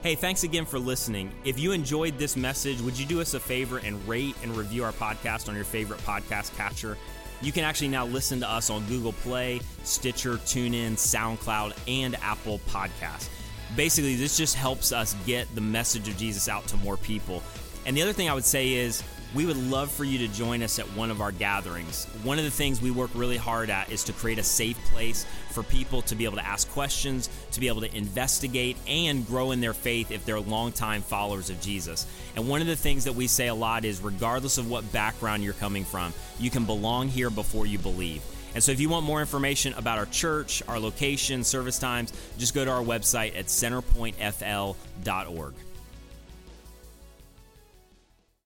Hey, 0.00 0.14
thanks 0.14 0.44
again 0.44 0.64
for 0.64 0.78
listening. 0.78 1.30
If 1.44 1.60
you 1.60 1.72
enjoyed 1.72 2.16
this 2.16 2.38
message, 2.38 2.80
would 2.80 2.98
you 2.98 3.04
do 3.04 3.20
us 3.20 3.34
a 3.34 3.40
favor 3.40 3.76
and 3.84 4.08
rate 4.08 4.34
and 4.42 4.56
review 4.56 4.82
our 4.82 4.92
podcast 4.92 5.50
on 5.50 5.56
your 5.56 5.66
favorite 5.66 6.00
podcast 6.06 6.56
catcher? 6.56 6.96
You 7.42 7.52
can 7.52 7.64
actually 7.64 7.88
now 7.88 8.06
listen 8.06 8.40
to 8.40 8.50
us 8.50 8.70
on 8.70 8.82
Google 8.86 9.12
Play, 9.12 9.60
Stitcher, 9.84 10.38
TuneIn, 10.38 10.94
SoundCloud, 10.94 11.76
and 11.86 12.14
Apple 12.22 12.60
Podcasts. 12.70 13.28
Basically, 13.76 14.16
this 14.16 14.38
just 14.38 14.54
helps 14.54 14.90
us 14.90 15.14
get 15.26 15.54
the 15.54 15.60
message 15.60 16.08
of 16.08 16.16
Jesus 16.16 16.48
out 16.48 16.66
to 16.68 16.78
more 16.78 16.96
people. 16.96 17.42
And 17.84 17.94
the 17.94 18.00
other 18.00 18.14
thing 18.14 18.30
I 18.30 18.32
would 18.32 18.46
say 18.46 18.72
is, 18.72 19.02
we 19.34 19.44
would 19.44 19.56
love 19.56 19.90
for 19.90 20.04
you 20.04 20.18
to 20.18 20.28
join 20.28 20.62
us 20.62 20.78
at 20.78 20.86
one 20.96 21.10
of 21.10 21.20
our 21.20 21.32
gatherings. 21.32 22.06
One 22.22 22.38
of 22.38 22.44
the 22.44 22.50
things 22.50 22.80
we 22.80 22.90
work 22.90 23.10
really 23.14 23.36
hard 23.36 23.68
at 23.68 23.92
is 23.92 24.02
to 24.04 24.14
create 24.14 24.38
a 24.38 24.42
safe 24.42 24.78
place 24.90 25.26
for 25.50 25.62
people 25.62 26.00
to 26.02 26.14
be 26.14 26.24
able 26.24 26.36
to 26.36 26.46
ask 26.46 26.70
questions, 26.70 27.28
to 27.52 27.60
be 27.60 27.68
able 27.68 27.82
to 27.82 27.94
investigate, 27.94 28.78
and 28.86 29.26
grow 29.26 29.50
in 29.50 29.60
their 29.60 29.74
faith 29.74 30.10
if 30.10 30.24
they're 30.24 30.40
longtime 30.40 31.02
followers 31.02 31.50
of 31.50 31.60
Jesus. 31.60 32.06
And 32.36 32.48
one 32.48 32.62
of 32.62 32.66
the 32.66 32.76
things 32.76 33.04
that 33.04 33.14
we 33.14 33.26
say 33.26 33.48
a 33.48 33.54
lot 33.54 33.84
is 33.84 34.00
regardless 34.00 34.56
of 34.56 34.70
what 34.70 34.90
background 34.92 35.44
you're 35.44 35.52
coming 35.52 35.84
from, 35.84 36.14
you 36.38 36.48
can 36.50 36.64
belong 36.64 37.08
here 37.08 37.28
before 37.28 37.66
you 37.66 37.78
believe. 37.78 38.22
And 38.54 38.64
so, 38.64 38.72
if 38.72 38.80
you 38.80 38.88
want 38.88 39.04
more 39.04 39.20
information 39.20 39.74
about 39.74 39.98
our 39.98 40.06
church, 40.06 40.62
our 40.68 40.80
location, 40.80 41.44
service 41.44 41.78
times, 41.78 42.14
just 42.38 42.54
go 42.54 42.64
to 42.64 42.70
our 42.70 42.82
website 42.82 43.36
at 43.36 43.44
centerpointfl.org. 43.46 45.54